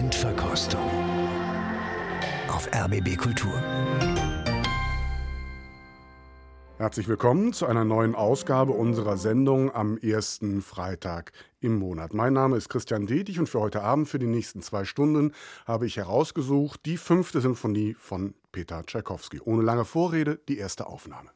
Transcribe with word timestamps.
Endverkostung 0.00 0.80
auf 2.48 2.66
RBB 2.74 3.18
Kultur. 3.18 3.52
Herzlich 6.78 7.06
willkommen 7.06 7.52
zu 7.52 7.66
einer 7.66 7.84
neuen 7.84 8.14
Ausgabe 8.14 8.72
unserer 8.72 9.18
Sendung 9.18 9.70
am 9.74 9.98
ersten 9.98 10.62
Freitag 10.62 11.32
im 11.60 11.78
Monat. 11.78 12.14
Mein 12.14 12.32
Name 12.32 12.56
ist 12.56 12.70
Christian 12.70 13.06
Detig 13.06 13.38
und 13.40 13.50
für 13.50 13.60
heute 13.60 13.82
Abend, 13.82 14.08
für 14.08 14.18
die 14.18 14.26
nächsten 14.26 14.62
zwei 14.62 14.86
Stunden, 14.86 15.34
habe 15.66 15.84
ich 15.84 15.98
herausgesucht 15.98 16.86
die 16.86 16.96
fünfte 16.96 17.42
Symphonie 17.42 17.92
von 17.92 18.32
Peter 18.52 18.82
Tschaikowski. 18.82 19.42
Ohne 19.44 19.60
lange 19.60 19.84
Vorrede 19.84 20.40
die 20.48 20.56
erste 20.56 20.86
Aufnahme. 20.86 21.28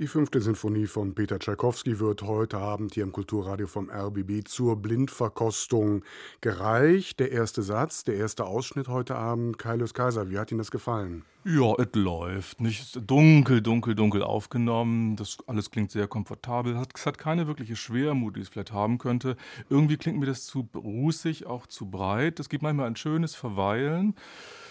Die 0.00 0.06
fünfte 0.06 0.40
Sinfonie 0.40 0.86
von 0.86 1.14
Peter 1.14 1.38
Tschaikowski 1.38 2.00
wird 2.00 2.22
heute 2.22 2.56
Abend 2.56 2.94
hier 2.94 3.02
im 3.02 3.12
Kulturradio 3.12 3.66
vom 3.66 3.90
RBB 3.90 4.48
zur 4.48 4.76
Blindverkostung 4.76 6.04
gereicht. 6.40 7.20
Der 7.20 7.32
erste 7.32 7.62
Satz, 7.62 8.02
der 8.04 8.14
erste 8.14 8.46
Ausschnitt 8.46 8.88
heute 8.88 9.16
Abend. 9.16 9.58
Kaius 9.58 9.92
Kaiser, 9.92 10.30
wie 10.30 10.38
hat 10.38 10.52
Ihnen 10.52 10.56
das 10.56 10.70
gefallen? 10.70 11.26
Ja, 11.44 11.74
es 11.76 11.88
läuft. 11.92 12.62
Nicht 12.62 12.98
dunkel, 13.10 13.60
dunkel, 13.60 13.94
dunkel 13.94 14.22
aufgenommen. 14.22 15.16
Das 15.16 15.36
alles 15.46 15.70
klingt 15.70 15.90
sehr 15.90 16.08
komfortabel. 16.08 16.78
Es 16.94 17.04
hat 17.04 17.18
keine 17.18 17.46
wirkliche 17.46 17.76
Schwermut, 17.76 18.36
die 18.36 18.40
es 18.40 18.48
vielleicht 18.48 18.72
haben 18.72 18.96
könnte. 18.96 19.36
Irgendwie 19.68 19.98
klingt 19.98 20.18
mir 20.18 20.24
das 20.24 20.46
zu 20.46 20.66
rußig, 20.74 21.44
auch 21.44 21.66
zu 21.66 21.90
breit. 21.90 22.40
Es 22.40 22.48
gibt 22.48 22.62
manchmal 22.62 22.86
ein 22.86 22.96
schönes 22.96 23.34
Verweilen. 23.34 24.14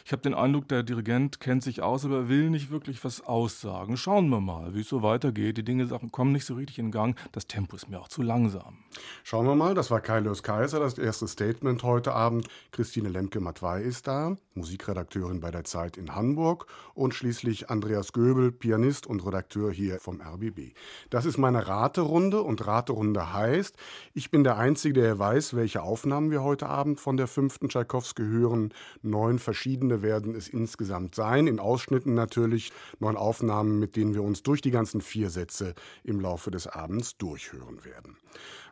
Ich 0.06 0.12
habe 0.12 0.22
den 0.22 0.34
Eindruck, 0.34 0.68
der 0.68 0.84
Dirigent 0.84 1.40
kennt 1.40 1.64
sich 1.64 1.82
aus, 1.82 2.06
aber 2.06 2.30
will 2.30 2.50
nicht 2.50 2.72
wirklich 2.72 3.04
was 3.04 3.22
aussagen. 3.22 3.98
Schauen 3.98 4.30
wir 4.30 4.42
mal, 4.42 4.74
wie 4.76 4.82
es 4.82 4.90
so 4.90 5.02
weitergeht. 5.02 5.58
Die 5.58 5.64
Dinge 5.64 5.88
kommen 6.12 6.32
nicht 6.32 6.46
so 6.46 6.56
richtig 6.56 6.80
in 6.80 6.92
Gang. 6.92 7.18
Das 7.32 7.48
Tempo 7.48 7.76
ist 7.76 7.90
mir 7.90 8.00
auch 8.00 8.08
zu 8.08 8.22
langsam. 8.22 8.78
Schauen 9.24 9.46
wir 9.46 9.56
mal, 9.56 9.76
das 9.76 9.92
war 9.92 10.02
Kaius 10.02 10.44
Kaiser, 10.44 10.80
das 10.80 10.98
erste 10.98 11.28
Statement 11.28 11.84
heute 11.84 12.14
Abend. 12.14 12.48
Christine 12.72 13.10
Lemke-Matwei 13.10 13.82
ist 13.82 14.08
da, 14.08 14.36
Musikredakteurin 14.56 15.40
bei 15.40 15.52
der 15.52 15.64
Zeit 15.64 15.98
in 15.98 16.16
Hamburg 16.16 16.66
und 16.96 17.14
schließlich 17.14 17.70
Andreas 17.70 18.14
Göbel, 18.14 18.52
Pianist 18.52 19.08
und 19.08 19.26
Redakteur 19.26 19.72
hier 19.72 20.00
vom 20.00 20.22
RBB. 20.22 20.74
Das 21.10 21.26
ist 21.26 21.38
meine 21.38 21.68
Raterunde 21.68 22.42
und 22.42 22.66
Raterunde 22.66 23.34
heißt, 23.34 23.76
ich 24.14 24.32
bin 24.32 24.44
der 24.44 24.58
Einzige, 24.58 25.02
der 25.02 25.20
weiß, 25.20 25.56
welche 25.56 25.84
Aufnahmen 25.84 26.32
wir 26.32 26.44
heute 26.44 26.68
Abend 26.68 27.00
von 27.00 27.18
der 27.18 27.28
fünften 27.28 27.70
Tschaikowski 27.70 28.24
hören. 28.24 28.74
Neun 29.02 29.40
verschiedene 29.40 30.02
werden 30.02 30.36
es 30.36 30.48
insgesamt 30.48 31.16
sein. 31.16 31.48
In 31.48 31.60
Ausschnitten 31.60 32.16
natürlich 32.16 32.72
neun 33.00 33.18
Aufnahmen, 33.18 33.80
mit 33.80 33.96
denen 33.96 34.14
wir 34.14 34.24
uns 34.24 34.44
durch 34.44 34.62
die 34.62 34.72
ganzen 34.72 35.02
vier 35.02 35.30
Sätze 35.30 35.76
im 36.04 36.20
Laufe 36.20 36.52
des 36.52 36.68
Abends 36.68 37.18
durchhören 37.18 37.84
werden. 37.86 38.18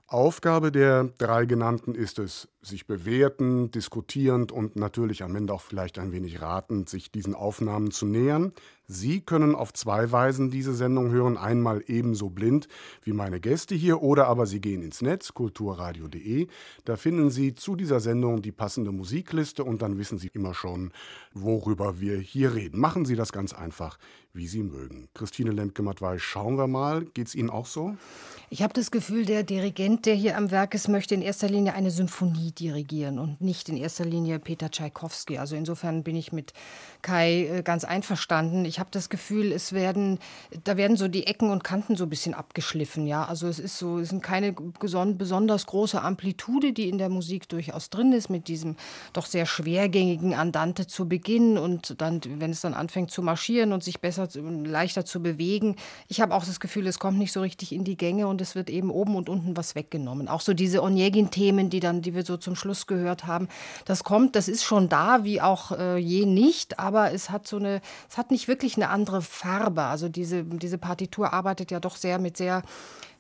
Aufgabe 0.07 0.71
der 0.71 1.03
drei 1.17 1.45
genannten 1.45 1.93
ist 1.93 2.17
es, 2.17 2.47
sich 2.67 2.85
bewertend, 2.85 3.75
diskutierend 3.75 4.51
und 4.51 4.75
natürlich 4.75 5.23
am 5.23 5.35
Ende 5.35 5.53
auch 5.53 5.61
vielleicht 5.61 5.99
ein 5.99 6.11
wenig 6.11 6.41
ratend, 6.41 6.89
sich 6.89 7.11
diesen 7.11 7.33
Aufnahmen 7.33 7.91
zu 7.91 8.05
nähern. 8.05 8.53
Sie 8.89 9.19
können 9.19 9.53
auf 9.53 9.73
zwei 9.73 10.13
Weisen 10.13 10.49
diese 10.49 10.73
Sendung 10.73 11.11
hören. 11.11 11.37
Einmal 11.37 11.83
ebenso 11.87 12.29
blind 12.29 12.69
wie 13.03 13.11
meine 13.11 13.41
Gäste 13.41 13.75
hier 13.75 14.01
oder 14.01 14.27
aber 14.27 14.45
Sie 14.45 14.61
gehen 14.61 14.81
ins 14.81 15.01
Netz, 15.01 15.33
kulturradio.de. 15.33 16.47
Da 16.85 16.95
finden 16.95 17.29
Sie 17.29 17.53
zu 17.53 17.75
dieser 17.75 17.99
Sendung 17.99 18.41
die 18.41 18.53
passende 18.53 18.93
Musikliste 18.93 19.65
und 19.65 19.81
dann 19.81 19.97
wissen 19.97 20.19
Sie 20.19 20.29
immer 20.29 20.53
schon, 20.53 20.91
worüber 21.33 21.99
wir 21.99 22.17
hier 22.17 22.55
reden. 22.55 22.79
Machen 22.79 23.03
Sie 23.03 23.17
das 23.17 23.33
ganz 23.33 23.51
einfach, 23.51 23.97
wie 24.31 24.47
Sie 24.47 24.63
mögen. 24.63 25.09
Christine 25.13 25.51
Lemke-Matwei, 25.51 26.17
schauen 26.17 26.57
wir 26.57 26.67
mal. 26.67 27.03
Geht 27.13 27.27
es 27.27 27.35
Ihnen 27.35 27.49
auch 27.49 27.65
so? 27.65 27.97
Ich 28.49 28.63
habe 28.63 28.73
das 28.73 28.91
Gefühl, 28.91 29.25
der 29.25 29.43
Dirigent, 29.43 30.05
der 30.05 30.15
hier 30.15 30.37
am 30.37 30.49
Werk 30.49 30.73
ist, 30.73 30.87
möchte 30.87 31.13
in 31.13 31.21
erster 31.21 31.49
Linie 31.49 31.73
eine 31.73 31.91
Symphonie 31.91 32.53
dirigieren 32.59 33.19
und 33.19 33.41
nicht 33.41 33.69
in 33.69 33.77
erster 33.77 34.05
Linie 34.05 34.39
Peter 34.39 34.69
Tschaikowski. 34.69 35.37
Also 35.37 35.55
insofern 35.55 36.03
bin 36.03 36.15
ich 36.15 36.31
mit 36.31 36.53
Kai 37.01 37.47
äh, 37.47 37.63
ganz 37.63 37.83
einverstanden. 37.83 38.65
Ich 38.65 38.79
habe 38.79 38.89
das 38.91 39.09
Gefühl, 39.09 39.51
es 39.51 39.73
werden, 39.73 40.19
da 40.63 40.77
werden 40.77 40.97
so 40.97 41.07
die 41.07 41.27
Ecken 41.27 41.51
und 41.51 41.63
Kanten 41.63 41.95
so 41.95 42.05
ein 42.05 42.09
bisschen 42.09 42.33
abgeschliffen. 42.33 43.07
Ja, 43.07 43.25
also 43.25 43.47
es 43.47 43.59
ist 43.59 43.77
so, 43.77 43.99
es 43.99 44.09
sind 44.09 44.23
keine 44.23 44.53
besonders 44.53 45.65
große 45.65 46.01
Amplitude, 46.01 46.73
die 46.73 46.89
in 46.89 46.97
der 46.97 47.09
Musik 47.09 47.49
durchaus 47.49 47.89
drin 47.89 48.13
ist, 48.13 48.29
mit 48.29 48.47
diesem 48.47 48.75
doch 49.13 49.25
sehr 49.25 49.45
schwergängigen 49.45 50.33
Andante 50.33 50.87
zu 50.87 51.07
Beginn 51.07 51.57
und 51.57 52.01
dann, 52.01 52.21
wenn 52.37 52.51
es 52.51 52.61
dann 52.61 52.73
anfängt 52.73 53.11
zu 53.11 53.21
marschieren 53.21 53.73
und 53.73 53.83
sich 53.83 53.99
besser, 53.99 54.27
leichter 54.35 55.05
zu 55.05 55.21
bewegen. 55.21 55.75
Ich 56.07 56.21
habe 56.21 56.33
auch 56.33 56.45
das 56.45 56.59
Gefühl, 56.59 56.87
es 56.87 56.99
kommt 56.99 57.17
nicht 57.17 57.31
so 57.31 57.41
richtig 57.41 57.73
in 57.73 57.83
die 57.83 57.97
Gänge 57.97 58.27
und 58.27 58.41
es 58.41 58.55
wird 58.55 58.69
eben 58.69 58.89
oben 58.89 59.15
und 59.15 59.29
unten 59.29 59.57
was 59.57 59.75
weggenommen. 59.75 60.27
Auch 60.27 60.41
so 60.41 60.53
diese 60.53 60.81
Onegin-Themen, 60.81 61.69
die 61.69 61.79
dann, 61.79 62.01
die 62.01 62.15
wir 62.15 62.25
so 62.25 62.36
zum 62.37 62.55
Schluss 62.55 62.87
gehört 62.87 63.25
haben, 63.25 63.47
das 63.85 64.03
kommt, 64.03 64.35
das 64.35 64.47
ist 64.47 64.63
schon 64.63 64.89
da, 64.89 65.23
wie 65.23 65.41
auch 65.41 65.71
äh, 65.71 65.97
je 65.97 66.25
nicht, 66.25 66.79
aber 66.79 67.11
es 67.11 67.29
hat 67.29 67.47
so 67.47 67.57
eine, 67.57 67.81
es 68.09 68.17
hat 68.17 68.31
nicht 68.31 68.47
wirklich 68.47 68.75
eine 68.75 68.89
andere 68.89 69.21
Farbe. 69.21 69.83
Also 69.83 70.09
diese, 70.09 70.43
diese 70.43 70.77
Partitur 70.77 71.33
arbeitet 71.33 71.71
ja 71.71 71.79
doch 71.79 71.95
sehr 71.95 72.19
mit 72.19 72.37
sehr 72.37 72.63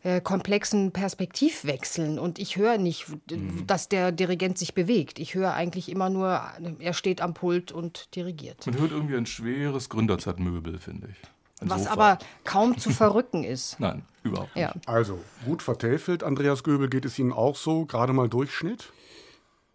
äh, 0.03 0.21
komplexen 0.21 0.91
Perspektivwechseln 0.91 2.19
und 2.19 2.39
ich 2.39 2.55
höre 2.55 2.77
nicht, 2.77 3.07
mhm. 3.29 3.65
dass 3.67 3.89
der 3.89 4.11
Dirigent 4.11 4.57
sich 4.57 4.73
bewegt. 4.73 5.19
Ich 5.19 5.35
höre 5.35 5.53
eigentlich 5.53 5.89
immer 5.89 6.09
nur, 6.09 6.41
er 6.79 6.93
steht 6.93 7.19
am 7.19 7.33
Pult 7.33 7.71
und 7.71 8.15
dirigiert. 8.15 8.65
Man 8.67 8.79
hört 8.79 8.91
irgendwie 8.91 9.15
ein 9.15 9.25
schweres 9.25 9.89
Gründerzeitmöbel, 9.89 10.79
finde 10.79 11.09
ich. 11.11 11.17
Ein 11.59 11.69
Was 11.71 11.83
Sofa. 11.83 11.93
aber 11.93 12.19
kaum 12.43 12.77
zu 12.77 12.91
verrücken 12.91 13.43
ist. 13.43 13.77
Nein, 13.79 14.03
überhaupt 14.23 14.55
nicht. 14.55 14.63
Ja. 14.63 14.73
Also, 14.85 15.19
gut 15.45 15.63
vertäfelt, 15.63 16.23
Andreas 16.23 16.63
Göbel, 16.63 16.87
geht 16.87 17.05
es 17.05 17.17
Ihnen 17.17 17.33
auch 17.33 17.55
so? 17.55 17.85
Gerade 17.85 18.13
mal 18.13 18.29
Durchschnitt? 18.29 18.91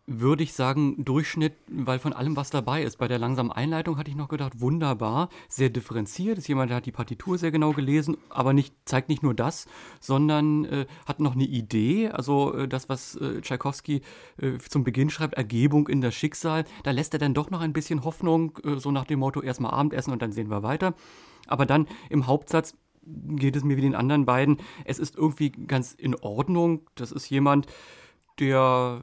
Würde 0.07 0.43
ich 0.43 0.53
sagen, 0.53 1.05
Durchschnitt, 1.05 1.55
weil 1.69 2.01
von 2.01 2.13
allem 2.13 2.37
was 2.37 2.51
dabei 2.51 2.83
ist. 2.83 2.99
Bei 2.99 3.07
der 3.07 3.19
langsamen 3.19 3.53
Einleitung 3.53 3.99
hatte 3.99 4.11
ich 4.11 4.17
noch 4.17 4.29
gedacht, 4.29 4.61
wunderbar, 4.61 5.29
sehr 5.49 5.71
differenziert. 5.71 6.39
Ist 6.39 6.49
jemand, 6.49 6.71
der 6.71 6.79
hat 6.79 6.87
die 6.87 6.93
Partitur 6.93 7.39
sehr 7.39 7.53
genau 7.53 7.73
gelesen, 7.73 8.17
aber 8.29 8.53
nicht, 8.53 8.75
zeigt 8.85 9.09
nicht 9.09 9.23
nur 9.23 9.35
das, 9.35 9.67
sondern 10.01 10.65
äh, 10.65 10.87
hat 11.07 11.21
noch 11.21 11.35
eine 11.35 11.45
Idee. 11.45 12.09
Also 12.09 12.53
äh, 12.55 12.69
das, 12.69 12.89
was 12.89 13.15
äh, 13.17 13.41
Tschaikowski 13.41 14.03
äh, 14.39 14.59
zum 14.59 14.83
Beginn 14.83 15.09
schreibt, 15.09 15.35
Ergebung 15.35 15.89
in 15.89 16.01
das 16.01 16.15
Schicksal, 16.15 16.65
da 16.83 16.91
lässt 16.91 17.15
er 17.15 17.21
dann 17.21 17.35
doch 17.35 17.51
noch 17.51 17.61
ein 17.61 17.73
bisschen 17.73 18.03
Hoffnung, 18.05 18.59
äh, 18.65 18.79
so 18.79 18.91
nach 18.91 19.05
dem 19.05 19.21
Motto, 19.21 19.41
erstmal 19.41 19.73
Abendessen 19.73 20.13
und 20.13 20.21
dann 20.21 20.33
sehen 20.33 20.51
wir 20.51 20.65
weiter. 20.65 20.95
Aber 21.47 21.65
dann 21.65 21.87
im 22.11 22.27
Hauptsatz 22.27 22.75
geht 23.05 23.57
es 23.57 23.65
mir 23.65 23.77
wie 23.77 23.83
den 23.83 23.95
anderen 23.95 24.25
beiden. 24.25 24.59
Es 24.85 24.99
ist 24.99 25.17
irgendwie 25.17 25.51
ganz 25.51 25.93
in 25.93 26.15
Ordnung. 26.17 26.83
Das 26.95 27.13
ist 27.13 27.31
jemand, 27.31 27.67
der 28.39 29.03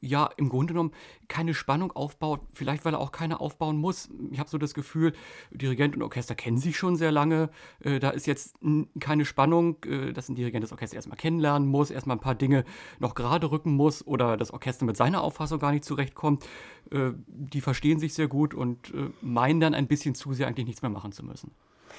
ja 0.00 0.28
im 0.36 0.48
Grunde 0.48 0.74
genommen 0.74 0.92
keine 1.28 1.54
Spannung 1.54 1.92
aufbaut, 1.92 2.40
vielleicht 2.52 2.84
weil 2.84 2.94
er 2.94 3.00
auch 3.00 3.12
keine 3.12 3.40
aufbauen 3.40 3.76
muss. 3.76 4.10
Ich 4.30 4.38
habe 4.38 4.50
so 4.50 4.58
das 4.58 4.74
Gefühl, 4.74 5.12
Dirigent 5.50 5.96
und 5.96 6.02
Orchester 6.02 6.34
kennen 6.34 6.58
sich 6.58 6.76
schon 6.76 6.96
sehr 6.96 7.10
lange. 7.10 7.50
Äh, 7.80 8.00
da 8.00 8.10
ist 8.10 8.26
jetzt 8.26 8.56
keine 9.00 9.24
Spannung, 9.24 9.82
äh, 9.84 10.12
dass 10.12 10.28
ein 10.28 10.34
Dirigent 10.34 10.62
das 10.62 10.72
Orchester 10.72 10.96
erstmal 10.96 11.16
kennenlernen 11.16 11.68
muss, 11.68 11.90
erstmal 11.90 12.16
ein 12.16 12.20
paar 12.20 12.34
Dinge 12.34 12.64
noch 12.98 13.14
gerade 13.14 13.50
rücken 13.50 13.74
muss 13.74 14.06
oder 14.06 14.36
das 14.36 14.52
Orchester 14.52 14.84
mit 14.84 14.96
seiner 14.96 15.22
Auffassung 15.22 15.58
gar 15.58 15.72
nicht 15.72 15.84
zurechtkommt. 15.84 16.44
Äh, 16.90 17.12
die 17.26 17.60
verstehen 17.60 17.98
sich 17.98 18.14
sehr 18.14 18.28
gut 18.28 18.54
und 18.54 18.92
äh, 18.94 19.10
meinen 19.22 19.60
dann 19.60 19.74
ein 19.74 19.88
bisschen 19.88 20.14
zu 20.14 20.32
sehr 20.34 20.46
eigentlich 20.46 20.66
nichts 20.66 20.82
mehr 20.82 20.90
machen 20.90 21.12
zu 21.12 21.24
müssen. 21.24 21.52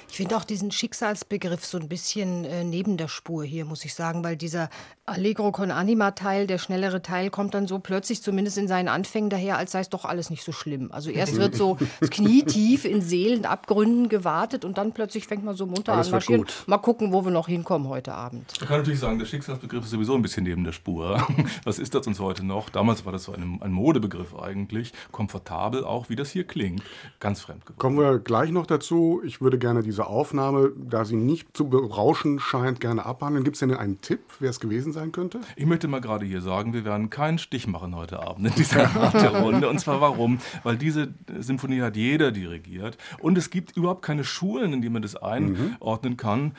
Ich 0.08 0.16
finde 0.16 0.36
auch 0.36 0.44
diesen 0.44 0.70
Schicksalsbegriff 0.70 1.64
so 1.64 1.78
ein 1.78 1.88
bisschen 1.88 2.44
äh, 2.44 2.64
neben 2.64 2.96
der 2.96 3.08
Spur 3.08 3.44
hier, 3.44 3.64
muss 3.64 3.84
ich 3.84 3.94
sagen, 3.94 4.24
weil 4.24 4.36
dieser 4.36 4.70
Allegro 5.06 5.52
con 5.52 5.70
anima 5.70 6.10
Teil, 6.10 6.48
der 6.48 6.58
schnellere 6.58 7.00
Teil, 7.00 7.30
kommt 7.30 7.54
dann 7.54 7.68
so 7.68 7.78
plötzlich 7.78 8.22
zumindest 8.22 8.58
in 8.58 8.66
seinen 8.66 8.88
Anfängen 8.88 9.30
daher, 9.30 9.56
als 9.56 9.72
sei 9.72 9.80
es 9.80 9.88
doch 9.88 10.04
alles 10.04 10.30
nicht 10.30 10.42
so 10.42 10.50
schlimm. 10.50 10.90
Also 10.90 11.10
erst 11.10 11.36
wird 11.36 11.54
so 11.54 11.78
knietief 12.10 12.84
in 12.84 13.00
Seelenabgründen 13.00 14.08
gewartet 14.08 14.64
und 14.64 14.78
dann 14.78 14.92
plötzlich 14.92 15.26
fängt 15.28 15.44
man 15.44 15.54
so 15.54 15.66
munter 15.66 15.92
alles 15.92 16.08
an 16.08 16.12
marschieren. 16.12 16.44
Mal 16.66 16.78
gucken, 16.78 17.12
wo 17.12 17.24
wir 17.24 17.30
noch 17.30 17.46
hinkommen 17.46 17.88
heute 17.88 18.14
Abend. 18.14 18.52
Man 18.60 18.68
kann 18.68 18.78
natürlich 18.78 18.98
sagen, 18.98 19.18
der 19.18 19.26
Schicksalsbegriff 19.26 19.84
ist 19.84 19.90
sowieso 19.90 20.14
ein 20.14 20.22
bisschen 20.22 20.42
neben 20.42 20.64
der 20.64 20.72
Spur. 20.72 21.24
Was 21.64 21.78
ist 21.78 21.94
das 21.94 22.06
uns 22.06 22.18
heute 22.18 22.44
noch? 22.44 22.68
Damals 22.68 23.04
war 23.04 23.12
das 23.12 23.24
so 23.24 23.32
ein, 23.32 23.60
ein 23.62 23.72
Modebegriff 23.72 24.34
eigentlich. 24.34 24.92
Komfortabel 25.12 25.84
auch, 25.84 26.08
wie 26.08 26.16
das 26.16 26.30
hier 26.30 26.44
klingt. 26.44 26.82
Ganz 27.20 27.40
fremd 27.42 27.64
geworden. 27.64 27.78
Kommen 27.78 27.98
wir 27.98 28.18
gleich 28.18 28.50
noch 28.50 28.66
dazu. 28.66 29.22
Ich 29.24 29.40
würde 29.40 29.58
gerne 29.58 29.85
diese 29.86 30.06
Aufnahme, 30.06 30.72
da 30.76 31.04
sie 31.04 31.16
nicht 31.16 31.56
zu 31.56 31.68
berauschen 31.68 32.38
scheint, 32.40 32.80
gerne 32.80 33.06
abhandeln. 33.06 33.44
Gibt 33.44 33.56
es 33.56 33.60
denn 33.60 33.72
einen 33.72 34.00
Tipp, 34.00 34.20
wer 34.40 34.50
es 34.50 34.60
gewesen 34.60 34.92
sein 34.92 35.12
könnte? 35.12 35.40
Ich 35.56 35.64
möchte 35.64 35.88
mal 35.88 36.00
gerade 36.00 36.26
hier 36.26 36.42
sagen, 36.42 36.74
wir 36.74 36.84
werden 36.84 37.08
keinen 37.08 37.38
Stich 37.38 37.66
machen 37.66 37.96
heute 37.96 38.20
Abend 38.20 38.48
in 38.48 38.54
dieser 38.54 38.86
Runde. 39.42 39.68
Und 39.68 39.78
zwar 39.78 40.00
warum? 40.00 40.38
Weil 40.62 40.76
diese 40.76 41.14
Symphonie 41.38 41.80
hat 41.80 41.96
jeder 41.96 42.32
dirigiert. 42.32 42.98
Und 43.20 43.38
es 43.38 43.50
gibt 43.50 43.76
überhaupt 43.76 44.02
keine 44.02 44.24
Schulen, 44.24 44.72
in 44.72 44.82
die 44.82 44.90
man 44.90 45.02
das 45.02 45.16
einordnen 45.16 46.12
mhm. 46.12 46.16
kann. 46.16 46.52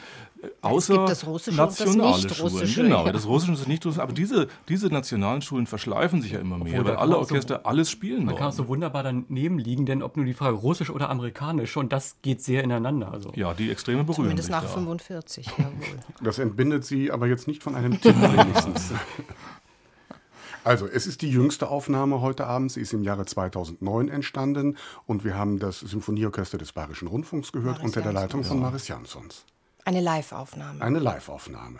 Außer 0.62 0.94
es 0.94 0.98
gibt 0.98 1.10
das 1.10 1.26
Russische 1.26 1.58
nationale 1.58 2.16
und 2.16 2.30
das 2.30 2.38
Schulen. 2.38 2.74
Genau, 2.76 3.06
ja. 3.06 3.12
das 3.12 3.26
Russische 3.26 3.52
und 3.52 3.60
das 3.60 3.68
Nicht-Russische. 3.68 4.02
Aber 4.02 4.14
diese, 4.14 4.48
diese 4.68 4.88
nationalen 4.88 5.42
Schulen 5.42 5.68
verschleifen 5.68 6.22
sich 6.22 6.34
ja 6.34 6.40
immer 6.40 6.58
mehr, 6.58 6.84
weil 6.86 6.96
alle 6.96 7.18
Orchester 7.18 7.62
so, 7.64 7.70
alles 7.70 7.90
spielen 7.90 8.20
Man 8.20 8.28
wollen. 8.28 8.38
kann 8.38 8.48
auch 8.50 8.54
so 8.54 8.68
wunderbar 8.68 9.04
daneben 9.04 9.60
liegen, 9.60 9.86
denn 9.86 10.04
ob 10.04 10.18
nur 10.18 10.26
die 10.26 10.34
Frage 10.34 10.58
Russisch 10.58 10.90
oder 10.90 11.10
Amerikanisch, 11.10 11.72
schon 11.72 11.90
das 11.90 12.18
geht 12.22 12.42
sehr 12.42 12.64
ineinander. 12.64 13.12
Also. 13.12 13.32
Ja, 13.36 13.54
die 13.54 13.72
Extreme 13.72 14.04
berühren 14.04 14.16
Zumindest 14.16 14.50
nach 14.50 14.64
da. 14.64 14.68
45, 14.68 15.48
jawohl. 15.58 15.74
Das 16.22 16.40
entbindet 16.40 16.86
Sie 16.86 17.12
aber 17.12 17.28
jetzt 17.28 17.48
nicht 17.48 17.64
von 17.64 17.76
einem 17.76 18.00
Tipp 18.00 18.16
wenigstens. 18.22 18.92
Also, 20.64 20.86
es 20.86 21.08
ist 21.08 21.22
die 21.22 21.32
jüngste 21.32 21.70
Aufnahme 21.70 22.20
heute 22.20 22.46
Abend. 22.46 22.74
Sie 22.74 22.82
ist 22.82 22.92
im 22.92 23.02
Jahre 23.02 23.26
2009 23.26 24.10
entstanden 24.10 24.76
und 25.06 25.24
wir 25.24 25.36
haben 25.36 25.60
das 25.60 25.80
Symphonieorchester 25.80 26.58
des 26.58 26.74
Bayerischen 26.74 27.08
Rundfunks 27.08 27.54
gehört 27.54 27.78
Maris 27.78 27.86
unter 27.86 28.02
der 28.02 28.12
Leitung 28.12 28.44
von 28.44 28.60
Maris 28.60 28.90
Jansons. 28.90 29.46
Eine 29.88 30.02
Live-Aufnahme. 30.02 30.82
Eine 30.82 31.00
Live-Aufnahme. 31.00 31.80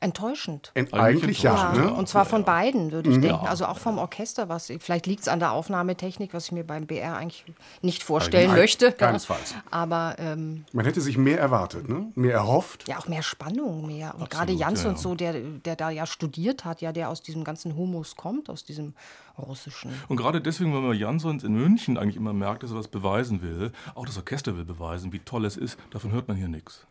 Enttäuschend. 0.00 0.72
Ent- 0.74 0.92
Eigentlich 0.94 1.22
Eigentlich 1.24 1.42
ja, 1.42 1.52
enttäuschend, 1.70 1.92
ne? 1.92 1.94
Und 1.98 2.08
zwar 2.08 2.24
von 2.24 2.44
beiden, 2.44 2.90
würde 2.90 3.10
ich 3.10 3.16
Mhm. 3.18 3.22
denken. 3.22 3.44
Ja. 3.44 3.50
Also 3.50 3.66
auch 3.66 3.78
vom 3.78 3.98
Orchester, 3.98 4.48
was 4.48 4.72
vielleicht 4.80 5.06
liegt 5.06 5.22
es 5.22 5.28
an 5.28 5.38
der 5.40 5.52
Aufnahmetechnik, 5.52 6.32
was 6.34 6.46
ich 6.46 6.52
mir 6.52 6.64
beim 6.64 6.86
BR 6.86 7.16
eigentlich 7.16 7.44
nicht 7.82 8.02
vorstellen 8.02 8.48
Nein, 8.50 8.58
möchte. 8.60 8.92
keinesfalls. 8.92 9.54
Aber 9.70 10.16
ähm, 10.18 10.64
Man 10.72 10.84
hätte 10.86 11.00
sich 11.00 11.18
mehr 11.18 11.38
erwartet, 11.38 11.88
ne? 11.88 12.10
mehr 12.14 12.34
erhofft. 12.34 12.88
ja, 12.88 12.98
auch 12.98 13.08
mehr 13.08 13.22
Spannung, 13.22 13.86
mehr. 13.86 14.14
Und 14.14 14.22
Absolut, 14.22 14.30
gerade 14.30 14.52
Jans 14.52 14.82
ja, 14.82 14.88
und 14.88 14.96
ja. 14.96 15.02
so, 15.02 15.14
der, 15.14 15.34
der 15.34 15.76
da 15.76 15.90
ja 15.90 16.06
studiert 16.06 16.64
hat, 16.64 16.80
ja, 16.80 16.92
der 16.92 17.08
aus 17.10 17.22
diesem 17.22 17.44
ganzen 17.44 17.76
Humus 17.76 18.16
kommt, 18.16 18.48
aus 18.48 18.64
diesem 18.64 18.94
russischen. 19.38 19.92
Und 20.08 20.16
gerade 20.16 20.40
deswegen, 20.40 20.74
weil 20.74 20.80
man 20.82 20.96
Jansons 20.96 21.44
in 21.44 21.54
München 21.54 21.96
eigentlich 21.98 22.16
immer 22.16 22.32
merkt, 22.32 22.62
dass 22.62 22.70
er 22.72 22.76
was 22.78 22.88
beweisen 22.88 23.42
will, 23.42 23.72
auch 23.94 24.04
das 24.06 24.16
Orchester 24.18 24.56
will 24.56 24.64
beweisen, 24.64 25.12
wie 25.12 25.18
toll 25.20 25.44
es 25.44 25.56
ist, 25.56 25.78
davon 25.90 26.12
hört 26.12 26.28
man 26.28 26.36
hier 26.36 26.48
nichts. 26.48 26.86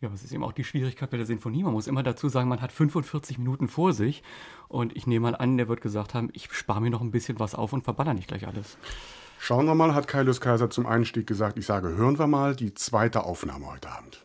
Ja, 0.00 0.08
das 0.08 0.24
ist 0.24 0.32
eben 0.32 0.44
auch 0.44 0.52
die 0.52 0.64
Schwierigkeit 0.64 1.10
bei 1.10 1.18
der 1.18 1.26
Sinfonie. 1.26 1.62
Man 1.62 1.74
muss 1.74 1.86
immer 1.86 2.02
dazu 2.02 2.30
sagen, 2.30 2.48
man 2.48 2.62
hat 2.62 2.72
45 2.72 3.36
Minuten 3.36 3.68
vor 3.68 3.92
sich. 3.92 4.22
Und 4.68 4.96
ich 4.96 5.06
nehme 5.06 5.30
mal 5.30 5.36
an, 5.36 5.58
der 5.58 5.68
wird 5.68 5.82
gesagt 5.82 6.14
haben, 6.14 6.30
ich 6.32 6.50
spare 6.52 6.80
mir 6.80 6.88
noch 6.88 7.02
ein 7.02 7.10
bisschen 7.10 7.38
was 7.38 7.54
auf 7.54 7.74
und 7.74 7.84
verballer 7.84 8.14
nicht 8.14 8.28
gleich 8.28 8.46
alles. 8.46 8.78
Schauen 9.38 9.66
wir 9.66 9.74
mal, 9.74 9.94
hat 9.94 10.08
Kaius 10.08 10.40
Kaiser 10.40 10.70
zum 10.70 10.86
Einstieg 10.86 11.26
gesagt. 11.26 11.58
Ich 11.58 11.66
sage, 11.66 11.88
hören 11.96 12.18
wir 12.18 12.26
mal 12.26 12.56
die 12.56 12.72
zweite 12.72 13.24
Aufnahme 13.24 13.66
heute 13.66 13.90
Abend. 13.90 14.24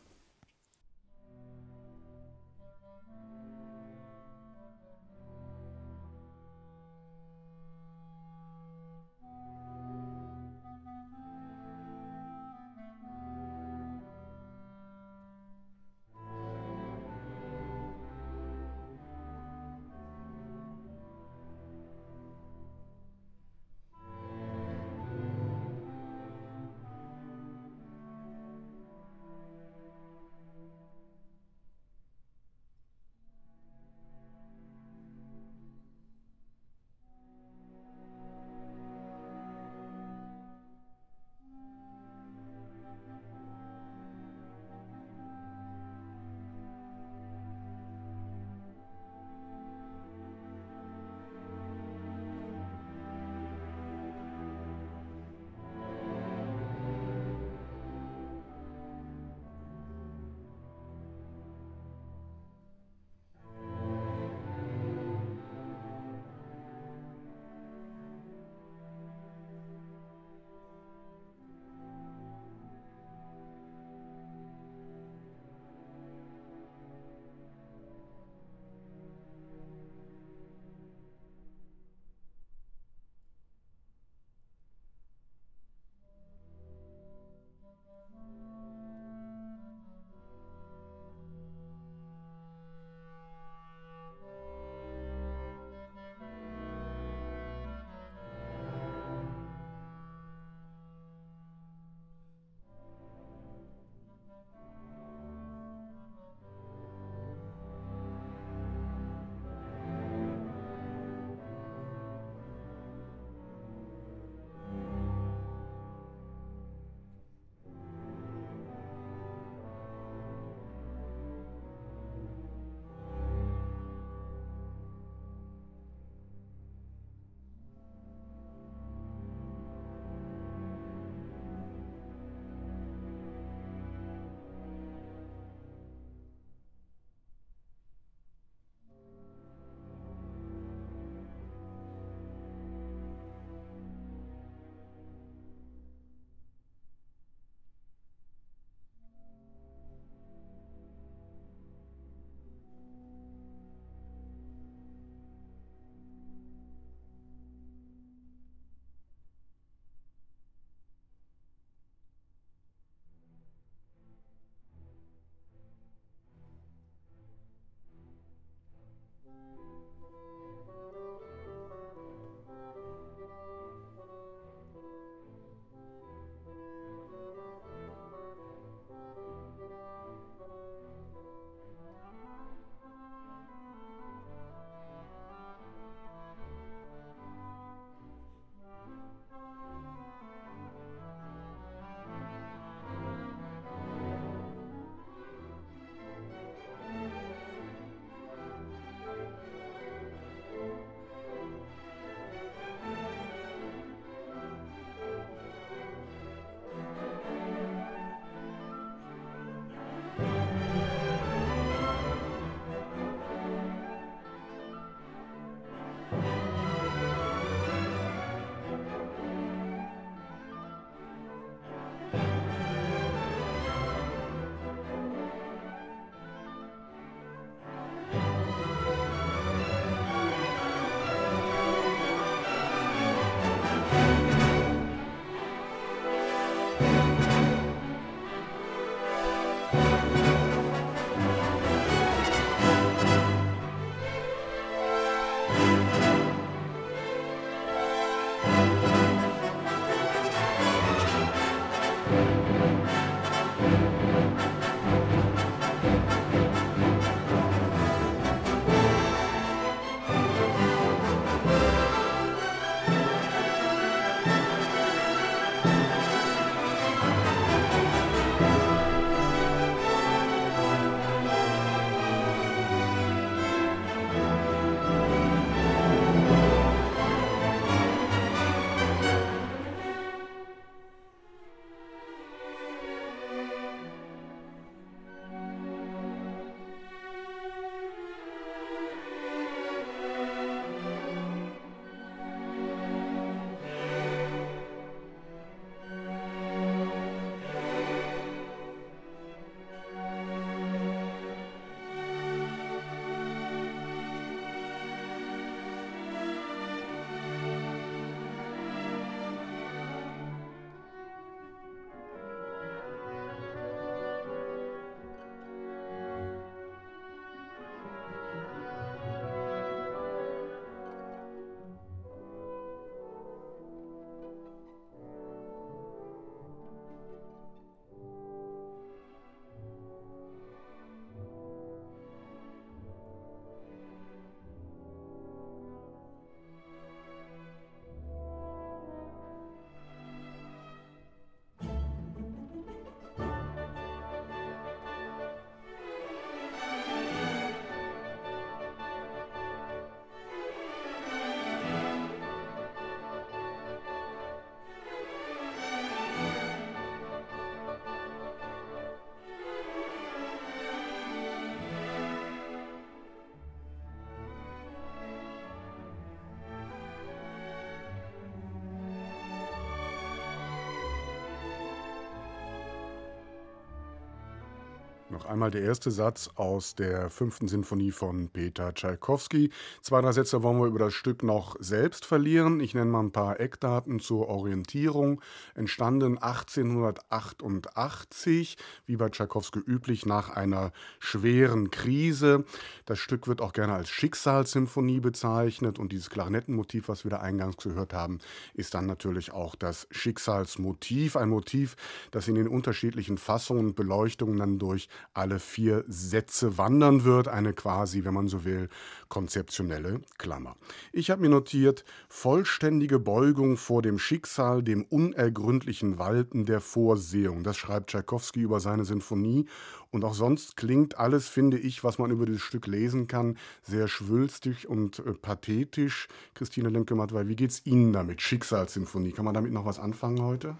Noch 375.11 375.25
einmal 375.25 375.51
der 375.51 375.61
erste 375.61 375.91
Satz 375.91 376.31
aus 376.33 376.73
der 376.73 377.11
fünften 377.11 377.47
Sinfonie 377.47 377.91
von 377.91 378.29
Peter 378.29 378.73
Tschaikowski. 378.73 379.51
Zwei, 379.83 380.01
drei 380.01 380.11
Sätze 380.11 380.41
wollen 380.41 380.59
wir 380.59 380.65
über 380.65 380.79
das 380.79 380.95
Stück 380.95 381.21
noch 381.21 381.55
selbst 381.59 382.05
verlieren. 382.05 382.59
Ich 382.59 382.73
nenne 382.73 382.89
mal 382.89 383.01
ein 383.01 383.11
paar 383.11 383.39
Eckdaten 383.39 383.99
zur 383.99 384.27
Orientierung. 384.27 385.21
Entstanden 385.53 386.17
1888, 386.17 388.57
wie 388.87 388.95
bei 388.95 389.09
Tschaikowski 389.09 389.59
üblich, 389.59 390.07
nach 390.07 390.31
einer 390.31 390.71
schweren 390.97 391.69
Krise. 391.69 392.43
Das 392.85 392.97
Stück 392.97 393.27
wird 393.27 393.41
auch 393.41 393.53
gerne 393.53 393.75
als 393.75 393.91
Schicksalssymphonie 393.91 395.01
bezeichnet 395.01 395.77
und 395.77 395.91
dieses 395.91 396.09
Klarinettenmotiv, 396.09 396.89
was 396.89 397.03
wir 397.03 397.11
da 397.11 397.17
eingangs 397.17 397.57
gehört 397.57 397.93
haben, 397.93 398.17
ist 398.55 398.73
dann 398.73 398.87
natürlich 398.87 399.31
auch 399.31 399.53
das 399.53 399.85
Schicksalsmotiv. 399.91 401.15
Ein 401.15 401.29
Motiv, 401.29 401.75
das 402.09 402.27
in 402.27 402.33
den 402.33 402.47
unterschiedlichen 402.47 403.19
Fassungen 403.19 403.67
und 403.67 403.75
Beleuchtungen 403.75 404.39
dann 404.39 404.57
durch 404.57 404.89
alle 405.13 405.39
vier 405.39 405.83
Sätze 405.87 406.57
wandern 406.57 407.03
wird, 407.03 407.27
eine 407.27 407.53
quasi, 407.53 408.03
wenn 408.03 408.13
man 408.13 408.27
so 408.27 408.43
will, 408.43 408.69
konzeptionelle 409.09 410.01
Klammer. 410.17 410.55
Ich 410.91 411.09
habe 411.09 411.21
mir 411.21 411.29
notiert, 411.29 411.85
vollständige 412.09 412.99
Beugung 412.99 413.57
vor 413.57 413.81
dem 413.81 413.99
Schicksal, 413.99 414.63
dem 414.63 414.83
unergründlichen 414.83 415.97
Walten 415.97 416.45
der 416.45 416.61
Vorsehung. 416.61 417.43
Das 417.43 417.57
schreibt 417.57 417.91
Tschaikowski 417.91 418.41
über 418.41 418.59
seine 418.59 418.85
Sinfonie. 418.85 419.45
Und 419.91 420.03
auch 420.03 420.13
sonst 420.13 420.57
klingt 420.57 420.97
alles, 420.97 421.29
finde 421.29 421.57
ich, 421.57 421.83
was 421.83 421.99
man 421.99 422.11
über 422.11 422.25
dieses 422.25 422.41
Stück 422.41 422.67
lesen 422.67 423.07
kann, 423.07 423.37
sehr 423.63 423.87
schwülstig 423.87 424.67
und 424.67 424.99
äh, 424.99 425.13
pathetisch. 425.13 426.09
Christine 426.33 426.67
Lemke-Matwei, 426.67 427.29
wie 427.29 427.35
geht's 427.37 427.61
Ihnen 427.65 427.93
damit? 427.93 428.21
Schicksalssymphonie, 428.21 429.13
kann 429.13 429.23
man 429.23 429.33
damit 429.33 429.53
noch 429.53 429.65
was 429.65 429.79
anfangen 429.79 430.21
heute? 430.21 430.57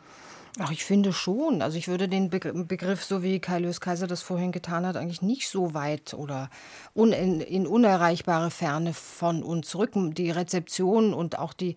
Ach, 0.60 0.72
ich 0.72 0.86
finde 0.86 1.12
schon. 1.12 1.62
Also 1.62 1.78
ich 1.78 1.90
würde 1.90 2.08
den 2.08 2.30
Begriff, 2.30 3.04
so 3.04 3.22
wie 3.22 3.40
Kai 3.40 3.60
Lös 3.60 3.82
Kaiser 3.82 4.08
das 4.08 4.22
vorhin 4.22 4.54
getan 4.54 4.86
hat, 4.86 4.96
eigentlich 4.96 5.22
nicht 5.22 5.50
so 5.50 5.74
weit 5.74 6.14
oder 6.14 6.50
un 6.94 7.12
in 7.12 7.68
unerreichbare 7.68 8.52
Ferne 8.52 8.94
von 8.94 9.44
uns 9.44 9.76
rücken. 9.76 10.14
Die 10.14 10.32
Rezeption 10.32 11.14
und 11.14 11.38
auch 11.38 11.54
die 11.54 11.76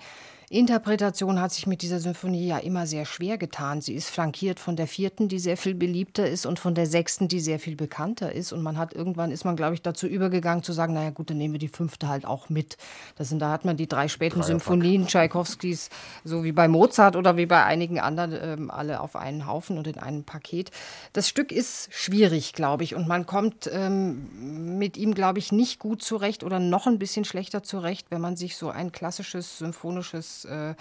Interpretation 0.50 1.42
hat 1.42 1.52
sich 1.52 1.66
mit 1.66 1.82
dieser 1.82 2.00
Symphonie 2.00 2.46
ja 2.46 2.56
immer 2.56 2.86
sehr 2.86 3.04
schwer 3.04 3.36
getan. 3.36 3.82
Sie 3.82 3.92
ist 3.92 4.08
flankiert 4.08 4.58
von 4.58 4.76
der 4.76 4.86
vierten, 4.86 5.28
die 5.28 5.38
sehr 5.38 5.58
viel 5.58 5.74
beliebter 5.74 6.26
ist, 6.26 6.46
und 6.46 6.58
von 6.58 6.74
der 6.74 6.86
sechsten, 6.86 7.28
die 7.28 7.40
sehr 7.40 7.58
viel 7.58 7.76
bekannter 7.76 8.32
ist. 8.32 8.52
Und 8.52 8.62
man 8.62 8.78
hat 8.78 8.94
irgendwann 8.94 9.30
ist 9.30 9.44
man, 9.44 9.56
glaube 9.56 9.74
ich, 9.74 9.82
dazu 9.82 10.06
übergegangen 10.06 10.62
zu 10.62 10.72
sagen, 10.72 10.94
naja 10.94 11.10
gut, 11.10 11.28
dann 11.28 11.36
nehmen 11.36 11.52
wir 11.52 11.58
die 11.58 11.68
fünfte 11.68 12.08
halt 12.08 12.24
auch 12.24 12.48
mit. 12.48 12.78
Das 13.16 13.28
sind, 13.28 13.40
da 13.40 13.50
hat 13.50 13.66
man 13.66 13.76
die 13.76 13.86
drei 13.86 14.08
späten. 14.08 14.42
Symphonien 14.42 15.06
Tschaikowskis, 15.06 15.90
so 16.24 16.44
wie 16.44 16.52
bei 16.52 16.66
Mozart 16.66 17.16
oder 17.16 17.36
wie 17.36 17.46
bei 17.46 17.64
einigen 17.64 18.00
anderen, 18.00 18.32
ähm, 18.40 18.70
alle 18.70 19.00
auf 19.00 19.16
einen 19.16 19.46
Haufen 19.46 19.76
und 19.76 19.86
in 19.86 19.98
einem 19.98 20.24
Paket. 20.24 20.70
Das 21.12 21.28
Stück 21.28 21.52
ist 21.52 21.92
schwierig, 21.92 22.54
glaube 22.54 22.84
ich, 22.84 22.94
und 22.94 23.06
man 23.06 23.26
kommt 23.26 23.68
ähm, 23.70 24.78
mit 24.78 24.96
ihm, 24.96 25.12
glaube 25.12 25.40
ich, 25.40 25.52
nicht 25.52 25.78
gut 25.78 26.02
zurecht 26.02 26.42
oder 26.42 26.58
noch 26.58 26.86
ein 26.86 26.98
bisschen 26.98 27.26
schlechter 27.26 27.62
zurecht, 27.62 28.06
wenn 28.10 28.22
man 28.22 28.36
sich 28.36 28.56
so 28.56 28.70
ein 28.70 28.92
klassisches 28.92 29.58
symphonisches 29.58 30.37
äh, 30.44 30.74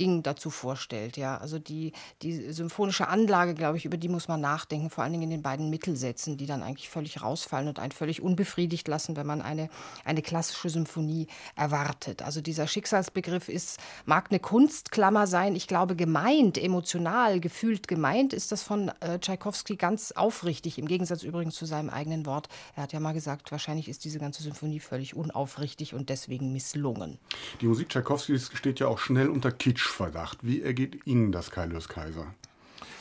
Ding 0.00 0.22
dazu 0.22 0.50
vorstellt. 0.50 1.16
Ja, 1.16 1.36
also 1.36 1.58
die, 1.58 1.92
die 2.22 2.52
symphonische 2.52 3.08
Anlage, 3.08 3.54
glaube 3.54 3.76
ich, 3.76 3.84
über 3.84 3.98
die 3.98 4.08
muss 4.08 4.28
man 4.28 4.40
nachdenken, 4.40 4.88
vor 4.88 5.04
allen 5.04 5.12
Dingen 5.12 5.24
in 5.24 5.30
den 5.30 5.42
beiden 5.42 5.68
Mittelsätzen, 5.68 6.38
die 6.38 6.46
dann 6.46 6.62
eigentlich 6.62 6.88
völlig 6.88 7.22
rausfallen 7.22 7.68
und 7.68 7.78
einen 7.78 7.92
völlig 7.92 8.22
unbefriedigt 8.22 8.88
lassen, 8.88 9.16
wenn 9.16 9.26
man 9.26 9.42
eine, 9.42 9.68
eine 10.04 10.22
klassische 10.22 10.70
Symphonie 10.70 11.26
erwartet. 11.54 12.22
Also 12.22 12.40
dieser 12.40 12.66
Schicksalsbegriff 12.66 13.48
ist, 13.48 13.78
mag 14.06 14.28
eine 14.30 14.40
Kunstklammer 14.40 15.26
sein. 15.26 15.54
Ich 15.54 15.68
glaube, 15.68 15.96
gemeint, 15.96 16.56
emotional, 16.56 17.40
gefühlt 17.40 17.86
gemeint 17.86 18.32
ist 18.32 18.52
das 18.52 18.62
von 18.62 18.90
äh, 19.00 19.18
Tschaikowski 19.18 19.76
ganz 19.76 20.12
aufrichtig, 20.12 20.78
im 20.78 20.86
Gegensatz 20.86 21.22
übrigens 21.22 21.54
zu 21.56 21.66
seinem 21.66 21.90
eigenen 21.90 22.24
Wort. 22.24 22.48
Er 22.74 22.84
hat 22.84 22.92
ja 22.92 23.00
mal 23.00 23.12
gesagt, 23.12 23.52
wahrscheinlich 23.52 23.88
ist 23.88 24.04
diese 24.04 24.18
ganze 24.18 24.42
Symphonie 24.42 24.80
völlig 24.80 25.14
unaufrichtig 25.14 25.94
und 25.94 26.08
deswegen 26.08 26.52
misslungen. 26.52 27.18
Die 27.60 27.66
Musik 27.66 27.90
Tschaikowskis 27.90 28.50
steht 28.54 28.80
ja 28.80 28.88
auch 28.88 28.98
schnell 28.98 29.28
unter 29.28 29.52
Kitschverdacht. 29.90 30.38
Wie 30.42 30.62
ergeht 30.62 31.04
Ihnen 31.04 31.32
das, 31.32 31.50
Kaius 31.50 31.88
Kaiser? 31.88 32.32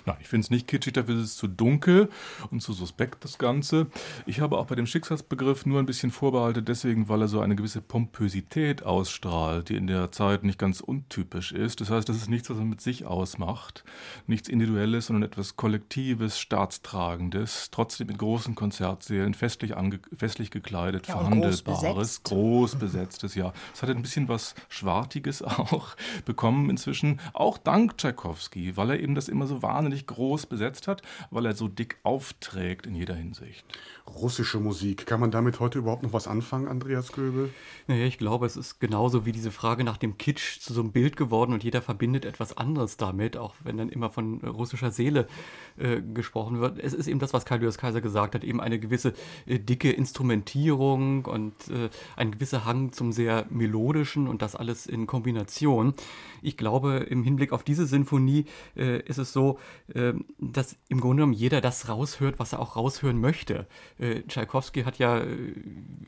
Nein, 0.09 0.17
ich 0.21 0.27
finde 0.27 0.45
es 0.45 0.49
nicht 0.49 0.67
kitschig, 0.67 0.93
dafür 0.93 1.15
ist 1.15 1.23
es 1.23 1.37
zu 1.37 1.47
dunkel 1.47 2.09
und 2.49 2.61
zu 2.61 2.73
suspekt, 2.73 3.23
das 3.23 3.37
Ganze. 3.37 3.87
Ich 4.25 4.39
habe 4.41 4.57
auch 4.57 4.65
bei 4.65 4.75
dem 4.75 4.87
Schicksalsbegriff 4.87 5.65
nur 5.65 5.79
ein 5.79 5.85
bisschen 5.85 6.09
Vorbehalte, 6.09 6.63
deswegen, 6.63 7.09
weil 7.09 7.21
er 7.21 7.27
so 7.27 7.41
eine 7.41 7.55
gewisse 7.55 7.81
Pompösität 7.81 8.83
ausstrahlt, 8.83 9.69
die 9.69 9.75
in 9.75 9.85
der 9.85 10.11
Zeit 10.11 10.43
nicht 10.43 10.57
ganz 10.57 10.81
untypisch 10.81 11.51
ist. 11.51 11.81
Das 11.81 11.91
heißt, 11.91 12.09
das 12.09 12.17
ist 12.17 12.29
nichts, 12.29 12.49
was 12.49 12.57
man 12.57 12.69
mit 12.69 12.81
sich 12.81 13.05
ausmacht. 13.05 13.83
Nichts 14.25 14.49
Individuelles, 14.49 15.07
sondern 15.07 15.29
etwas 15.29 15.55
Kollektives, 15.55 16.39
Staatstragendes, 16.39 17.69
trotzdem 17.71 18.07
mit 18.07 18.17
großen 18.17 18.55
Konzertsälen, 18.55 19.35
festlich, 19.35 19.73
festlich 20.15 20.49
gekleidet, 20.49 21.07
ja, 21.07 21.17
verhandelbares, 21.17 21.63
groß, 21.63 21.81
besetzt. 21.81 22.23
groß 22.23 22.75
besetztes, 22.79 23.35
ja. 23.35 23.53
Es 23.75 23.83
hat 23.83 23.89
ein 23.89 24.01
bisschen 24.01 24.27
was 24.27 24.55
Schwartiges 24.69 25.41
auch 25.43 25.95
bekommen 26.25 26.69
inzwischen, 26.69 27.19
auch 27.33 27.59
dank 27.59 27.97
Tchaikovsky, 27.97 28.75
weil 28.75 28.89
er 28.91 28.99
eben 28.99 29.13
das 29.13 29.27
immer 29.27 29.45
so 29.45 29.61
wahnsinnig 29.61 29.98
groß 30.07 30.45
besetzt 30.45 30.87
hat, 30.87 31.01
weil 31.31 31.45
er 31.45 31.55
so 31.55 31.67
dick 31.67 31.97
aufträgt 32.03 32.85
in 32.85 32.95
jeder 32.95 33.15
Hinsicht. 33.15 33.65
Russische 34.15 34.59
Musik, 34.59 35.05
kann 35.05 35.19
man 35.19 35.31
damit 35.31 35.59
heute 35.59 35.79
überhaupt 35.79 36.03
noch 36.03 36.13
was 36.13 36.27
anfangen, 36.27 36.67
Andreas 36.67 37.11
Göbel? 37.11 37.49
Naja, 37.87 38.05
ich 38.05 38.17
glaube, 38.17 38.45
es 38.45 38.57
ist 38.57 38.79
genauso 38.79 39.25
wie 39.25 39.31
diese 39.31 39.51
Frage 39.51 39.83
nach 39.83 39.97
dem 39.97 40.17
Kitsch 40.17 40.59
zu 40.59 40.73
so 40.73 40.81
einem 40.81 40.91
Bild 40.91 41.15
geworden 41.15 41.53
und 41.53 41.63
jeder 41.63 41.81
verbindet 41.81 42.25
etwas 42.25 42.57
anderes 42.57 42.97
damit, 42.97 43.37
auch 43.37 43.55
wenn 43.63 43.77
dann 43.77 43.89
immer 43.89 44.09
von 44.09 44.39
russischer 44.41 44.91
Seele 44.91 45.27
äh, 45.77 46.01
gesprochen 46.01 46.59
wird. 46.59 46.79
Es 46.79 46.93
ist 46.93 47.07
eben 47.07 47.19
das, 47.19 47.33
was 47.33 47.45
Karl 47.45 47.59
Julius 47.59 47.77
Kaiser 47.77 48.01
gesagt 48.01 48.35
hat, 48.35 48.43
eben 48.43 48.59
eine 48.59 48.79
gewisse 48.79 49.13
äh, 49.45 49.59
dicke 49.59 49.91
Instrumentierung 49.91 51.25
und 51.25 51.53
äh, 51.69 51.89
ein 52.15 52.31
gewisser 52.31 52.65
Hang 52.65 52.91
zum 52.91 53.11
sehr 53.11 53.45
melodischen 53.49 54.27
und 54.27 54.41
das 54.41 54.55
alles 54.55 54.85
in 54.85 55.07
Kombination. 55.07 55.93
Ich 56.41 56.57
glaube, 56.57 57.07
im 57.09 57.23
Hinblick 57.23 57.51
auf 57.51 57.63
diese 57.63 57.85
Sinfonie 57.85 58.45
äh, 58.75 59.01
ist 59.01 59.17
es 59.17 59.33
so, 59.33 59.59
ähm, 59.93 60.25
dass 60.39 60.75
im 60.89 60.99
Grunde 60.99 61.21
genommen 61.21 61.33
jeder 61.33 61.61
das 61.61 61.89
raushört, 61.89 62.39
was 62.39 62.53
er 62.53 62.59
auch 62.59 62.75
raushören 62.75 63.19
möchte. 63.19 63.67
Äh, 63.99 64.23
Tschaikowski 64.27 64.83
hat 64.83 64.97
ja 64.97 65.19
äh, 65.19 65.53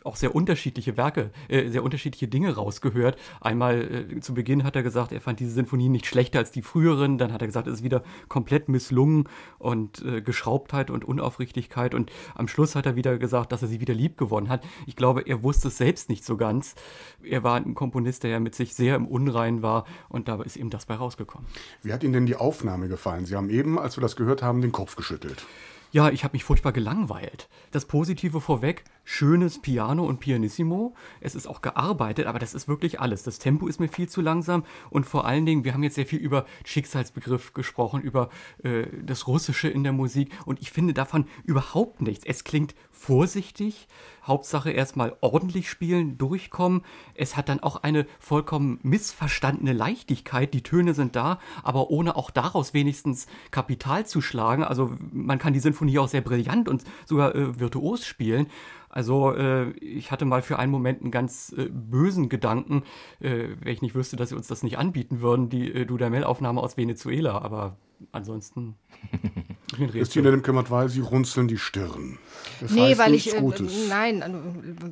auch 0.04 0.16
sehr 0.16 0.34
unterschiedliche 0.34 0.98
Werke, 0.98 1.32
äh, 1.48 1.70
sehr 1.70 1.84
unterschiedliche 1.84 2.28
Dinge 2.28 2.56
rausgehört. 2.56 3.18
Einmal 3.40 4.08
äh, 4.12 4.20
zu 4.22 4.34
Beginn 4.34 4.64
hat 4.64 4.76
er 4.76 4.84
gesagt, 4.84 5.12
er 5.12 5.22
fand 5.22 5.40
diese 5.40 5.52
Sinfonie 5.52 5.90
nicht 5.90 6.06
schlechter 6.06 6.40
als 6.40 6.52
die 6.52 6.62
früheren. 6.62 7.18
Dann 7.18 7.34
hat 7.34 7.42
er 7.42 7.48
gesagt, 7.48 7.68
es 7.68 7.76
ist 7.76 7.84
wieder 7.84 8.04
komplett 8.28 8.70
misslungen 8.70 9.28
und 9.60 10.04
äh, 10.06 10.22
Geschraubtheit 10.22 10.90
und 10.90 11.06
Unaufrichtigkeit. 11.06 11.94
Und 11.94 12.12
am 12.36 12.48
Schluss 12.48 12.76
hat 12.76 12.86
er 12.86 12.96
wieder 12.96 13.18
gesagt, 13.18 13.52
dass 13.52 13.62
er 13.62 13.68
sie 13.68 13.82
wieder 13.82 13.94
lieb 13.94 14.18
gewonnen 14.18 14.50
hat. 14.50 14.64
Ich 14.88 14.96
glaube, 14.96 15.22
er 15.22 15.44
wusste 15.44 15.68
es 15.68 15.78
selbst 15.78 16.10
nicht 16.10 16.24
so 16.24 16.38
ganz. 16.38 16.76
Er 17.24 17.44
war 17.44 17.56
ein 17.56 17.76
Komponist, 17.76 18.24
der 18.24 18.32
ja 18.32 18.40
mit 18.40 18.56
sich 18.56 18.74
sehr 18.74 18.96
im 18.96 19.08
Unrein 19.08 19.62
war 19.62 19.86
und 20.10 20.28
da 20.28 20.42
ist 20.42 20.56
eben 20.56 20.70
das 20.70 20.86
bei 20.86 20.96
rausgekommen. 20.96 21.48
Wie 21.84 21.94
hat 21.94 22.04
Ihnen 22.04 22.14
denn 22.14 22.26
die 22.26 22.36
Aufnahme 22.36 22.88
gefallen? 22.88 23.26
Sie 23.26 23.36
haben 23.36 23.50
eben, 23.50 23.78
als 23.78 23.98
wir 23.98 24.02
das 24.02 24.16
gehört 24.16 24.42
haben, 24.42 24.62
den 24.62 24.72
Kopf 24.72 24.96
geschüttelt. 24.96 25.46
Ja, 25.94 26.10
ich 26.10 26.24
habe 26.24 26.36
mich 26.36 26.46
furchtbar 26.46 26.72
gelangweilt. 26.72 27.50
Das 27.72 27.84
Positive 27.84 28.40
vorweg, 28.40 28.86
schönes 29.04 29.60
Piano 29.60 30.06
und 30.06 30.22
Pianissimo. 30.22 30.96
Es 31.20 31.36
ist 31.36 31.48
auch 31.48 31.62
gearbeitet, 31.62 32.28
aber 32.28 32.40
das 32.40 32.54
ist 32.54 32.70
wirklich 32.70 33.02
alles. 33.02 33.24
Das 33.24 33.40
Tempo 33.40 33.68
ist 33.68 33.82
mir 33.82 33.90
viel 33.90 34.08
zu 34.08 34.22
langsam 34.22 34.64
und 34.90 35.06
vor 35.06 35.26
allen 35.26 35.46
Dingen, 35.46 35.66
wir 35.66 35.74
haben 35.74 35.84
jetzt 35.84 35.96
sehr 35.96 36.06
viel 36.06 36.20
über 36.20 36.46
Schicksalsbegriff 36.64 37.54
gesprochen, 37.54 38.02
über 38.02 38.30
äh, 38.64 38.88
das 39.04 39.28
Russische 39.28 39.68
in 39.68 39.84
der 39.84 39.92
Musik 39.92 40.32
und 40.46 40.62
ich 40.62 40.72
finde 40.72 40.94
davon 40.94 41.26
überhaupt 41.44 42.02
nichts. 42.02 42.24
Es 42.26 42.46
klingt 42.46 42.74
vorsichtig, 43.02 43.88
Hauptsache 44.24 44.70
erstmal 44.70 45.18
ordentlich 45.22 45.70
spielen, 45.70 46.20
durchkommen. 46.20 46.84
Es 47.16 47.36
hat 47.36 47.50
dann 47.50 47.60
auch 47.60 47.78
eine 47.78 48.06
vollkommen 48.20 48.80
missverstandene 48.84 49.74
Leichtigkeit. 49.74 50.54
Die 50.54 50.62
Töne 50.62 50.94
sind 50.94 51.16
da, 51.16 51.40
aber 51.64 51.90
ohne 51.90 52.16
auch 52.16 52.30
daraus 52.30 52.76
wenigstens 52.76 53.26
Kapital 53.50 54.06
zu 54.06 54.22
schlagen. 54.22 54.64
Also 54.64 54.92
man 55.12 55.40
kann 55.40 55.54
die 55.54 55.60
Sinfonie 55.60 55.98
auch 55.98 56.10
sehr 56.10 56.22
brillant 56.22 56.70
und 56.70 56.84
sogar 57.08 57.34
äh, 57.34 57.60
virtuos 57.60 58.06
spielen. 58.06 58.46
Also 58.88 59.34
äh, 59.34 59.72
ich 59.72 60.12
hatte 60.12 60.26
mal 60.26 60.44
für 60.44 60.60
einen 60.60 60.72
Moment 60.72 61.02
einen 61.02 61.12
ganz 61.12 61.56
äh, 61.58 61.70
bösen 61.72 62.30
Gedanken, 62.30 62.84
äh, 63.20 63.48
wenn 63.60 63.74
ich 63.74 63.82
nicht 63.82 63.96
wüsste, 63.96 64.16
dass 64.16 64.30
sie 64.30 64.36
uns 64.36 64.48
das 64.48 64.62
nicht 64.62 64.78
anbieten 64.78 65.22
würden, 65.22 65.50
die 65.50 65.74
äh, 65.74 65.86
Dudamel-Aufnahme 65.86 66.62
aus 66.62 66.78
Venezuela. 66.78 67.42
Aber 67.42 67.78
ansonsten. 68.12 68.76
Christine 69.72 70.32
dem 70.32 70.44
kümmert, 70.44 70.72
weil 70.72 70.90
sie 70.90 71.02
runzeln 71.02 71.48
die 71.48 71.58
Stirn. 71.58 72.18
Das 72.60 72.72
nee, 72.72 72.98
weil 72.98 73.14
ich, 73.16 73.34
äh, 73.34 73.42
nein, 73.90 74.22
also, 74.22 74.38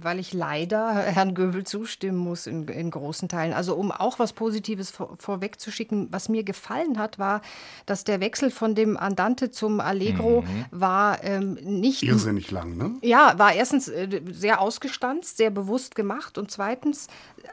weil 0.02 0.20
ich 0.20 0.34
leider 0.34 0.94
Herrn 0.94 1.36
Göbel 1.36 1.64
zustimmen 1.64 2.18
muss 2.18 2.48
in, 2.48 2.68
in 2.68 2.90
großen 2.90 3.30
Teilen. 3.30 3.54
Also 3.54 3.76
um 3.76 3.92
auch 3.92 4.18
was 4.18 4.34
Positives 4.34 4.90
vor, 4.90 5.16
vorwegzuschicken, 5.20 6.08
was 6.12 6.30
mir 6.30 6.44
gefallen 6.44 6.98
hat, 6.98 7.20
war, 7.20 7.42
dass 7.86 8.04
der 8.04 8.22
Wechsel 8.22 8.50
von 8.50 8.74
dem 8.74 8.98
Andante 8.98 9.52
zum 9.52 9.80
Allegro 9.80 10.42
mhm. 10.42 10.66
war 10.72 11.24
ähm, 11.24 11.54
nicht... 11.62 12.04
Irrsinnig 12.04 12.50
lang, 12.50 12.76
ne? 12.76 12.96
Ja, 13.02 13.38
war 13.38 13.54
erstens 13.54 13.88
äh, 13.88 14.22
sehr 14.32 14.62
ausgestanzt, 14.62 15.38
sehr 15.38 15.52
bewusst 15.52 15.94
gemacht 15.94 16.38
und 16.38 16.50
zweitens 16.50 17.08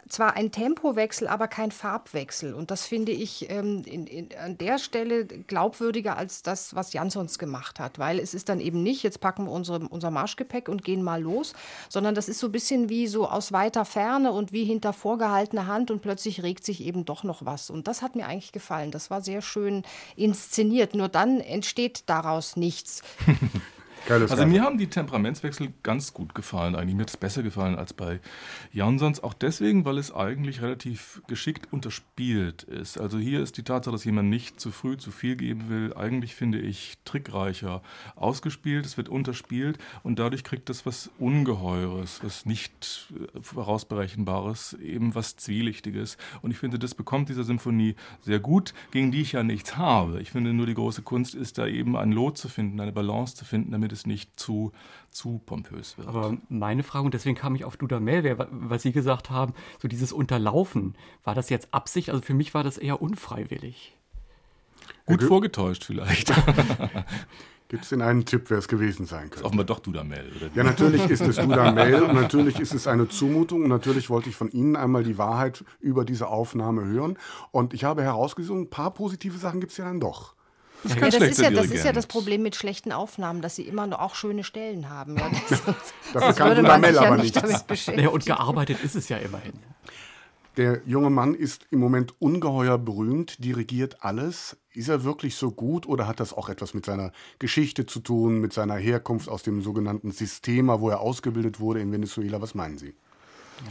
zwar 0.09 0.35
ein 0.35 0.51
Tempowechsel, 0.51 1.29
aber 1.29 1.49
kein 1.49 1.71
Farbwechsel. 1.71 2.55
Und 2.55 2.71
das 2.71 2.87
finde 2.87 3.12
ich 3.12 3.51
ähm, 3.51 3.83
in, 3.85 4.07
in, 4.07 4.29
an 4.43 4.59
der 4.59 4.79
Stelle 4.79 5.27
glaubwürdiger 5.27 6.17
als 6.17 6.43
das, 6.43 6.75
was 6.75 6.93
Jan 6.93 7.11
sonst 7.16 7.38
gemacht 7.38 7.81
hat. 7.81 7.98
Weil 7.98 8.18
es 8.18 8.35
ist 8.35 8.48
dann 8.48 8.61
eben 8.61 8.83
nicht, 8.83 9.02
jetzt 9.02 9.20
packen 9.20 9.46
wir 9.46 9.52
unsere, 9.52 9.81
unser 9.88 10.11
Marschgepäck 10.11 10.68
und 10.68 10.85
gehen 10.85 11.02
mal 11.02 11.20
los, 11.20 11.55
sondern 11.88 12.14
das 12.14 12.29
ist 12.29 12.38
so 12.38 12.46
ein 12.48 12.52
bisschen 12.52 12.88
wie 12.88 13.07
so 13.07 13.29
aus 13.29 13.52
weiter 13.52 13.85
Ferne 13.85 14.33
und 14.33 14.52
wie 14.52 14.64
hinter 14.64 14.92
vorgehaltener 14.92 15.66
Hand 15.66 15.90
und 15.90 16.02
plötzlich 16.02 16.42
regt 16.42 16.64
sich 16.64 16.85
eben 16.85 17.05
doch 17.05 17.24
noch 17.24 17.44
was. 17.44 17.70
Und 17.70 17.88
das 17.88 18.02
hat 18.02 18.16
mir 18.16 18.26
eigentlich 18.26 18.52
gefallen. 18.52 18.90
Das 18.90 19.11
war 19.11 19.22
sehr 19.22 19.42
schön 19.42 19.83
inszeniert. 20.14 20.94
Nur 20.94 21.09
dann 21.09 21.40
entsteht 21.40 22.05
daraus 22.07 22.57
nichts. 22.57 23.02
Geiles 24.07 24.31
also 24.31 24.47
mir 24.47 24.62
haben 24.62 24.79
die 24.79 24.87
Temperamentswechsel 24.87 25.73
ganz 25.83 26.14
gut 26.14 26.35
gefallen. 26.35 26.77
Eigentlich 26.77 26.95
mir 26.95 27.03
hat 27.03 27.11
es 27.11 27.16
besser 27.16 27.42
gefallen 27.42 27.77
als 27.77 27.92
bei 27.92 28.21
Jansons. 28.73 29.23
Auch 29.23 29.35
deswegen, 29.35 29.85
weil 29.85 29.99
es 29.99 30.14
eigentlich 30.14 30.62
relativ 30.62 31.23
geschickt 31.27 31.73
unterspielt 31.73 32.62
ist. 32.62 32.99
Also 32.99 33.19
hier 33.19 33.42
ist 33.42 33.57
die 33.57 33.62
Tatsache, 33.62 33.92
dass 33.92 34.05
jemand 34.05 34.31
nicht 34.31 34.61
zu 34.61 34.71
früh 34.71 34.97
zu 34.97 35.11
viel 35.11 35.37
geben 35.37 35.69
will, 35.69 35.95
eigentlich 35.95 36.35
finde 36.35 36.61
ich 36.61 36.99
trickreicher 37.05 37.83
ausgespielt. 38.14 38.87
Es 38.87 38.97
wird 38.97 39.09
unterspielt 39.09 39.79
und 40.03 40.19
dadurch 40.19 40.45
kriegt 40.45 40.71
es 40.71 40.87
was 40.87 41.11
Ungeheures, 41.19 42.21
was 42.23 42.47
nicht 42.47 43.12
vorausberechenbares, 43.40 44.75
eben 44.75 45.14
was 45.14 45.37
Zwielichtiges. 45.37 46.16
Und 46.42 46.53
ich 46.53 46.59
finde, 46.59 46.79
das 46.79 46.95
bekommt 46.95 47.29
diese 47.29 47.45
Symphonie 47.45 47.97
sehr 48.21 48.38
gut, 48.38 48.73
gegen 48.92 49.11
die 49.11 49.23
ich 49.23 49.33
ja 49.33 49.42
nichts 49.42 49.77
habe. 49.77 50.21
Ich 50.21 50.31
finde 50.31 50.53
nur 50.53 50.66
die 50.66 50.75
große 50.75 51.03
Kunst 51.03 51.35
ist 51.35 51.59
da 51.59 51.66
eben 51.66 51.97
ein 51.97 52.12
Lot 52.12 52.38
zu 52.38 52.49
finden, 52.49 52.81
eine 52.81 52.92
Balance 52.92 53.35
zu 53.35 53.45
finden, 53.45 53.73
damit 53.73 53.92
es 53.92 53.96
nicht 54.05 54.39
zu, 54.39 54.73
zu 55.11 55.41
pompös 55.47 55.97
wird. 55.97 56.09
Aber 56.09 56.37
meine 56.49 56.83
Frage, 56.83 57.07
und 57.07 57.15
deswegen 57.15 57.37
kam 57.37 57.55
ich 57.55 57.65
auf 57.65 57.79
Dudamel, 57.79 58.37
was 58.51 58.83
Sie 58.83 58.93
gesagt 58.93 59.31
haben, 59.31 59.55
so 59.81 59.89
dieses 59.89 60.13
Unterlaufen, 60.13 60.97
war 61.25 61.35
das 61.35 61.49
jetzt 61.49 61.73
Absicht? 61.73 62.11
Also 62.11 62.21
für 62.21 62.35
mich 62.35 62.53
war 62.53 62.65
das 62.65 62.77
eher 62.77 63.01
unfreiwillig. 63.01 63.97
Gut 65.07 65.23
vorgetäuscht 65.23 65.85
vielleicht. 65.85 66.33
Gibt 67.69 67.83
es 67.83 67.89
denn 67.89 68.01
einen 68.01 68.25
Tipp, 68.25 68.45
wer 68.49 68.59
es 68.59 68.69
gewesen 68.69 69.07
sein 69.07 69.29
könnte? 69.29 69.45
Offenbar 69.45 69.67
doch 69.67 69.81
Dudamel. 69.81 70.33
Oder 70.37 70.51
ja, 70.55 70.63
natürlich 70.63 71.05
ist 71.11 71.23
es 71.23 71.37
Dudamel 71.37 72.03
und 72.03 72.15
natürlich 72.15 72.61
ist 72.61 72.73
es 72.75 72.87
eine 72.87 73.09
Zumutung 73.09 73.65
und 73.65 73.69
natürlich 73.69 74.09
wollte 74.09 74.29
ich 74.29 74.37
von 74.37 74.51
Ihnen 74.53 74.77
einmal 74.77 75.03
die 75.03 75.19
Wahrheit 75.19 75.65
über 75.81 76.05
diese 76.05 76.29
Aufnahme 76.29 76.85
hören. 76.85 77.19
Und 77.51 77.75
ich 77.75 77.83
habe 77.83 78.05
herausgesucht, 78.05 78.57
ein 78.57 78.71
paar 78.71 78.95
positive 78.95 79.37
Sachen 79.37 79.59
gibt 79.59 79.73
es 79.73 79.79
ja 79.79 79.85
dann 79.85 79.99
doch. 79.99 80.36
Das, 80.87 80.94
ja, 80.94 81.18
das, 81.18 81.31
ist 81.31 81.40
ja, 81.40 81.51
das 81.51 81.66
ist 81.66 81.85
ja 81.85 81.92
das 81.92 82.07
Problem 82.07 82.42
mit 82.42 82.57
schlechten 82.57 82.92
Aufnahmen, 82.92 83.42
dass 83.42 83.57
sie 83.57 83.62
immer 83.62 83.87
noch 83.87 83.99
auch 83.99 84.14
schöne 84.14 84.44
Stellen 84.44 84.88
haben. 84.88 85.16
Ja, 85.16 85.31
das, 85.49 85.62
Dafür 86.12 86.33
kann 86.33 86.57
Dudamel 86.57 86.99
aber 86.99 87.16
nicht. 87.16 87.37
Ja, 87.96 88.09
und 88.09 88.27
gearbeitet 88.27 88.83
ist 88.83 88.96
es 88.96 89.09
ja 89.09 89.18
immerhin. 89.18 89.55
Der 90.57 90.81
junge 90.87 91.11
Mann 91.11 91.35
ist 91.35 91.66
im 91.70 91.81
Moment 91.81 92.14
ungeheuer 92.18 92.79
berühmt, 92.79 93.44
dirigiert 93.44 94.03
alles. 94.03 94.57
Ist 94.72 94.88
er 94.88 95.05
wirklich 95.05 95.37
so 95.37 95.51
gut 95.51 95.87
oder 95.87 96.07
hat 96.07 96.18
das 96.18 96.33
auch 96.33 96.49
etwas 96.49 96.72
mit 96.72 96.87
seiner 96.87 97.12
Geschichte 97.38 97.85
zu 97.85 98.01
tun, 98.01 98.40
mit 98.40 98.55
seiner 98.55 98.77
Herkunft 98.77 99.29
aus 99.29 99.42
dem 99.42 99.61
sogenannten 99.61 100.12
Sistema, 100.12 100.81
wo 100.81 100.88
er 100.88 101.01
ausgebildet 101.01 101.61
wurde 101.61 101.81
in 101.81 101.92
Venezuela? 101.92 102.40
Was 102.40 102.55
meinen 102.55 102.79
Sie? 102.79 102.94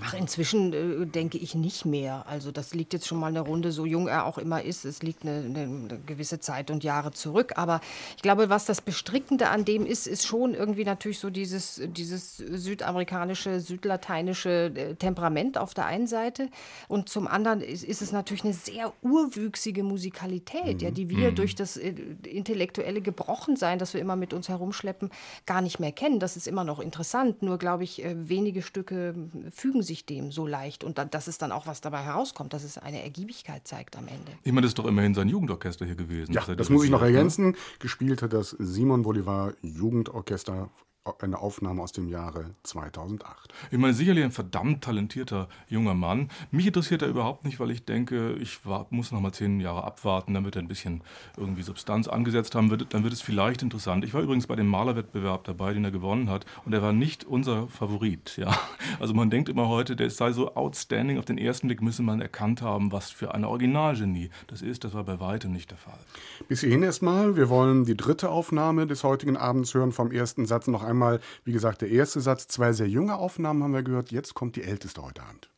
Ach, 0.04 0.14
inzwischen 0.14 0.74
äh, 0.74 1.06
denke 1.06 1.38
ich 1.38 1.56
nicht 1.56 1.86
mehr. 1.86 2.26
Also 2.28 2.52
das 2.52 2.74
liegt 2.74 2.94
jetzt 2.94 3.08
schon 3.08 3.20
mal 3.20 3.28
eine 3.28 3.42
Runde, 3.42 3.72
so 3.72 3.86
jung 3.86 4.08
er 4.08 4.26
auch 4.26 4.38
immer 4.38 4.64
ist. 4.64 4.84
Es 4.86 5.04
liegt 5.04 5.24
eine, 5.24 5.44
eine, 5.46 6.00
gewisse 6.06 6.40
Zeit 6.40 6.72
und 6.72 6.84
Jahre 6.84 7.12
zurück. 7.12 7.54
Aber 7.56 7.82
ich 8.16 8.22
glaube, 8.22 8.50
was 8.50 8.66
das 8.66 8.82
Bestrickende 8.82 9.50
an 9.50 9.64
dem 9.64 9.86
ist, 9.86 10.08
ist 10.08 10.26
schon 10.26 10.54
irgendwie 10.54 10.86
natürlich 10.86 11.20
so 11.20 11.30
dieses, 11.30 11.82
dieses 11.86 12.38
südamerikanische, 12.38 13.60
südlateinische 13.60 14.72
äh, 14.76 14.96
Temperament 14.96 15.58
auf 15.58 15.74
der 15.74 15.86
einen 15.86 16.08
Seite. 16.08 16.50
Und 16.88 17.10
zum 17.10 17.28
anderen 17.28 17.62
ist, 17.62 17.84
ist 17.84 18.02
es 18.02 18.12
natürlich 18.12 18.44
eine 18.44 18.54
sehr 18.54 18.92
urwüchsige 19.02 19.84
Musikalität, 19.84 20.78
mhm. 20.78 20.84
ja, 20.84 20.92
die 20.92 21.10
wir 21.10 21.32
mhm. 21.32 21.36
durch 21.36 21.56
das 21.56 21.78
äh, 21.78 21.94
intellektuelle 22.24 23.02
Gebrochensein, 23.02 23.78
das 23.78 23.94
wir 23.94 24.02
immer 24.02 24.16
mit 24.16 24.34
uns 24.34 24.50
herumschleppen, 24.50 25.12
gar 25.46 25.62
nicht 25.62 25.80
mehr 25.80 25.92
kennen. 25.92 26.20
Das 26.20 26.38
ist 26.38 26.48
immer 26.48 26.64
noch 26.64 26.80
interessant. 26.80 27.44
Nur, 27.44 27.58
glaube 27.60 27.84
ich, 27.84 28.04
wenige 28.06 28.62
Stücke 28.62 29.14
fügen 29.52 29.75
fügen 29.76 29.84
sich 29.84 30.06
dem 30.06 30.32
so 30.32 30.48
leicht 30.48 30.84
und 30.86 30.98
dann, 30.98 31.10
dass 31.10 31.28
es 31.28 31.38
dann 31.38 31.52
auch 31.52 31.68
was 31.68 31.82
dabei 31.82 32.02
herauskommt, 32.02 32.54
dass 32.54 32.64
es 32.64 32.78
eine 32.78 33.04
Ergiebigkeit 33.04 33.68
zeigt 33.68 33.98
am 33.98 34.08
Ende. 34.08 34.32
Ich 34.44 34.52
meine, 34.54 34.62
das 34.62 34.70
ist 34.70 34.80
doch 34.80 34.86
immerhin 34.86 35.14
sein 35.14 35.28
Jugendorchester 35.28 35.86
hier 35.86 35.96
gewesen. 35.96 36.32
Ja, 36.32 36.56
das 36.56 36.70
muss 36.70 36.86
ich 36.86 36.90
noch 36.90 37.02
ergänzen. 37.02 37.52
Ne? 37.52 37.54
Gespielt 37.80 38.22
hat 38.22 38.32
das 38.32 38.52
Simon 38.52 39.02
Bolivar 39.02 39.54
Jugendorchester 39.62 40.70
eine 41.22 41.40
Aufnahme 41.40 41.84
aus 41.84 41.92
dem 41.92 42.08
Jahre 42.10 42.56
2008. 42.64 43.54
Ich 43.70 43.78
meine, 43.78 43.94
sicherlich 43.94 44.24
ein 44.24 44.32
verdammt 44.32 44.84
talentierter 44.84 45.48
junger 45.68 45.94
Mann. 45.94 46.30
Mich 46.50 46.66
interessiert 46.66 47.04
er 47.04 47.08
überhaupt 47.08 47.46
nicht, 47.46 47.60
weil 47.60 47.70
ich 47.70 47.86
denke, 47.86 48.34
ich 48.34 48.66
war, 48.66 48.88
muss 48.90 49.12
noch 49.12 49.22
mal 49.22 49.32
zehn 49.32 49.60
Jahre 49.60 49.84
abwarten, 49.84 50.34
damit 50.34 50.56
er 50.56 50.64
ein 50.64 50.68
bisschen 50.68 51.04
irgendwie 51.38 51.62
Substanz 51.62 52.08
angesetzt 52.08 52.56
haben 52.56 52.72
wird. 52.72 52.92
Dann 52.94 53.04
wird 53.04 53.14
es 53.14 53.22
vielleicht 53.22 53.62
interessant. 53.62 54.04
Ich 54.04 54.16
war 54.16 54.22
übrigens 54.22 54.48
bei 54.48 54.56
dem 54.56 54.68
Malerwettbewerb 54.68 55.44
dabei, 55.44 55.74
den 55.74 55.86
er 55.86 55.92
gewonnen 55.92 56.30
hat, 56.30 56.48
und 56.66 56.74
er 56.74 56.82
war 56.82 56.92
nicht 56.92 57.24
unser 57.24 57.68
Favorit. 57.68 58.38
Ja? 58.38 58.58
Also 59.00 59.14
man 59.14 59.30
denkt 59.30 59.48
immer 59.48 59.68
heute, 59.68 59.96
der 59.96 60.10
sei 60.10 60.32
so 60.32 60.56
outstanding. 60.56 61.20
Auf 61.20 61.26
den 61.26 61.38
ersten 61.38 61.68
Blick 61.68 61.84
müsse 61.84 62.02
man 62.02 62.20
erkannt 62.20 62.64
haben, 62.64 62.92
was 62.92 63.12
für 63.12 63.36
eine 63.36 63.48
Originalgenie 63.48 64.32
das 64.48 64.64
ist. 64.64 64.84
Das 64.84 64.96
war 64.96 65.04
bei 65.04 65.20
weitem 65.20 65.52
nicht 65.52 65.70
der 65.70 65.78
Fall. 65.78 66.00
Bis 66.48 66.62
hierhin 66.62 66.82
erstmal. 66.82 67.36
Wir 67.36 67.50
wollen 67.50 67.86
die 67.86 67.96
dritte 67.96 68.30
Aufnahme 68.30 68.88
des 68.88 69.04
heutigen 69.04 69.38
Abends 69.38 69.76
hören. 69.76 69.92
Vom 69.92 70.12
ersten 70.12 70.48
Satz 70.48 70.66
noch 70.66 70.82
einmal 70.82 70.95
einmal, 70.96 71.20
wie 71.44 71.52
gesagt, 71.52 71.82
der 71.82 71.90
erste 71.90 72.22
Satz, 72.22 72.48
zwei 72.48 72.74
sehr 72.74 72.88
junge 72.88 73.16
Aufnahmen 73.16 73.64
haben 73.64 73.74
wir 73.74 73.84
gehört, 73.84 74.12
jetzt 74.12 74.34
kommt 74.34 74.56
die 74.56 74.64
älteste 74.64 75.02
heute 75.02 75.22
Abend. 75.22 75.50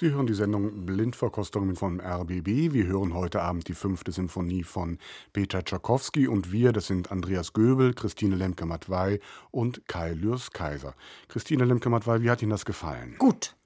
Sie 0.00 0.12
hören 0.12 0.28
die 0.28 0.34
Sendung 0.34 0.86
Blindverkostung 0.86 1.74
vom 1.74 1.98
RBB. 1.98 2.72
Wir 2.72 2.86
hören 2.86 3.14
heute 3.14 3.42
Abend 3.42 3.66
die 3.66 3.74
fünfte 3.74 4.12
Sinfonie 4.12 4.62
von 4.62 4.96
Peter 5.32 5.64
Tschaikowski 5.64 6.28
und 6.28 6.52
wir, 6.52 6.70
das 6.70 6.86
sind 6.86 7.10
Andreas 7.10 7.52
Göbel, 7.52 7.94
Christine 7.94 8.36
Lemke-Matwei 8.36 9.18
und 9.50 9.88
Kai 9.88 10.12
Lürs-Kaiser. 10.12 10.94
Christine 11.26 11.64
Lemke-Matwei, 11.64 12.22
wie 12.22 12.30
hat 12.30 12.42
Ihnen 12.42 12.52
das 12.52 12.64
gefallen? 12.64 13.16
Gut. 13.18 13.56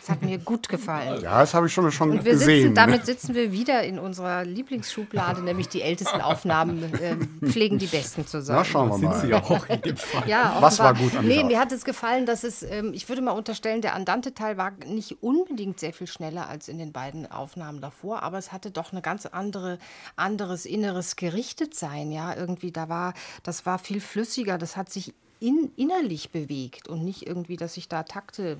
Es 0.00 0.08
hat 0.08 0.22
mir 0.22 0.38
gut 0.38 0.68
gefallen. 0.68 1.22
Ja, 1.22 1.40
das 1.40 1.54
habe 1.54 1.66
ich 1.66 1.72
schon, 1.72 1.90
schon 1.92 2.10
Und 2.10 2.24
wir 2.24 2.32
gesehen. 2.32 2.62
sitzen, 2.62 2.74
damit 2.74 3.04
sitzen 3.04 3.34
wir 3.34 3.52
wieder 3.52 3.82
in 3.82 3.98
unserer 3.98 4.44
Lieblingsschublade, 4.44 5.42
nämlich 5.42 5.68
die 5.68 5.82
ältesten 5.82 6.20
Aufnahmen 6.20 6.82
äh, 6.94 7.16
pflegen 7.46 7.78
die 7.78 7.86
besten 7.86 8.26
zu 8.26 8.40
sein. 8.40 8.56
Na, 8.56 8.64
schauen 8.64 8.88
wir 8.90 9.08
mal. 9.08 9.20
Sie 9.20 9.34
auch 9.34 9.68
in 9.68 9.82
dem 9.82 9.96
Fall. 9.96 10.28
Ja, 10.28 10.56
Was 10.60 10.78
war 10.78 10.94
gut 10.94 11.14
an 11.16 11.26
Nee, 11.26 11.44
mir 11.44 11.58
hat 11.58 11.72
es 11.72 11.84
gefallen, 11.84 12.26
dass 12.26 12.44
es, 12.44 12.62
ähm, 12.62 12.92
ich 12.94 13.08
würde 13.08 13.22
mal 13.22 13.32
unterstellen, 13.32 13.82
der 13.82 13.94
Andante-Teil 13.94 14.56
war 14.56 14.72
nicht 14.86 15.22
unbedingt 15.22 15.80
sehr 15.80 15.92
viel 15.92 16.06
schneller 16.06 16.48
als 16.48 16.68
in 16.68 16.78
den 16.78 16.92
beiden 16.92 17.30
Aufnahmen 17.30 17.80
davor, 17.80 18.22
aber 18.22 18.38
es 18.38 18.52
hatte 18.52 18.70
doch 18.70 18.92
eine 18.92 19.02
ganz 19.02 19.26
andere, 19.26 19.78
anderes 20.16 20.64
inneres 20.64 21.16
Gerichtetsein, 21.16 22.10
ja, 22.12 22.34
irgendwie, 22.34 22.72
da 22.72 22.88
war, 22.88 23.14
das 23.42 23.66
war 23.66 23.78
viel 23.78 24.00
flüssiger, 24.00 24.58
das 24.58 24.76
hat 24.76 24.90
sich 24.90 25.14
in, 25.40 25.70
innerlich 25.76 26.30
bewegt 26.30 26.88
und 26.88 27.04
nicht 27.04 27.26
irgendwie, 27.26 27.56
dass 27.56 27.76
ich 27.76 27.88
da 27.88 28.02
Takte 28.02 28.58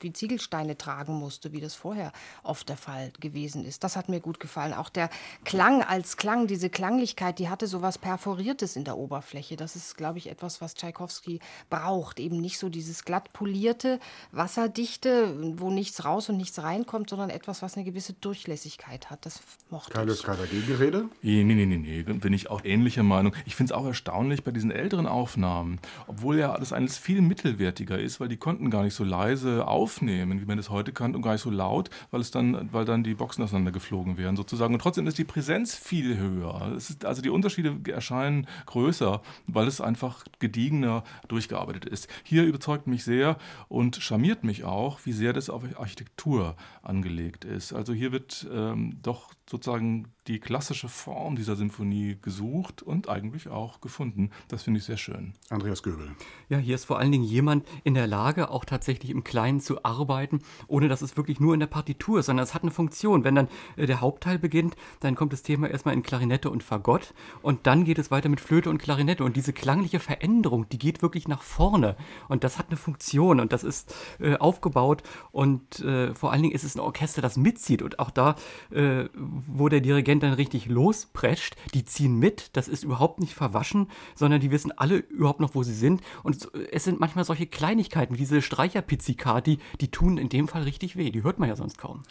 wie 0.00 0.12
Ziegelsteine 0.12 0.76
tragen 0.76 1.14
musste, 1.14 1.52
wie 1.52 1.60
das 1.60 1.74
vorher 1.74 2.12
oft 2.42 2.68
der 2.68 2.76
Fall 2.76 3.12
gewesen 3.20 3.64
ist. 3.64 3.84
Das 3.84 3.96
hat 3.96 4.08
mir 4.08 4.20
gut 4.20 4.40
gefallen. 4.40 4.72
Auch 4.74 4.88
der 4.88 5.10
Klang 5.44 5.82
als 5.82 6.16
Klang, 6.16 6.46
diese 6.46 6.70
Klanglichkeit, 6.70 7.38
die 7.38 7.48
hatte 7.48 7.66
so 7.66 7.82
was 7.82 7.98
Perforiertes 7.98 8.76
in 8.76 8.84
der 8.84 8.96
Oberfläche. 8.96 9.56
Das 9.56 9.76
ist, 9.76 9.96
glaube 9.96 10.18
ich, 10.18 10.28
etwas, 10.28 10.60
was 10.60 10.74
Tschaikowski 10.74 11.40
braucht. 11.70 12.20
Eben 12.20 12.40
nicht 12.40 12.58
so 12.58 12.68
dieses 12.68 13.04
glatt 13.04 13.32
polierte, 13.32 14.00
wasserdichte, 14.32 15.58
wo 15.58 15.70
nichts 15.70 16.04
raus 16.04 16.28
und 16.28 16.36
nichts 16.36 16.62
reinkommt, 16.62 17.10
sondern 17.10 17.30
etwas, 17.30 17.62
was 17.62 17.76
eine 17.76 17.84
gewisse 17.84 18.12
Durchlässigkeit 18.14 19.10
hat. 19.10 19.24
Das 19.24 19.40
mochte 19.70 19.92
Kai 19.92 20.02
ich. 20.02 20.08
Lürs-Kaiser, 20.08 20.46
Gegenrede? 20.46 21.08
Nee, 21.22 21.44
nee, 21.44 21.54
nee, 21.54 21.66
nee, 21.66 21.76
nee, 21.76 22.02
bin 22.02 22.32
ich 22.32 22.50
auch 22.50 22.64
ähnlicher 22.64 23.02
Meinung. 23.02 23.34
Ich 23.46 23.56
finde 23.56 23.72
es 23.72 23.78
auch 23.78 23.86
erstaunlich 23.86 24.44
bei 24.44 24.50
diesen 24.50 24.70
älteren 24.70 25.06
Aufnahmen, 25.06 25.80
obwohl 26.18 26.38
ja 26.38 26.56
das 26.58 26.72
alles 26.72 26.98
viel 26.98 27.20
mittelwertiger 27.20 27.98
ist, 27.98 28.18
weil 28.18 28.28
die 28.28 28.36
konnten 28.36 28.70
gar 28.70 28.82
nicht 28.82 28.94
so 28.94 29.04
leise 29.04 29.66
aufnehmen, 29.68 30.40
wie 30.40 30.46
man 30.46 30.58
es 30.58 30.68
heute 30.68 30.92
kann, 30.92 31.14
und 31.14 31.22
gar 31.22 31.32
nicht 31.32 31.42
so 31.42 31.50
laut, 31.50 31.90
weil 32.10 32.20
es 32.20 32.32
dann, 32.32 32.68
weil 32.72 32.84
dann 32.84 33.04
die 33.04 33.14
Boxen 33.14 33.42
auseinander 33.44 33.70
geflogen 33.70 34.18
wären 34.18 34.36
sozusagen. 34.36 34.74
Und 34.74 34.80
trotzdem 34.80 35.06
ist 35.06 35.18
die 35.18 35.24
Präsenz 35.24 35.76
viel 35.76 36.18
höher. 36.18 36.72
Ist, 36.76 37.04
also 37.04 37.22
die 37.22 37.30
Unterschiede 37.30 37.78
erscheinen 37.92 38.48
größer, 38.66 39.22
weil 39.46 39.68
es 39.68 39.80
einfach 39.80 40.24
gediegener 40.40 41.04
durchgearbeitet 41.28 41.84
ist. 41.84 42.08
Hier 42.24 42.44
überzeugt 42.44 42.88
mich 42.88 43.04
sehr 43.04 43.36
und 43.68 43.96
charmiert 43.96 44.42
mich 44.42 44.64
auch, 44.64 44.98
wie 45.04 45.12
sehr 45.12 45.32
das 45.32 45.48
auf 45.48 45.62
Architektur 45.78 46.56
angelegt 46.82 47.44
ist. 47.44 47.72
Also 47.72 47.92
hier 47.92 48.10
wird 48.10 48.46
ähm, 48.52 48.98
doch 49.02 49.34
sozusagen 49.48 50.12
die 50.28 50.40
klassische 50.40 50.88
Form 50.88 51.36
dieser 51.36 51.56
Symphonie 51.56 52.18
gesucht 52.20 52.82
und 52.82 53.08
eigentlich 53.08 53.48
auch 53.48 53.80
gefunden. 53.80 54.30
Das 54.48 54.62
finde 54.62 54.78
ich 54.78 54.84
sehr 54.84 54.98
schön. 54.98 55.32
Andreas 55.48 55.82
Göbel. 55.82 56.10
Ja, 56.48 56.58
hier 56.58 56.74
ist 56.74 56.84
vor 56.84 56.98
allen 56.98 57.10
Dingen 57.10 57.24
jemand 57.24 57.66
in 57.82 57.94
der 57.94 58.06
Lage, 58.06 58.50
auch 58.50 58.64
tatsächlich 58.64 59.10
im 59.10 59.24
Kleinen 59.24 59.60
zu 59.60 59.84
arbeiten, 59.84 60.40
ohne 60.66 60.88
dass 60.88 61.00
es 61.00 61.16
wirklich 61.16 61.40
nur 61.40 61.54
in 61.54 61.60
der 61.60 61.66
Partitur 61.66 62.20
ist, 62.20 62.26
sondern 62.26 62.44
es 62.44 62.54
hat 62.54 62.62
eine 62.62 62.70
Funktion. 62.70 63.24
Wenn 63.24 63.34
dann 63.34 63.48
äh, 63.76 63.86
der 63.86 64.00
Hauptteil 64.00 64.38
beginnt, 64.38 64.76
dann 65.00 65.14
kommt 65.14 65.32
das 65.32 65.42
Thema 65.42 65.68
erstmal 65.68 65.94
in 65.94 66.02
Klarinette 66.02 66.50
und 66.50 66.62
Fagott 66.62 67.14
und 67.40 67.66
dann 67.66 67.84
geht 67.84 67.98
es 67.98 68.10
weiter 68.10 68.28
mit 68.28 68.40
Flöte 68.40 68.68
und 68.68 68.78
Klarinette. 68.78 69.24
Und 69.24 69.36
diese 69.36 69.54
klangliche 69.54 70.00
Veränderung, 70.00 70.68
die 70.68 70.78
geht 70.78 71.00
wirklich 71.00 71.26
nach 71.26 71.42
vorne. 71.42 71.96
Und 72.28 72.44
das 72.44 72.58
hat 72.58 72.68
eine 72.68 72.76
Funktion 72.76 73.40
und 73.40 73.52
das 73.52 73.64
ist 73.64 73.94
äh, 74.20 74.36
aufgebaut 74.36 75.02
und 75.32 75.80
äh, 75.80 76.14
vor 76.14 76.32
allen 76.32 76.42
Dingen 76.42 76.54
ist 76.54 76.64
es 76.64 76.76
ein 76.76 76.80
Orchester, 76.80 77.22
das 77.22 77.38
mitzieht. 77.38 77.82
Und 77.82 77.98
auch 77.98 78.10
da, 78.10 78.36
äh, 78.70 79.08
wo 79.46 79.68
der 79.68 79.80
Dirigent 79.80 80.22
dann 80.22 80.32
richtig 80.32 80.66
losprescht, 80.66 81.56
die 81.74 81.84
ziehen 81.84 82.18
mit, 82.18 82.56
das 82.56 82.68
ist 82.68 82.84
überhaupt 82.84 83.20
nicht 83.20 83.34
verwaschen, 83.34 83.88
sondern 84.14 84.40
die 84.40 84.50
wissen 84.50 84.72
alle 84.76 84.96
überhaupt 84.96 85.40
noch, 85.40 85.54
wo 85.54 85.62
sie 85.62 85.74
sind. 85.74 86.02
Und 86.22 86.48
es 86.72 86.84
sind 86.84 87.00
manchmal 87.00 87.24
solche 87.24 87.46
Kleinigkeiten, 87.46 88.14
wie 88.14 88.18
diese 88.18 88.42
Streicherpizzicati, 88.42 89.58
die 89.80 89.90
tun 89.90 90.18
in 90.18 90.28
dem 90.28 90.48
Fall 90.48 90.62
richtig 90.62 90.96
weh. 90.96 91.10
Die 91.10 91.22
hört 91.22 91.38
man 91.38 91.48
ja 91.48 91.56
sonst 91.56 91.78
kaum. 91.78 92.02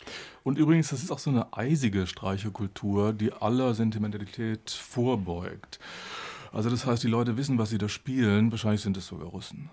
Und 0.44 0.58
übrigens, 0.58 0.90
das 0.90 1.04
ist 1.04 1.12
auch 1.12 1.20
so 1.20 1.30
eine 1.30 1.54
eisige 1.54 2.08
Streicherkultur, 2.08 3.14
die 3.14 3.34
aller 3.34 3.74
Sentimentalität 3.74 4.72
vorbeugt. 4.72 5.80
Also 6.52 6.70
das 6.70 6.86
heißt, 6.86 7.04
die 7.04 7.08
Leute 7.08 7.38
wissen, 7.38 7.58
was 7.58 7.70
sie 7.70 7.78
da 7.78 7.90
spielen. 7.90 8.52
Wahrscheinlich 8.52 8.82
sind 8.82 8.98
es 8.98 9.08
sogar 9.08 9.28
Russen. 9.28 9.70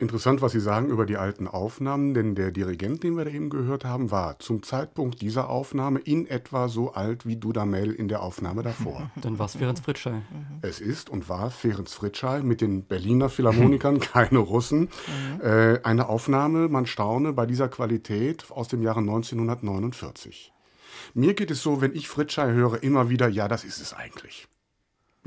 Interessant, 0.00 0.40
was 0.42 0.52
Sie 0.52 0.60
sagen 0.60 0.90
über 0.90 1.06
die 1.06 1.16
alten 1.16 1.48
Aufnahmen, 1.48 2.14
denn 2.14 2.36
der 2.36 2.52
Dirigent, 2.52 3.02
den 3.02 3.16
wir 3.16 3.24
da 3.24 3.32
eben 3.32 3.50
gehört 3.50 3.84
haben, 3.84 4.12
war 4.12 4.38
zum 4.38 4.62
Zeitpunkt 4.62 5.20
dieser 5.20 5.50
Aufnahme 5.50 5.98
in 5.98 6.28
etwa 6.28 6.68
so 6.68 6.92
alt 6.92 7.26
wie 7.26 7.34
Dudamel 7.34 7.92
in 7.92 8.06
der 8.06 8.22
Aufnahme 8.22 8.62
davor. 8.62 9.10
Dann 9.22 9.40
war 9.40 9.46
es 9.46 9.56
Ferenc 9.56 9.80
Fritschei. 9.80 10.22
Es 10.62 10.78
ist 10.78 11.10
und 11.10 11.28
war 11.28 11.50
Ferenc 11.50 11.90
Fritschei 11.90 12.42
mit 12.42 12.60
den 12.60 12.84
Berliner 12.84 13.28
Philharmonikern, 13.28 13.98
keine 14.12 14.38
Russen. 14.38 14.88
Äh, 15.42 15.80
eine 15.82 16.08
Aufnahme, 16.08 16.68
man 16.68 16.86
staune, 16.86 17.32
bei 17.32 17.46
dieser 17.46 17.68
Qualität 17.68 18.46
aus 18.50 18.68
dem 18.68 18.82
Jahre 18.82 19.00
1949. 19.00 20.52
Mir 21.14 21.34
geht 21.34 21.50
es 21.50 21.60
so, 21.60 21.80
wenn 21.80 21.96
ich 21.96 22.08
Fritschei 22.08 22.52
höre, 22.52 22.84
immer 22.84 23.10
wieder, 23.10 23.28
ja, 23.28 23.48
das 23.48 23.64
ist 23.64 23.80
es 23.80 23.94
eigentlich. 23.94 24.46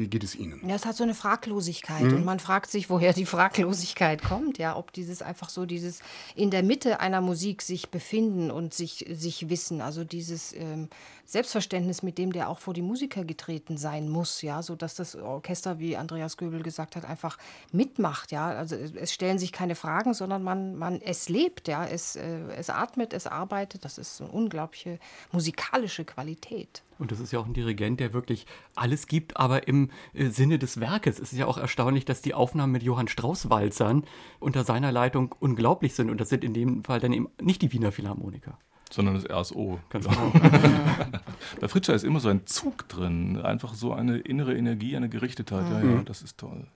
Wie 0.01 0.07
geht 0.07 0.23
es 0.23 0.35
Ihnen? 0.35 0.67
Ja, 0.67 0.73
es 0.73 0.87
hat 0.87 0.95
so 0.95 1.03
eine 1.03 1.13
Fraglosigkeit. 1.13 2.01
Mhm. 2.01 2.15
und 2.15 2.25
man 2.25 2.39
fragt 2.39 2.71
sich, 2.71 2.89
woher 2.89 3.13
die 3.13 3.27
Fraglosigkeit 3.27 4.23
kommt, 4.23 4.57
ja, 4.57 4.75
ob 4.75 4.91
dieses 4.91 5.21
einfach 5.21 5.49
so 5.49 5.67
dieses 5.67 5.99
in 6.35 6.49
der 6.49 6.63
Mitte 6.63 6.99
einer 6.99 7.21
Musik 7.21 7.61
sich 7.61 7.91
befinden 7.91 8.49
und 8.49 8.73
sich, 8.73 9.05
sich 9.11 9.49
wissen, 9.49 9.79
also 9.79 10.03
dieses 10.03 10.53
ähm, 10.53 10.89
Selbstverständnis, 11.25 12.01
mit 12.01 12.17
dem 12.17 12.33
der 12.33 12.49
auch 12.49 12.57
vor 12.57 12.73
die 12.73 12.81
Musiker 12.81 13.23
getreten 13.23 13.77
sein 13.77 14.09
muss, 14.09 14.41
ja, 14.41 14.63
so 14.63 14.75
dass 14.75 14.95
das 14.95 15.15
Orchester, 15.15 15.77
wie 15.77 15.95
Andreas 15.95 16.35
Göbel 16.35 16.63
gesagt 16.63 16.95
hat, 16.95 17.05
einfach 17.05 17.37
mitmacht, 17.71 18.31
ja, 18.31 18.47
also 18.47 18.75
es, 18.75 19.13
stellen 19.13 19.37
sich 19.37 19.51
keine 19.51 19.75
Fragen, 19.75 20.15
sondern 20.15 20.41
man, 20.41 20.75
man 20.75 20.99
es 20.99 21.29
lebt, 21.29 21.67
ja, 21.67 21.85
es, 21.85 22.15
äh, 22.15 22.39
es 22.57 22.71
atmet, 22.71 23.13
es 23.13 23.27
arbeitet, 23.27 23.85
das 23.85 23.99
ist 23.99 24.19
eine 24.19 24.31
unglaubliche 24.31 24.97
musikalische 25.31 26.05
Qualität. 26.05 26.81
Und 27.01 27.11
das 27.11 27.19
ist 27.19 27.31
ja 27.31 27.39
auch 27.39 27.47
ein 27.47 27.53
Dirigent, 27.53 27.99
der 27.99 28.13
wirklich 28.13 28.45
alles 28.75 29.07
gibt, 29.07 29.35
aber 29.35 29.67
im 29.67 29.89
äh, 30.13 30.27
Sinne 30.27 30.59
des 30.59 30.79
Werkes. 30.79 31.19
Es 31.19 31.33
ist 31.33 31.39
ja 31.39 31.47
auch 31.47 31.57
erstaunlich, 31.57 32.05
dass 32.05 32.21
die 32.21 32.35
Aufnahmen 32.35 32.71
mit 32.71 32.83
Johann 32.83 33.07
Strauß-Walzern 33.07 34.03
unter 34.39 34.63
seiner 34.63 34.91
Leitung 34.91 35.33
unglaublich 35.39 35.95
sind. 35.95 36.11
Und 36.11 36.21
das 36.21 36.29
sind 36.29 36.43
in 36.43 36.53
dem 36.53 36.83
Fall 36.83 36.99
dann 36.99 37.11
eben 37.11 37.27
nicht 37.41 37.63
die 37.63 37.73
Wiener 37.73 37.91
Philharmoniker. 37.91 38.59
Sondern 38.91 39.15
das 39.15 39.27
RSO. 39.27 39.79
Ganz 39.89 40.07
genau. 40.07 40.31
Bei 41.59 41.67
Fritscher 41.67 41.95
ist 41.95 42.03
immer 42.03 42.19
so 42.19 42.29
ein 42.29 42.45
Zug 42.45 42.87
drin. 42.87 43.37
Einfach 43.37 43.73
so 43.73 43.93
eine 43.93 44.19
innere 44.19 44.55
Energie, 44.55 44.95
eine 44.95 45.09
Gerichtetheit. 45.09 45.65
Ja, 45.71 45.81
ja, 45.81 46.03
das 46.03 46.21
ist 46.21 46.37
toll. 46.37 46.67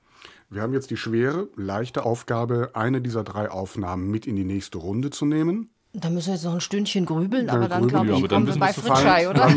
Wir 0.49 0.63
haben 0.63 0.73
jetzt 0.73 0.89
die 0.89 0.97
schwere, 0.97 1.49
leichte 1.55 2.03
Aufgabe, 2.03 2.71
eine 2.73 2.99
dieser 2.99 3.23
drei 3.23 3.51
Aufnahmen 3.51 4.09
mit 4.09 4.25
in 4.25 4.35
die 4.35 4.43
nächste 4.43 4.79
Runde 4.79 5.11
zu 5.11 5.25
nehmen. 5.25 5.69
Da 5.97 6.09
müssen 6.09 6.27
wir 6.27 6.33
jetzt 6.35 6.43
noch 6.43 6.53
ein 6.53 6.61
Stündchen 6.61 7.05
grübeln, 7.05 7.47
Ja, 7.47 7.53
aber 7.53 7.69
dann 7.69 7.87
glaube 7.87 8.07
ja, 8.07 8.15
ich, 8.17 8.21
dann 8.27 8.45
kommen 8.45 8.47
wir 8.47 8.59
bei 8.59 8.73
Fritschei, 8.73 9.29
oder? 9.29 9.49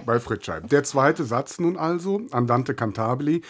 Bei 0.06 0.20
Fritschei. 0.20 0.60
Der 0.60 0.84
zweite 0.84 1.24
Satz 1.24 1.58
nun 1.58 1.76
also, 1.76 2.22
Andante 2.30 2.74
Cantabili, 2.74 3.42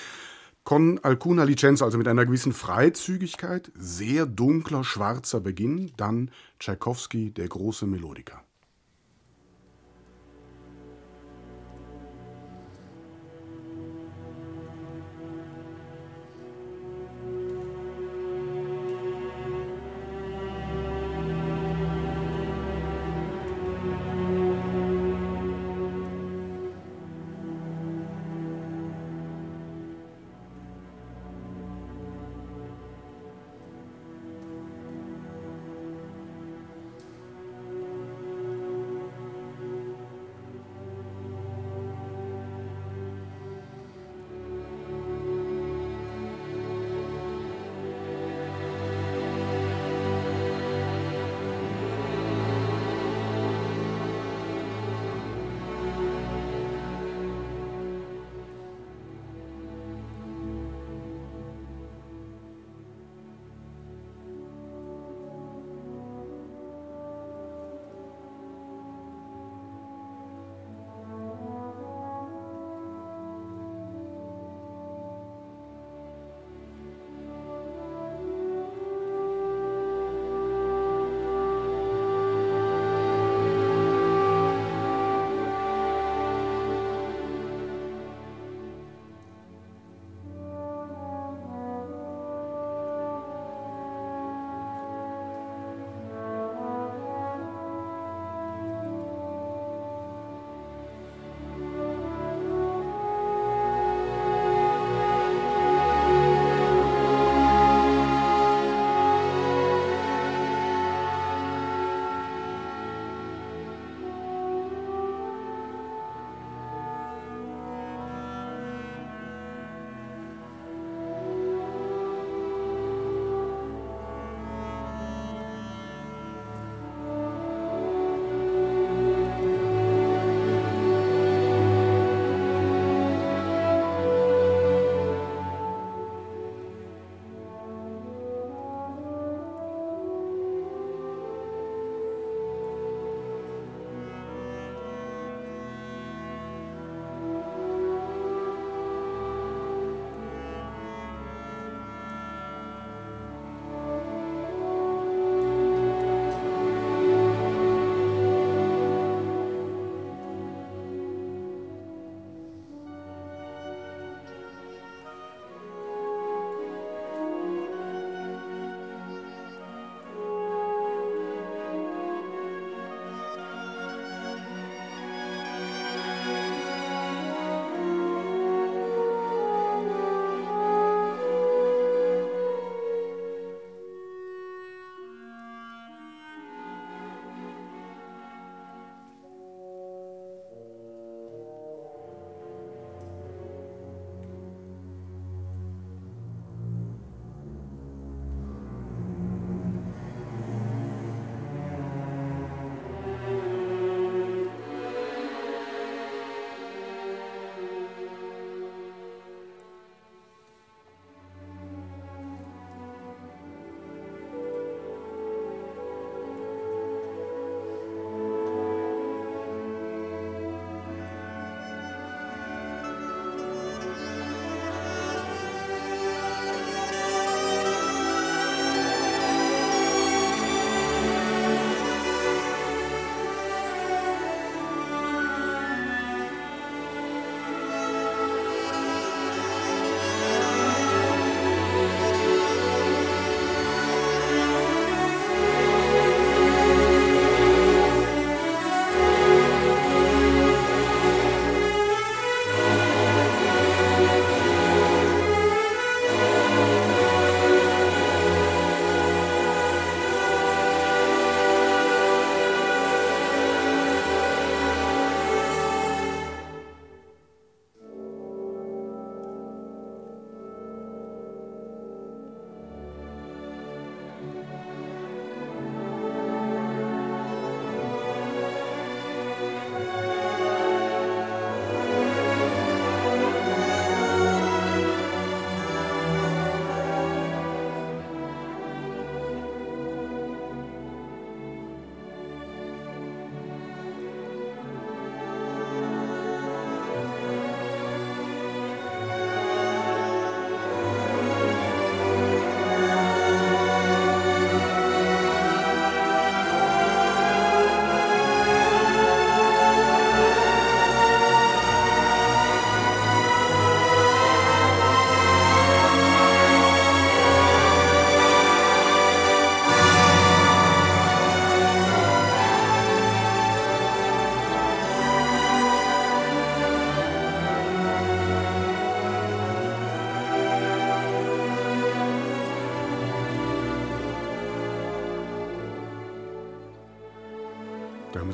con 0.65 0.99
alcuna 1.03 1.45
licenza, 1.45 1.85
also 1.85 1.99
mit 1.99 2.09
einer 2.09 2.25
gewissen 2.25 2.53
Freizügigkeit, 2.53 3.71
sehr 3.75 4.27
dunkler, 4.27 4.85
schwarzer 4.85 5.41
Beginn, 5.41 5.93
dann 5.97 6.31
Tschaikowski, 6.59 7.31
der 7.31 7.49
große 7.49 7.87
Melodiker. 7.87 8.43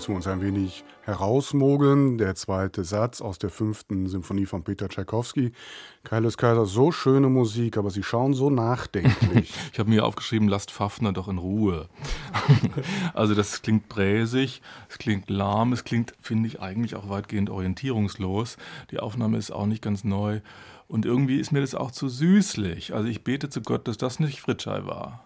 Müssen 0.08 0.12
wir 0.12 0.16
uns 0.16 0.26
ein 0.28 0.40
wenig 0.40 0.84
herausmogeln. 1.02 2.16
Der 2.16 2.36
zweite 2.36 2.84
Satz 2.84 3.20
aus 3.20 3.38
der 3.38 3.50
fünften 3.50 4.06
Symphonie 4.06 4.46
von 4.46 4.62
Peter 4.62 4.88
Tschaikowski. 4.88 5.50
Kaius 6.04 6.36
Kaiser, 6.36 6.64
so 6.64 6.92
schöne 6.92 7.28
Musik, 7.28 7.76
aber 7.76 7.90
Sie 7.90 8.04
schauen 8.04 8.32
so 8.32 8.48
nachdenklich. 8.48 9.52
ich 9.72 9.78
habe 9.80 9.90
mir 9.90 10.04
aufgeschrieben, 10.04 10.46
lasst 10.46 10.70
Pfaffner 10.70 11.12
doch 11.12 11.26
in 11.26 11.38
Ruhe. 11.38 11.88
also 13.14 13.34
das 13.34 13.62
klingt 13.62 13.88
bräsig, 13.88 14.62
es 14.88 14.98
klingt 14.98 15.28
lahm, 15.28 15.72
es 15.72 15.82
klingt, 15.82 16.14
finde 16.20 16.46
ich, 16.46 16.60
eigentlich 16.60 16.94
auch 16.94 17.08
weitgehend 17.08 17.50
orientierungslos. 17.50 18.58
Die 18.92 19.00
Aufnahme 19.00 19.38
ist 19.38 19.50
auch 19.50 19.66
nicht 19.66 19.82
ganz 19.82 20.04
neu. 20.04 20.40
Und 20.86 21.04
irgendwie 21.04 21.40
ist 21.40 21.50
mir 21.50 21.62
das 21.62 21.74
auch 21.74 21.90
zu 21.90 22.08
süßlich. 22.08 22.94
Also 22.94 23.08
ich 23.08 23.24
bete 23.24 23.48
zu 23.48 23.60
Gott, 23.60 23.88
dass 23.88 23.98
das 23.98 24.20
nicht 24.20 24.40
Fritschei 24.40 24.86
war. 24.86 25.25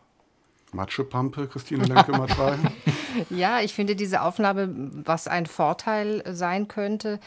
Matschepampe, 0.75 1.49
Christine 1.49 1.85
Lenke-Matschei? 1.85 2.59
ja, 3.31 3.61
ich 3.61 3.75
finde 3.75 3.97
diese 3.97 4.23
Aufnahme, 4.23 4.69
was 5.05 5.29
ein 5.29 5.47
Vorteil 5.47 6.23
sein 6.35 6.69
könnte, 6.69 7.21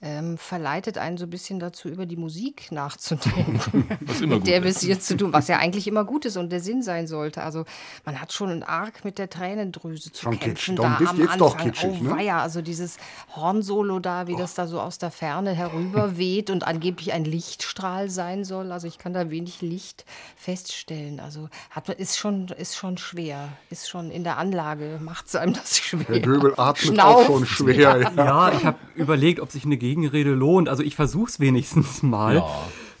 ähm, 0.00 0.38
verleitet 0.38 0.96
einen 0.96 1.18
so 1.18 1.24
ein 1.24 1.30
bisschen 1.30 1.58
dazu, 1.58 1.88
über 1.88 2.06
die 2.06 2.16
Musik 2.16 2.70
nachzudenken, 2.70 3.88
was 4.00 4.20
immer 4.20 4.36
mit 4.36 4.46
der 4.46 4.62
wir 4.62 4.70
es 4.70 4.80
hier 4.80 5.00
zu 5.00 5.16
tun, 5.16 5.32
was 5.32 5.48
ja 5.48 5.58
eigentlich 5.58 5.88
immer 5.88 6.04
gut 6.04 6.24
ist 6.24 6.36
und 6.36 6.50
der 6.50 6.60
Sinn 6.60 6.82
sein 6.82 7.08
sollte. 7.08 7.42
Also 7.42 7.64
man 8.04 8.20
hat 8.20 8.32
schon 8.32 8.62
arg 8.62 9.04
mit 9.04 9.18
der 9.18 9.28
Tränendrüse 9.28 10.12
zu 10.12 10.22
schon 10.22 10.38
kämpfen. 10.38 10.76
Da 10.76 10.98
am 10.98 11.18
jetzt 11.18 11.32
Anfang. 11.32 11.38
Doch 11.38 11.56
kitschig, 11.56 11.98
oh, 12.00 12.04
ne? 12.04 12.10
weia, 12.12 12.40
also 12.40 12.62
dieses 12.62 12.98
Hornsolo 13.34 13.98
da, 13.98 14.28
wie 14.28 14.34
oh. 14.34 14.38
das 14.38 14.54
da 14.54 14.68
so 14.68 14.80
aus 14.80 14.98
der 14.98 15.10
Ferne 15.10 15.52
herüberweht 15.52 16.50
und 16.50 16.64
angeblich 16.64 17.12
ein 17.12 17.24
Lichtstrahl 17.24 18.08
sein 18.08 18.44
soll. 18.44 18.70
Also 18.70 18.86
ich 18.86 18.98
kann 18.98 19.12
da 19.12 19.30
wenig 19.30 19.62
Licht 19.62 20.04
feststellen. 20.36 21.18
Also 21.18 21.48
hat, 21.70 21.88
ist, 21.88 22.16
schon, 22.16 22.46
ist 22.48 22.76
schon 22.76 22.98
schwer, 22.98 23.48
ist 23.68 23.88
schon 23.88 24.12
in 24.12 24.22
der 24.22 24.38
Anlage, 24.38 25.00
macht 25.02 25.26
es 25.26 25.34
einem 25.34 25.54
das 25.54 25.76
schwer. 25.76 26.04
Der 26.04 26.20
Göbel 26.20 26.54
atmet 26.56 26.94
Schnauft, 26.94 27.18
auch 27.18 27.26
schon 27.26 27.46
schwer. 27.46 27.74
Ja, 27.76 28.12
ja 28.12 28.52
ich 28.52 28.64
habe 28.64 28.78
überlegt, 28.94 29.40
ob 29.40 29.50
sich 29.50 29.64
eine 29.64 29.76
Gegenrede 29.88 30.30
lohnt. 30.34 30.68
Also 30.68 30.82
ich 30.82 30.96
versuche 30.96 31.30
es 31.30 31.40
wenigstens 31.40 32.02
mal. 32.02 32.36
Ja. 32.36 32.46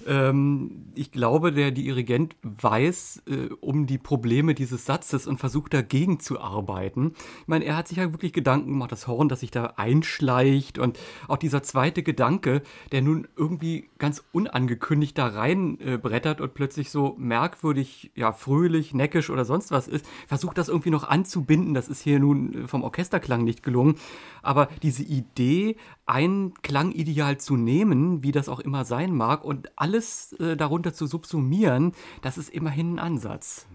Ähm, 0.08 0.86
ich 0.94 1.12
glaube, 1.12 1.52
der 1.52 1.70
Dirigent 1.70 2.34
weiß 2.42 3.24
äh, 3.26 3.52
um 3.60 3.86
die 3.86 3.98
Probleme 3.98 4.54
dieses 4.54 4.86
Satzes 4.86 5.26
und 5.26 5.38
versucht 5.38 5.74
dagegen 5.74 6.18
zu 6.18 6.40
arbeiten. 6.40 7.12
Ich 7.42 7.48
meine, 7.48 7.66
er 7.66 7.76
hat 7.76 7.88
sich 7.88 7.98
ja 7.98 8.10
wirklich 8.10 8.32
Gedanken 8.32 8.70
gemacht, 8.70 8.90
das 8.90 9.06
Horn, 9.06 9.28
das 9.28 9.40
sich 9.40 9.50
da 9.50 9.74
einschleicht 9.76 10.78
und 10.78 10.98
auch 11.28 11.36
dieser 11.36 11.62
zweite 11.62 12.02
Gedanke, 12.02 12.62
der 12.90 13.02
nun 13.02 13.28
irgendwie 13.36 13.90
ganz 13.98 14.24
unangekündigt 14.32 15.16
da 15.18 15.26
rein 15.26 15.78
äh, 15.80 15.98
und 16.40 16.54
plötzlich 16.54 16.90
so 16.90 17.14
merkwürdig, 17.18 18.10
ja, 18.14 18.32
fröhlich, 18.32 18.94
neckisch 18.94 19.28
oder 19.28 19.44
sonst 19.44 19.70
was 19.70 19.88
ist, 19.88 20.06
versucht 20.26 20.56
das 20.56 20.68
irgendwie 20.68 20.90
noch 20.90 21.06
anzubinden. 21.06 21.74
Das 21.74 21.88
ist 21.88 22.00
hier 22.00 22.18
nun 22.18 22.66
vom 22.66 22.82
Orchesterklang 22.82 23.44
nicht 23.44 23.62
gelungen. 23.62 23.96
Aber 24.42 24.68
diese 24.82 25.02
Idee, 25.02 25.76
ein 26.06 26.54
Klangideal 26.62 27.36
zu 27.38 27.56
nehmen, 27.56 28.22
wie 28.22 28.32
das 28.32 28.48
auch 28.48 28.60
immer 28.60 28.86
sein 28.86 29.14
mag, 29.14 29.44
und 29.44 29.70
alles 29.98 30.32
äh, 30.34 30.56
darunter 30.56 30.94
zu 30.94 31.06
subsumieren, 31.06 31.92
das 32.22 32.38
ist 32.38 32.50
immerhin 32.50 32.98
ein 32.98 32.98
Ansatz. 32.98 33.66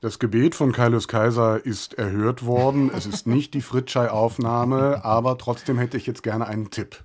Das 0.00 0.18
Gebet 0.18 0.54
von 0.54 0.72
Kaius 0.72 1.08
Kaiser 1.08 1.64
ist 1.64 1.94
erhört 1.94 2.44
worden. 2.44 2.90
Es 2.94 3.06
ist 3.06 3.26
nicht 3.26 3.54
die 3.54 3.60
Fritschei-Aufnahme, 3.60 5.04
aber 5.04 5.38
trotzdem 5.38 5.78
hätte 5.78 5.96
ich 5.96 6.06
jetzt 6.06 6.22
gerne 6.22 6.46
einen 6.46 6.70
Tipp 6.70 7.04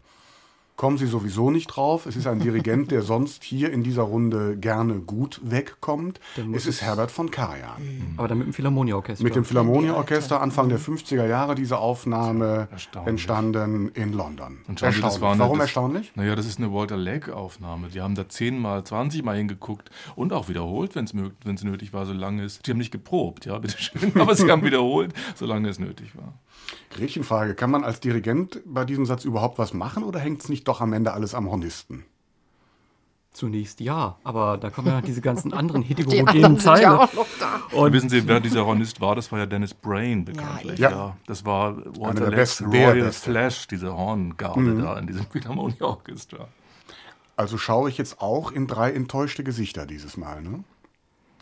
kommen 0.78 0.98
Sie 0.98 1.08
sowieso 1.08 1.50
nicht 1.50 1.68
drauf. 1.68 2.06
Es 2.06 2.16
ist 2.16 2.28
ein 2.28 2.40
Dirigent, 2.40 2.92
der 2.92 3.02
sonst 3.02 3.44
hier 3.44 3.74
in 3.74 3.84
dieser 3.84 4.04
Runde 4.04 4.56
gerne 4.58 5.00
gut 5.00 5.42
wegkommt. 5.44 6.20
Es 6.54 6.68
ist 6.68 6.84
Herbert 6.84 7.10
von 7.12 7.32
Karajan. 7.32 7.82
Mhm. 7.82 8.14
Aber 8.18 8.28
dann 8.28 8.38
mit 8.38 8.48
dem 8.48 8.54
Philharmonieorchester. 8.54 9.24
Mit 9.24 9.36
dem 9.36 9.44
Philharmonieorchester 9.44 10.40
Anfang 10.40 10.70
der 10.70 10.80
50er 10.80 11.26
Jahre 11.28 11.56
diese 11.56 11.80
Aufnahme 11.80 12.70
entstanden 13.06 13.90
in 13.96 14.14
London. 14.14 14.60
erstaunlich. 14.68 15.20
Warum 15.20 15.58
das, 15.58 15.68
erstaunlich? 15.68 16.12
Naja, 16.16 16.36
das 16.36 16.46
ist 16.46 16.60
eine 16.60 16.72
Walter 16.72 16.96
Legg-Aufnahme. 16.96 17.90
Die 17.90 18.02
haben 18.02 18.14
da 18.14 18.30
zehnmal, 18.30 18.84
zwanzigmal 18.84 19.36
hingeguckt 19.36 19.90
und 20.16 20.32
auch 20.32 20.48
wiederholt, 20.48 20.96
wenn 20.96 21.06
es 21.06 21.64
nötig 21.64 21.92
war, 21.92 22.06
solange 22.06 22.44
es. 22.44 22.60
Die 22.60 22.72
haben 22.72 22.78
nicht 22.78 22.92
geprobt, 22.92 23.48
ja, 23.48 23.58
bitteschön, 23.58 24.12
aber 24.20 24.36
sie 24.36 24.50
haben 24.50 24.64
wiederholt, 24.64 25.14
solange 25.36 25.70
es 25.70 25.80
nötig 25.80 26.16
war. 26.16 26.36
Gretchenfrage, 26.90 27.56
kann 27.56 27.72
man 27.72 27.84
als 27.84 28.00
Dirigent 28.00 28.62
bei 28.66 28.86
diesem 28.86 29.06
Satz 29.06 29.26
überhaupt 29.26 29.58
was 29.58 29.74
machen 29.74 30.04
oder 30.04 30.20
hängt 30.20 30.42
es 30.42 30.50
nicht 30.50 30.67
doch 30.68 30.82
am 30.82 30.94
Ende 30.94 31.14
alles 31.14 31.34
am 31.34 31.50
Hornisten? 31.50 32.06
Zunächst 33.32 33.82
ja, 33.82 34.18
aber 34.24 34.58
da 34.58 34.72
kommen 34.72 34.88
ja 34.88 35.02
diese 35.02 35.22
ganzen 35.22 35.54
anderen 35.54 35.84
heterogenen 35.84 36.58
Teile. 36.58 36.82
Ja 36.82 37.10
und 37.72 37.94
wissen 37.94 38.10
Sie, 38.10 38.28
wer 38.28 38.40
dieser 38.40 38.66
Hornist 38.66 39.02
war? 39.02 39.16
Das 39.16 39.32
war 39.32 39.40
ja 39.40 39.46
Dennis 39.46 39.74
Brain 39.74 40.26
bekanntlich. 40.26 40.80
Ja, 40.80 40.90
ja. 40.90 41.18
Das 41.28 41.46
war 41.46 41.78
Walter 42.00 42.30
Lex 42.30 42.62
Royal 42.62 43.12
Flash, 43.12 43.68
diese 43.68 43.96
Horngarde 43.96 44.60
mhm. 44.60 44.82
da 44.82 44.98
in 44.98 45.08
diesem 45.08 45.26
Philharmonie-Orchester. 45.32 46.48
Also 47.36 47.58
schaue 47.58 47.90
ich 47.90 47.98
jetzt 47.98 48.20
auch 48.22 48.52
in 48.52 48.68
drei 48.68 48.92
enttäuschte 48.92 49.44
Gesichter 49.44 49.86
dieses 49.86 50.18
Mal, 50.18 50.42
ne? 50.42 50.64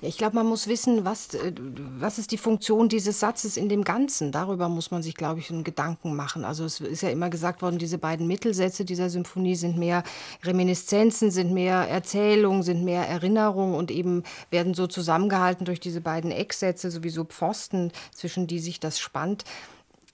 Ich 0.01 0.17
glaube, 0.17 0.35
man 0.35 0.45
muss 0.45 0.67
wissen, 0.67 1.05
was, 1.05 1.33
äh, 1.33 1.53
was 1.97 2.17
ist 2.17 2.31
die 2.31 2.37
Funktion 2.37 2.89
dieses 2.89 3.19
Satzes 3.19 3.55
in 3.55 3.69
dem 3.69 3.83
Ganzen. 3.83 4.31
Darüber 4.31 4.67
muss 4.67 4.91
man 4.91 5.01
sich, 5.01 5.15
glaube 5.15 5.39
ich, 5.39 5.49
einen 5.49 5.63
Gedanken 5.63 6.15
machen. 6.15 6.43
Also 6.43 6.65
es 6.65 6.81
ist 6.81 7.01
ja 7.01 7.09
immer 7.09 7.29
gesagt 7.29 7.61
worden, 7.61 7.79
diese 7.79 7.97
beiden 7.97 8.27
Mittelsätze 8.27 8.83
dieser 8.83 9.09
Symphonie 9.09 9.55
sind 9.55 9.77
mehr 9.77 10.03
Reminiszenzen, 10.43 11.31
sind 11.31 11.53
mehr 11.53 11.87
Erzählungen, 11.87 12.61
sind 12.61 12.83
mehr 12.83 13.07
Erinnerungen 13.07 13.75
und 13.75 13.89
eben 13.89 14.23
werden 14.49 14.73
so 14.73 14.85
zusammengehalten 14.87 15.65
durch 15.65 15.79
diese 15.79 16.01
beiden 16.01 16.31
Ecksätze, 16.31 16.91
sowieso 16.91 17.23
Pfosten, 17.23 17.91
zwischen 18.13 18.47
die 18.47 18.59
sich 18.59 18.79
das 18.79 18.99
spannt. 18.99 19.45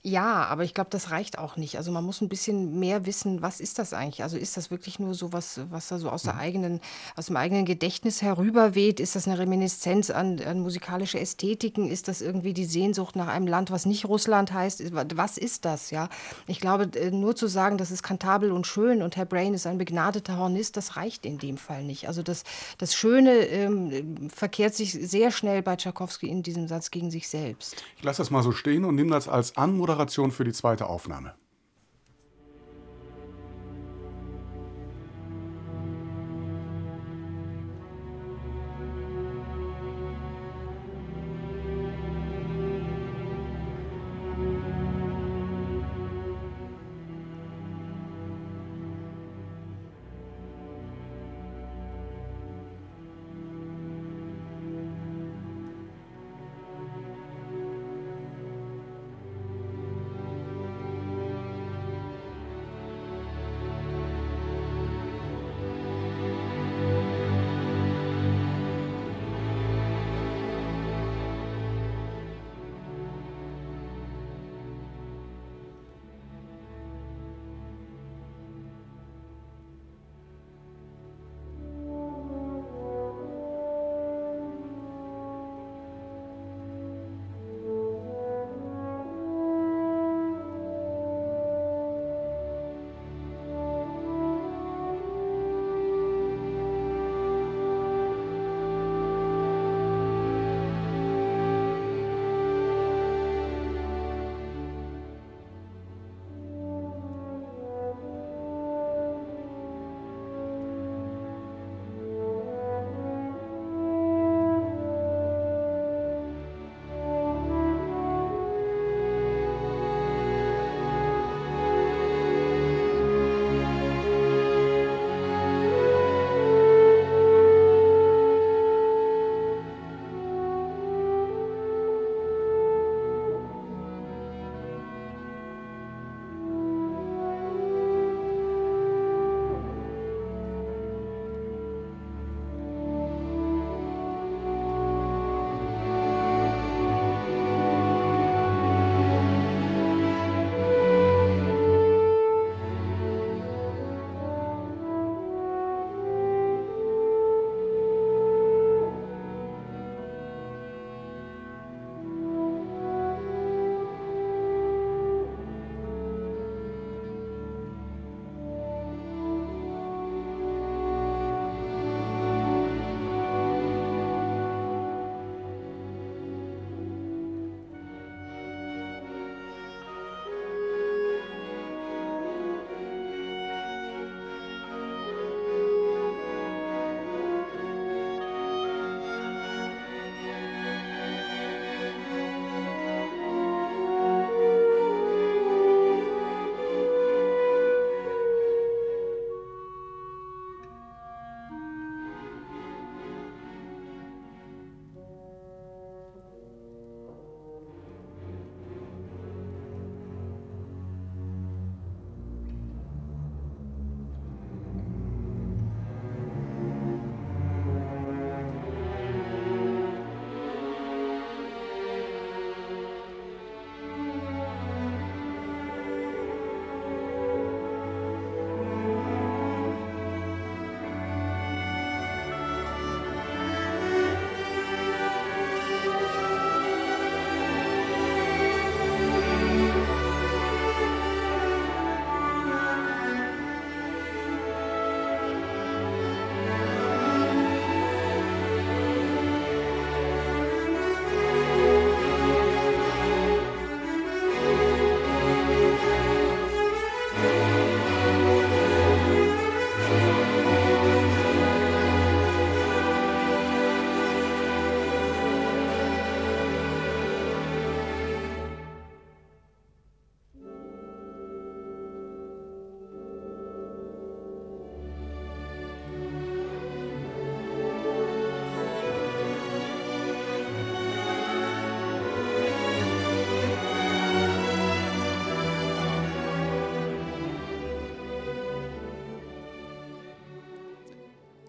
Ja, 0.03 0.45
aber 0.45 0.63
ich 0.63 0.73
glaube, 0.73 0.89
das 0.89 1.11
reicht 1.11 1.37
auch 1.37 1.57
nicht. 1.57 1.77
Also 1.77 1.91
man 1.91 2.03
muss 2.03 2.21
ein 2.21 2.29
bisschen 2.29 2.79
mehr 2.79 3.05
wissen, 3.05 3.43
was 3.43 3.59
ist 3.59 3.77
das 3.77 3.93
eigentlich? 3.93 4.23
Also 4.23 4.35
ist 4.35 4.57
das 4.57 4.71
wirklich 4.71 4.97
nur 4.97 5.13
so 5.13 5.31
was, 5.31 5.59
was 5.69 5.89
da 5.89 5.99
so 5.99 6.09
aus 6.09 6.23
der 6.23 6.37
eigenen, 6.37 6.81
aus 7.15 7.27
dem 7.27 7.37
eigenen 7.37 7.65
Gedächtnis 7.65 8.23
herüberweht? 8.23 8.99
Ist 8.99 9.15
das 9.15 9.27
eine 9.27 9.37
Reminiszenz 9.37 10.09
an, 10.09 10.39
an 10.39 10.61
musikalische 10.61 11.19
Ästhetiken? 11.19 11.87
Ist 11.87 12.07
das 12.07 12.21
irgendwie 12.21 12.53
die 12.53 12.65
Sehnsucht 12.65 13.15
nach 13.15 13.27
einem 13.27 13.45
Land, 13.45 13.69
was 13.69 13.85
nicht 13.85 14.05
Russland 14.05 14.51
heißt? 14.51 14.91
Was 15.15 15.37
ist 15.37 15.65
das? 15.65 15.91
Ja, 15.91 16.09
ich 16.47 16.59
glaube, 16.59 16.89
nur 17.11 17.35
zu 17.35 17.45
sagen, 17.45 17.77
das 17.77 17.91
ist 17.91 18.01
kantabel 18.01 18.51
und 18.51 18.65
schön 18.65 19.03
und 19.03 19.17
Herr 19.17 19.25
Brain 19.25 19.53
ist 19.53 19.67
ein 19.67 19.77
begnadeter 19.77 20.35
Hornist, 20.35 20.77
das 20.77 20.97
reicht 20.97 21.27
in 21.27 21.37
dem 21.37 21.57
Fall 21.57 21.83
nicht. 21.83 22.07
Also 22.07 22.23
das, 22.23 22.43
das 22.79 22.95
Schöne 22.95 23.33
ähm, 23.33 24.31
verkehrt 24.33 24.73
sich 24.73 24.93
sehr 24.93 25.29
schnell 25.29 25.61
bei 25.61 25.75
Tschaikowski 25.75 26.27
in 26.27 26.41
diesem 26.41 26.67
Satz 26.67 26.89
gegen 26.89 27.11
sich 27.11 27.27
selbst. 27.27 27.75
Ich 27.97 28.03
lasse 28.03 28.23
das 28.23 28.31
mal 28.31 28.41
so 28.41 28.51
stehen 28.51 28.83
und 28.83 28.95
nehme 28.95 29.11
das 29.11 29.27
als 29.27 29.57
Anmoderation 29.57 29.90
Anmoderation 29.91 30.31
für 30.31 30.45
die 30.45 30.53
zweite 30.53 30.87
Aufnahme. 30.87 31.33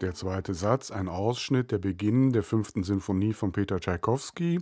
Der 0.03 0.15
zweite 0.15 0.53
Satz, 0.53 0.91
ein 0.91 1.09
Ausschnitt, 1.09 1.71
der 1.71 1.79
Beginn 1.79 2.33
der 2.33 2.43
fünften 2.43 2.83
Sinfonie 2.83 3.33
von 3.33 3.53
Peter 3.53 3.79
Tschaikowski. 3.79 4.59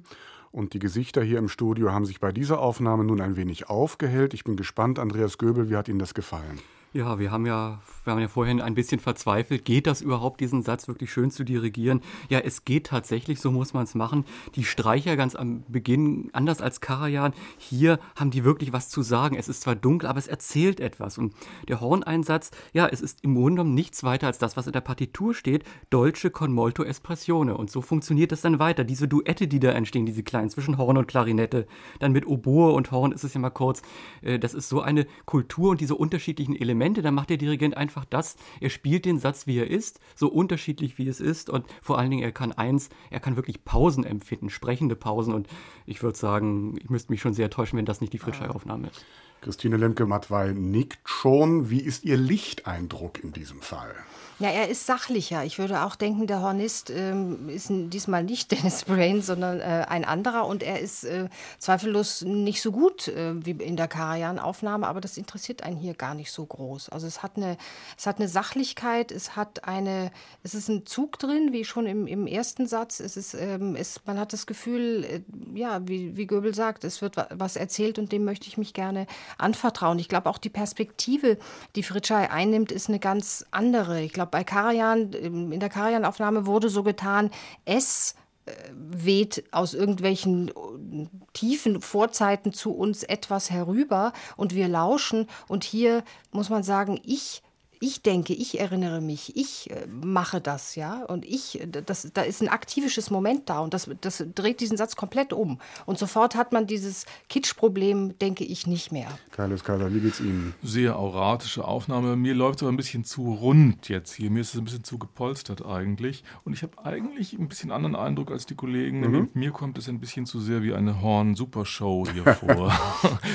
Und 0.53 0.75
die 0.75 0.79
Gesichter 0.79 1.23
hier 1.23 1.39
im 1.39 1.49
Studio 1.49 1.93
haben 1.93 2.05
sich 2.05 2.21
bei 2.21 2.31
dieser 2.31 2.61
Aufnahme 2.61 3.05
nun 3.05 3.23
ein 3.23 3.37
wenig 3.37 3.71
aufgehellt. 3.71 4.35
Ich 4.35 4.45
bin 4.45 4.57
gespannt, 4.57 4.99
Andreas 4.99 5.39
Göbel, 5.39 5.71
wie 5.71 5.77
hat 5.77 5.89
Ihnen 5.89 5.99
das 5.99 6.13
gefallen? 6.13 6.61
Ja, 6.93 7.21
wir 7.21 7.31
haben 7.31 7.47
ja, 7.47 7.79
wir 8.03 8.13
haben 8.13 8.21
ja 8.21 8.27
vorhin 8.27 8.61
ein 8.61 8.75
bisschen 8.75 8.99
verzweifelt, 8.99 9.65
geht 9.65 9.87
das 9.87 10.03
überhaupt, 10.03 10.41
diesen 10.41 10.63
Satz 10.63 10.89
wirklich 10.89 11.13
schön 11.13 11.31
zu 11.31 11.45
dirigieren? 11.45 12.01
Ja, 12.29 12.41
es 12.41 12.65
geht 12.65 12.87
tatsächlich, 12.87 13.41
so 13.41 13.53
muss 13.53 13.75
man 13.75 13.85
es 13.85 13.95
machen. 13.95 14.25
Die 14.57 14.65
Streicher 14.65 15.17
ganz 15.17 15.37
am 15.37 15.63
Beginn, 15.69 16.31
anders 16.33 16.61
als 16.61 16.81
Karajan, 16.81 17.33
hier 17.59 18.01
haben 18.17 18.33
die 18.33 18.43
wirklich 18.43 18.73
was 18.73 18.89
zu 18.89 19.03
sagen. 19.03 19.37
Es 19.37 19.49
ist 19.49 19.63
zwar 19.63 19.77
dunkel, 19.77 20.09
aber 20.09 20.19
es 20.19 20.27
erzählt 20.27 20.81
etwas. 20.81 21.17
Und 21.17 21.33
der 21.69 21.81
Horneinsatz, 21.81 22.51
ja, 22.73 22.89
es 22.89 23.01
ist 23.01 23.23
im 23.23 23.37
Grunde 23.37 23.63
genommen 23.63 23.75
nichts 23.75 24.03
weiter 24.03 24.27
als 24.27 24.39
das, 24.39 24.57
was 24.57 24.67
in 24.67 24.73
der 24.73 24.81
Partitur 24.81 25.33
steht, 25.33 25.63
Dolce 25.91 26.31
con 26.31 26.53
molto 26.53 26.83
espressione. 26.83 27.57
Und 27.57 27.71
so 27.71 27.83
funktioniert 27.83 28.33
das 28.33 28.41
dann 28.41 28.59
weiter. 28.59 28.83
Diese 28.83 29.07
Duette, 29.07 29.47
die 29.47 29.61
da 29.61 29.71
entstehen, 29.71 30.07
diese 30.07 30.25
kleinen, 30.25 30.51
zwischen 30.51 30.77
Horn 30.77 30.99
und 30.99 31.07
Klarinette, 31.07 31.69
dann 32.01 32.11
mit 32.11 32.27
Oboe 32.27 32.73
und 32.73 32.91
Horn 32.91 33.13
ist 33.13 33.23
es 33.23 33.35
ja 33.35 33.39
mal 33.39 33.51
kurz. 33.51 33.81
Äh, 34.23 34.41
das 34.41 34.55
ist 34.55 34.69
so 34.69 34.81
eine 34.81 35.07
Kultur 35.25 35.71
und 35.71 35.81
diese 35.81 35.95
unterschiedlichen 35.95 36.57
Elemente 36.57 36.80
Elemente, 36.81 37.03
dann 37.03 37.15
macht 37.15 37.29
der 37.29 37.37
Dirigent 37.37 37.77
einfach 37.77 38.07
das. 38.07 38.37
Er 38.59 38.71
spielt 38.71 39.05
den 39.05 39.19
Satz, 39.19 39.47
wie 39.47 39.59
er 39.59 39.69
ist, 39.69 40.01
so 40.15 40.29
unterschiedlich 40.29 40.97
wie 40.97 41.09
es 41.09 41.21
ist. 41.21 41.51
Und 41.51 41.67
vor 41.83 41.99
allen 41.99 42.11
Dingen, 42.11 42.23
er 42.23 42.33
kann 42.33 42.53
eins, 42.53 42.89
er 43.11 43.21
kann 43.21 43.37
wirklich 43.37 43.65
Pausen 43.67 44.05
empfinden, 44.05 44.49
sprechende 44.49 44.97
Pausen. 44.97 45.35
Und 45.35 45.47
ich 45.85 46.03
würde 46.03 46.17
sagen, 46.17 46.79
ich 46.83 46.89
müsste 46.89 47.13
mich 47.13 47.21
schon 47.21 47.35
sehr 47.35 47.51
täuschen, 47.51 47.79
wenn 47.79 47.85
das 47.85 48.01
nicht 48.01 48.15
die 48.15 48.19
Fritschei-Aufnahme 48.19 48.89
ist. 48.89 49.05
Christine 49.43 49.77
Lemke-Mattwey 49.77 50.55
nickt 50.55 51.01
schon. 51.05 51.69
Wie 51.69 51.81
ist 51.81 52.05
Ihr 52.05 52.17
Lichteindruck 52.17 53.23
in 53.23 53.33
diesem 53.33 53.61
Fall? 53.61 53.95
Ja, 54.41 54.49
er 54.49 54.69
ist 54.69 54.87
sachlicher. 54.87 55.45
Ich 55.45 55.59
würde 55.59 55.83
auch 55.83 55.97
denken, 55.97 56.27
der 56.27 56.41
Hornist 56.41 56.89
ähm, 56.89 57.51
ist 57.51 57.67
diesmal 57.69 58.25
nicht 58.25 58.51
Dennis 58.51 58.85
Brain, 58.85 59.21
sondern 59.21 59.61
äh, 59.61 59.85
ein 59.87 60.07
anderer. 60.07 60.47
Und 60.47 60.63
er 60.63 60.81
ist 60.81 61.05
äh, 61.05 61.29
zweifellos 61.59 62.23
nicht 62.23 62.63
so 62.63 62.73
gut 62.73 63.09
äh, 63.09 63.35
wie 63.45 63.51
in 63.51 63.77
der 63.77 63.87
Karajan-Aufnahme, 63.87 64.89
aber 64.89 65.03
das 65.03 65.19
interessiert 65.19 65.63
einen 65.63 65.77
hier 65.77 65.93
gar 65.93 66.15
nicht 66.15 66.33
so 66.33 66.47
groß. 66.47 66.89
Also 66.89 67.07
es 67.07 67.23
hat 67.23 67.37
eine, 67.37 67.59
es 67.99 68.07
hat 68.07 68.17
eine 68.17 68.29
Sachlichkeit, 68.29 69.13
es 69.13 69.37
hat 69.37 69.65
eine, 69.69 70.11
es 70.43 70.55
ist 70.55 70.71
ein 70.71 70.87
Zug 70.87 71.19
drin, 71.19 71.53
wie 71.53 71.67
schon 71.67 71.85
im, 71.85 72.07
im 72.07 72.27
ersten 72.27 72.67
Satz. 72.67 73.01
Es 73.01 73.19
ist, 73.19 73.35
ähm, 73.35 73.77
es, 73.77 74.01
man 74.07 74.19
hat 74.19 74.33
das 74.33 74.47
Gefühl, 74.47 75.05
äh, 75.05 75.21
ja, 75.55 75.87
wie, 75.87 76.17
wie 76.17 76.27
Goebel 76.27 76.55
sagt, 76.55 76.85
es 76.85 77.03
wird 77.03 77.17
was 77.29 77.57
erzählt 77.57 77.99
und 77.99 78.11
dem 78.11 78.25
möchte 78.25 78.49
ich 78.49 78.57
mich 78.57 78.73
gerne 78.73 79.07
anvertrauen. 79.37 79.99
Ich 79.99 80.09
glaube 80.09 80.31
auch 80.31 80.39
die 80.39 80.49
Perspektive, 80.49 81.37
die 81.77 81.83
Fritschei 81.83 82.31
einnimmt, 82.31 82.73
ist 82.73 82.89
eine 82.89 83.01
ganz 83.01 83.45
andere. 83.51 84.01
Ich 84.01 84.15
glaube, 84.15 84.30
bei 84.31 84.45
Karajan, 84.45 85.13
in 85.13 85.61
der 85.61 85.69
Karajan-Aufnahme 85.69 86.47
wurde 86.47 86.69
so 86.69 86.83
getan, 86.83 87.31
es 87.65 88.15
äh, 88.47 88.53
weht 88.73 89.45
aus 89.53 89.75
irgendwelchen 89.75 90.49
äh, 90.49 91.07
tiefen 91.33 91.81
Vorzeiten 91.81 92.53
zu 92.53 92.73
uns 92.73 93.03
etwas 93.03 93.51
herüber 93.51 94.13
und 94.37 94.55
wir 94.55 94.69
lauschen. 94.69 95.27
Und 95.49 95.65
hier 95.65 96.03
muss 96.33 96.49
man 96.49 96.63
sagen, 96.63 97.01
ich 97.05 97.43
ich 97.83 98.03
denke, 98.03 98.35
ich 98.35 98.61
erinnere 98.61 99.01
mich, 99.01 99.37
ich 99.37 99.71
äh, 99.71 99.87
mache 99.87 100.43
das, 100.43 100.75
ja, 100.75 101.03
und 101.05 101.25
ich, 101.25 101.67
das, 101.87 102.11
da 102.13 102.21
ist 102.21 102.43
ein 102.43 102.49
aktivisches 102.49 103.11
Moment 103.11 103.49
da 103.49 103.61
und 103.61 103.73
das, 103.73 103.91
das 104.03 104.23
dreht 104.35 104.61
diesen 104.61 104.77
Satz 104.77 104.97
komplett 104.97 105.33
um. 105.33 105.59
Und 105.87 105.99
sofort 105.99 106.35
hat 106.35 106.53
man 106.53 106.67
dieses 106.67 107.07
Kitschproblem, 107.31 108.19
denke 108.19 108.45
ich, 108.45 108.67
nicht 108.67 108.93
mehr. 108.93 109.09
Carlos 109.31 109.65
Kaiser, 109.65 109.93
wie 109.95 110.01
geht's 110.01 110.21
Ihnen? 110.21 110.55
Sehr 110.63 110.99
auratische 110.99 111.67
Aufnahme. 111.67 112.17
Mir 112.17 112.35
läuft 112.35 112.59
es 112.59 112.63
aber 112.65 112.73
ein 112.73 112.77
bisschen 112.77 113.05
zu 113.05 113.33
rund 113.33 113.89
jetzt 113.89 114.13
hier. 114.13 114.31
Mir 114.31 114.41
ist 114.41 114.53
es 114.53 114.61
ein 114.61 114.65
bisschen 114.65 114.85
zu 114.85 114.99
gepolstert 114.99 115.65
eigentlich. 115.65 116.23
Und 116.45 116.53
ich 116.53 116.63
habe 116.63 116.85
eigentlich 116.85 117.33
ein 117.33 117.49
bisschen 117.49 117.71
anderen 117.71 117.97
Eindruck 117.97 118.31
als 118.31 118.45
die 118.45 118.57
Kollegen. 118.57 119.01
Mhm. 119.01 119.31
Mir 119.33 119.53
kommt 119.53 119.79
es 119.79 119.89
ein 119.89 120.01
bisschen 120.01 120.27
zu 120.27 120.39
sehr 120.39 120.63
wie 120.63 120.75
eine 120.75 121.01
Horn-Supershow 121.01 122.07
hier 122.13 122.35
vor. 122.35 122.79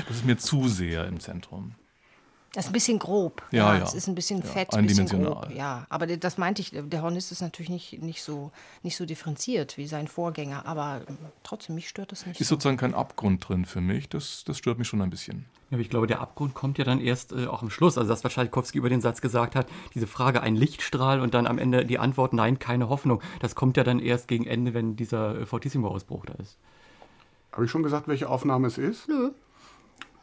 das 0.07 0.17
ist 0.17 0.25
mir 0.25 0.37
zu 0.37 0.67
sehr 0.67 1.07
im 1.07 1.19
Zentrum. 1.19 1.73
Das 2.55 2.65
ist 2.65 2.69
ein 2.69 2.73
bisschen 2.73 2.99
grob. 2.99 3.43
Ja, 3.51 3.75
ja. 3.75 3.83
Es 3.83 3.93
ist 3.93 4.07
ein 4.07 4.15
bisschen 4.15 4.39
ja, 4.39 4.45
fett, 4.45 4.73
ein 4.73 4.87
bisschen 4.87 5.07
grob. 5.07 5.49
Ja, 5.53 5.85
aber 5.89 6.07
das 6.07 6.37
meinte 6.37 6.61
ich, 6.61 6.71
der 6.73 7.01
Hornist 7.01 7.33
ist 7.33 7.41
natürlich 7.41 7.69
nicht, 7.69 8.01
nicht, 8.01 8.23
so, 8.23 8.51
nicht 8.81 8.95
so 8.95 9.05
differenziert 9.05 9.77
wie 9.77 9.87
sein 9.87 10.07
Vorgänger, 10.07 10.65
aber 10.65 11.01
ähm, 11.09 11.17
trotzdem, 11.43 11.75
mich 11.75 11.89
stört 11.89 12.13
das 12.13 12.25
nicht. 12.25 12.39
Ist 12.39 12.47
so. 12.47 12.55
sozusagen 12.55 12.77
kein 12.77 12.93
Abgrund 12.93 13.49
drin 13.49 13.65
für 13.65 13.81
mich, 13.81 14.07
das, 14.07 14.45
das 14.45 14.57
stört 14.57 14.77
mich 14.77 14.87
schon 14.87 15.01
ein 15.01 15.09
bisschen. 15.09 15.45
Ja, 15.69 15.75
aber 15.75 15.81
ich 15.81 15.89
glaube, 15.89 16.07
der 16.07 16.21
Abgrund 16.21 16.53
kommt 16.53 16.77
ja 16.77 16.85
dann 16.85 17.01
erst 17.01 17.33
äh, 17.33 17.47
auch 17.47 17.61
am 17.61 17.69
Schluss. 17.69 17.97
Also, 17.97 18.09
das, 18.09 18.23
was 18.23 18.31
Tchaikovsky 18.31 18.77
über 18.77 18.89
den 18.89 19.01
Satz 19.01 19.19
gesagt 19.19 19.53
hat, 19.53 19.67
diese 19.93 20.07
Frage, 20.07 20.41
ein 20.41 20.55
Lichtstrahl 20.55 21.19
und 21.19 21.33
dann 21.33 21.47
am 21.47 21.57
Ende 21.57 21.85
die 21.85 21.99
Antwort, 21.99 22.31
nein, 22.31 22.57
keine 22.57 22.87
Hoffnung. 22.87 23.21
Das 23.41 23.55
kommt 23.55 23.75
ja 23.75 23.83
dann 23.83 23.99
erst 23.99 24.29
gegen 24.29 24.45
Ende, 24.45 24.73
wenn 24.73 24.95
dieser 24.95 25.41
äh, 25.41 25.45
Fortissimo-Ausbruch 25.45 26.25
da 26.25 26.35
ist. 26.35 26.57
Habe 27.51 27.65
ich 27.65 27.71
schon 27.71 27.83
gesagt, 27.83 28.07
welche 28.07 28.29
Aufnahme 28.29 28.67
es 28.67 28.77
ist? 28.77 29.09
Nö. 29.09 29.31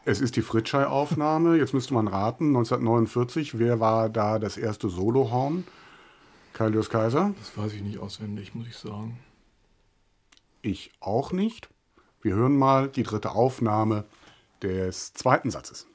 Es 0.05 0.19
ist 0.19 0.35
die 0.35 0.41
Fritschei-Aufnahme. 0.41 1.57
Jetzt 1.57 1.73
müsste 1.73 1.93
man 1.93 2.09
raten, 2.09 2.47
1949. 2.47 3.57
Wer 3.57 3.79
war 3.79 4.09
da 4.09 4.37
das 4.37 4.57
erste 4.57 4.89
Solohorn? 4.89 5.63
Kaius 6.51 6.89
Kaiser? 6.89 7.33
Das 7.39 7.57
weiß 7.57 7.73
ich 7.73 7.81
nicht 7.81 7.99
auswendig, 7.99 8.53
muss 8.53 8.67
ich 8.67 8.75
sagen. 8.75 9.17
Ich 10.61 10.91
auch 10.99 11.31
nicht. 11.31 11.69
Wir 12.21 12.35
hören 12.35 12.57
mal 12.57 12.89
die 12.89 13.03
dritte 13.03 13.31
Aufnahme 13.31 14.03
des 14.61 15.13
zweiten 15.13 15.51
Satzes. 15.51 15.87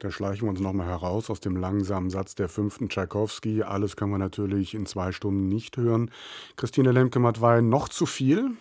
Da 0.00 0.12
schleichen 0.12 0.42
wir 0.42 0.50
uns 0.50 0.60
nochmal 0.60 0.86
heraus 0.86 1.28
aus 1.28 1.40
dem 1.40 1.56
langsamen 1.56 2.10
Satz 2.10 2.36
der 2.36 2.48
fünften 2.48 2.88
Tschaikowski. 2.88 3.64
Alles 3.64 3.96
können 3.96 4.12
wir 4.12 4.18
natürlich 4.18 4.74
in 4.74 4.86
zwei 4.86 5.10
Stunden 5.10 5.48
nicht 5.48 5.76
hören. 5.76 6.12
Christine 6.56 6.92
Lemke-Matwein, 6.92 7.68
noch 7.68 7.88
zu 7.88 8.06
viel? 8.06 8.52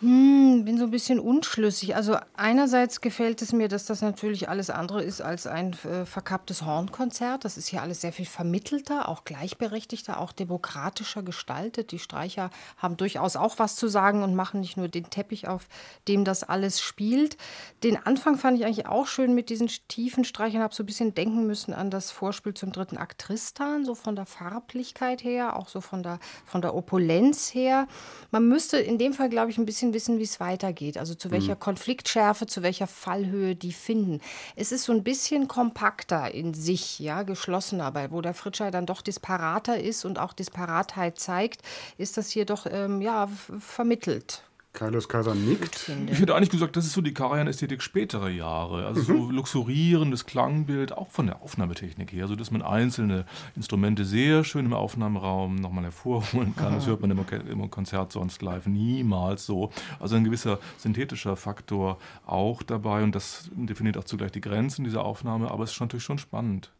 Hm, 0.00 0.64
bin 0.64 0.78
so 0.78 0.84
ein 0.84 0.89
bisschen 1.00 1.20
unschlüssig. 1.20 1.96
Also 1.96 2.18
einerseits 2.36 3.00
gefällt 3.00 3.40
es 3.40 3.52
mir, 3.52 3.68
dass 3.68 3.86
das 3.86 4.02
natürlich 4.02 4.50
alles 4.50 4.68
andere 4.68 5.02
ist 5.02 5.22
als 5.22 5.46
ein 5.46 5.72
äh, 5.84 6.04
verkapptes 6.04 6.62
Hornkonzert. 6.62 7.46
Das 7.46 7.56
ist 7.56 7.68
hier 7.68 7.80
alles 7.80 8.02
sehr 8.02 8.12
viel 8.12 8.26
vermittelter, 8.26 9.08
auch 9.08 9.24
gleichberechtigter, 9.24 10.20
auch 10.20 10.32
demokratischer 10.32 11.22
gestaltet. 11.22 11.92
Die 11.92 11.98
Streicher 11.98 12.50
haben 12.76 12.98
durchaus 12.98 13.36
auch 13.36 13.58
was 13.58 13.76
zu 13.76 13.88
sagen 13.88 14.22
und 14.22 14.34
machen 14.34 14.60
nicht 14.60 14.76
nur 14.76 14.88
den 14.88 15.08
Teppich, 15.08 15.48
auf 15.48 15.68
dem 16.06 16.26
das 16.26 16.42
alles 16.44 16.82
spielt. 16.82 17.38
Den 17.82 17.96
Anfang 17.96 18.36
fand 18.36 18.58
ich 18.58 18.66
eigentlich 18.66 18.86
auch 18.86 19.06
schön 19.06 19.34
mit 19.34 19.48
diesen 19.48 19.68
tiefen 19.88 20.24
Streichern. 20.24 20.62
Habe 20.62 20.74
so 20.74 20.82
ein 20.82 20.86
bisschen 20.86 21.14
denken 21.14 21.46
müssen 21.46 21.72
an 21.72 21.90
das 21.90 22.10
Vorspiel 22.10 22.52
zum 22.52 22.72
dritten 22.72 22.98
Akt 22.98 23.22
Tristan, 23.22 23.86
so 23.86 23.94
von 23.94 24.16
der 24.16 24.26
Farblichkeit 24.26 25.24
her, 25.24 25.56
auch 25.56 25.68
so 25.68 25.80
von 25.80 26.02
der, 26.02 26.18
von 26.44 26.60
der 26.60 26.74
Opulenz 26.74 27.54
her. 27.54 27.88
Man 28.30 28.46
müsste 28.48 28.76
in 28.76 28.98
dem 28.98 29.14
Fall, 29.14 29.30
glaube 29.30 29.50
ich, 29.50 29.56
ein 29.56 29.64
bisschen 29.64 29.94
wissen, 29.94 30.18
wie 30.18 30.24
es 30.24 30.40
weitergeht. 30.40 30.89
Also 30.98 31.14
zu 31.14 31.30
welcher 31.30 31.54
mhm. 31.54 31.60
Konfliktschärfe, 31.60 32.46
zu 32.46 32.62
welcher 32.62 32.86
Fallhöhe 32.86 33.54
die 33.54 33.72
finden. 33.72 34.20
Es 34.56 34.72
ist 34.72 34.84
so 34.84 34.92
ein 34.92 35.02
bisschen 35.04 35.48
kompakter 35.48 36.32
in 36.32 36.54
sich, 36.54 36.98
ja, 36.98 37.22
geschlossener, 37.22 37.94
weil 37.94 38.10
wo 38.10 38.20
der 38.20 38.34
Fritscher 38.34 38.70
dann 38.70 38.86
doch 38.86 39.02
disparater 39.02 39.80
ist 39.80 40.04
und 40.04 40.18
auch 40.18 40.32
Disparatheit 40.32 41.18
zeigt, 41.18 41.62
ist 41.98 42.16
das 42.16 42.30
hier 42.30 42.44
doch 42.44 42.66
ähm, 42.70 43.00
ja, 43.00 43.28
vermittelt. 43.58 44.42
Kaius 44.72 45.08
Kaiser 45.08 45.34
nickt. 45.34 45.90
Ich 46.06 46.20
hätte 46.20 46.34
eigentlich 46.34 46.50
gesagt, 46.50 46.76
das 46.76 46.86
ist 46.86 46.92
so 46.92 47.00
die 47.00 47.12
Karajan-Ästhetik 47.12 47.82
späterer 47.82 48.28
Jahre. 48.28 48.86
Also 48.86 49.00
mhm. 49.00 49.04
so 49.06 49.30
luxurierendes 49.30 50.26
Klangbild, 50.26 50.92
auch 50.92 51.10
von 51.10 51.26
der 51.26 51.42
Aufnahmetechnik 51.42 52.12
her, 52.12 52.28
so 52.28 52.36
dass 52.36 52.50
man 52.50 52.62
einzelne 52.62 53.26
Instrumente 53.56 54.04
sehr 54.04 54.44
schön 54.44 54.66
im 54.66 54.72
Aufnahmeraum 54.72 55.56
nochmal 55.56 55.84
hervorholen 55.84 56.54
kann. 56.56 56.74
Das 56.74 56.86
hört 56.86 57.00
man 57.00 57.10
im, 57.10 57.18
im 57.48 57.70
Konzert 57.70 58.12
sonst 58.12 58.42
live 58.42 58.66
niemals 58.66 59.44
so. 59.44 59.70
Also 59.98 60.14
ein 60.14 60.24
gewisser 60.24 60.60
synthetischer 60.78 61.36
Faktor 61.36 61.98
auch 62.24 62.62
dabei 62.62 63.02
und 63.02 63.14
das 63.14 63.50
definiert 63.52 63.96
auch 63.96 64.04
zugleich 64.04 64.30
die 64.30 64.40
Grenzen 64.40 64.84
dieser 64.84 65.04
Aufnahme, 65.04 65.50
aber 65.50 65.64
es 65.64 65.72
ist 65.72 65.80
natürlich 65.80 66.04
schon 66.04 66.18
spannend. 66.18 66.70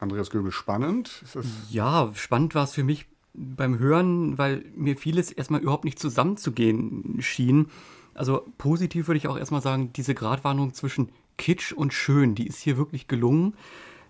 Andreas 0.00 0.30
Göbel, 0.30 0.50
spannend? 0.50 1.22
ja, 1.70 2.10
spannend 2.14 2.56
war 2.56 2.64
es 2.64 2.72
für 2.72 2.82
mich 2.82 3.06
beim 3.34 3.78
Hören, 3.78 4.38
weil 4.38 4.64
mir 4.76 4.96
vieles 4.96 5.30
erstmal 5.30 5.60
überhaupt 5.60 5.84
nicht 5.84 5.98
zusammenzugehen 5.98 7.16
schien. 7.20 7.68
Also 8.14 8.46
positiv 8.58 9.08
würde 9.08 9.18
ich 9.18 9.28
auch 9.28 9.38
erstmal 9.38 9.62
sagen, 9.62 9.92
diese 9.94 10.14
Gratwanderung 10.14 10.74
zwischen 10.74 11.08
Kitsch 11.38 11.72
und 11.72 11.94
Schön, 11.94 12.34
die 12.34 12.46
ist 12.46 12.60
hier 12.60 12.76
wirklich 12.76 13.08
gelungen. 13.08 13.54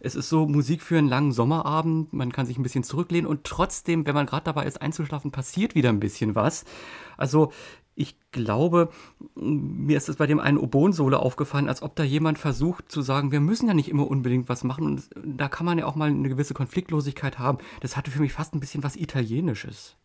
Es 0.01 0.17
ist 0.17 0.29
so 0.29 0.47
Musik 0.47 0.83
für 0.83 0.99
einen 0.99 1.09
langen 1.09 1.31
Sommerabend, 1.31 2.13
man 2.13 2.33
kann 2.33 2.45
sich 2.45 2.59
ein 2.59 2.65
bisschen 2.65 2.83
zurücklehnen 2.83 3.31
und 3.31 3.45
trotzdem, 3.45 4.05
wenn 4.05 4.17
man 4.17 4.27
gerade 4.27 4.45
dabei 4.45 4.67
ist 4.67 4.83
einzuschlafen, 4.83 5.31
passiert 5.31 5.77
wieder 5.77 5.91
ein 5.91 6.01
bisschen 6.01 6.35
was. 6.35 6.65
Also 7.17 7.53
ich 7.95 8.17
glaube, 8.31 8.91
mir 9.35 9.97
ist 9.97 10.09
es 10.09 10.17
bei 10.17 10.27
dem 10.27 10.41
einen 10.41 10.59
Obon-Solo 10.59 11.19
aufgefallen, 11.19 11.69
als 11.69 11.83
ob 11.83 11.95
da 11.95 12.03
jemand 12.03 12.39
versucht 12.39 12.91
zu 12.91 13.03
sagen, 13.03 13.33
wir 13.33 13.41
müssen 13.41 13.69
ja 13.69 13.75
nicht 13.75 13.91
immer 13.91 14.09
unbedingt 14.09 14.49
was 14.49 14.65
machen. 14.65 14.85
Und 14.87 15.11
da 15.23 15.49
kann 15.49 15.67
man 15.67 15.79
ja 15.79 15.87
auch 15.87 15.95
mal 15.95 16.09
eine 16.09 16.29
gewisse 16.29 16.55
Konfliktlosigkeit 16.55 17.39
haben. 17.39 17.59
Das 17.81 17.97
hatte 17.97 18.11
für 18.11 18.21
mich 18.21 18.33
fast 18.33 18.55
ein 18.55 18.61
bisschen 18.61 18.83
was 18.83 18.97
Italienisches. 18.97 19.97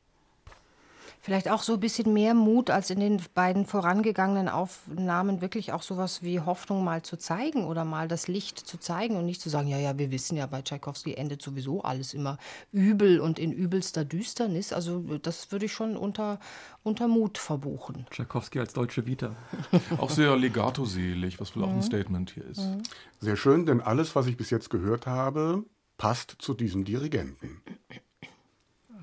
Vielleicht 1.28 1.50
auch 1.50 1.62
so 1.62 1.74
ein 1.74 1.82
bisschen 1.82 2.14
mehr 2.14 2.34
Mut 2.34 2.70
als 2.70 2.90
in 2.90 3.02
den 3.02 3.22
beiden 3.34 3.66
vorangegangenen 3.66 4.48
Aufnahmen, 4.48 5.42
wirklich 5.42 5.74
auch 5.74 5.82
sowas 5.82 6.24
wie 6.24 6.40
Hoffnung 6.40 6.86
mal 6.86 7.02
zu 7.02 7.18
zeigen 7.18 7.66
oder 7.66 7.84
mal 7.84 8.08
das 8.08 8.30
Licht 8.30 8.58
zu 8.58 8.78
zeigen 8.78 9.18
und 9.18 9.26
nicht 9.26 9.42
zu 9.42 9.50
sagen, 9.50 9.68
ja, 9.68 9.78
ja, 9.78 9.98
wir 9.98 10.10
wissen 10.10 10.38
ja, 10.38 10.46
bei 10.46 10.62
Tchaikovsky 10.62 11.16
endet 11.16 11.42
sowieso 11.42 11.82
alles 11.82 12.14
immer 12.14 12.38
übel 12.72 13.20
und 13.20 13.40
in 13.40 13.52
übelster 13.52 14.06
Düsternis. 14.06 14.72
Also 14.72 15.18
das 15.18 15.52
würde 15.52 15.66
ich 15.66 15.74
schon 15.74 15.98
unter, 15.98 16.40
unter 16.84 17.10
Mut 17.10 17.38
verbuchen. 17.38 18.06
Tchaikovsky 18.10 18.62
als 18.62 18.72
deutsche 18.72 19.06
Vita. 19.06 19.36
auch 19.98 20.10
sehr 20.10 20.34
legato-selig, 20.38 21.42
was 21.42 21.58
wohl 21.58 21.66
auch 21.66 21.72
ein 21.72 21.76
mhm. 21.76 21.82
Statement 21.82 22.32
hier 22.32 22.46
ist. 22.46 22.62
Mhm. 22.62 22.84
Sehr 23.20 23.36
schön, 23.36 23.66
denn 23.66 23.82
alles, 23.82 24.16
was 24.16 24.28
ich 24.28 24.38
bis 24.38 24.50
jetzt 24.50 24.70
gehört 24.70 25.08
habe, 25.08 25.66
passt 25.98 26.38
zu 26.40 26.54
diesem 26.54 26.86
Dirigenten. 26.86 27.62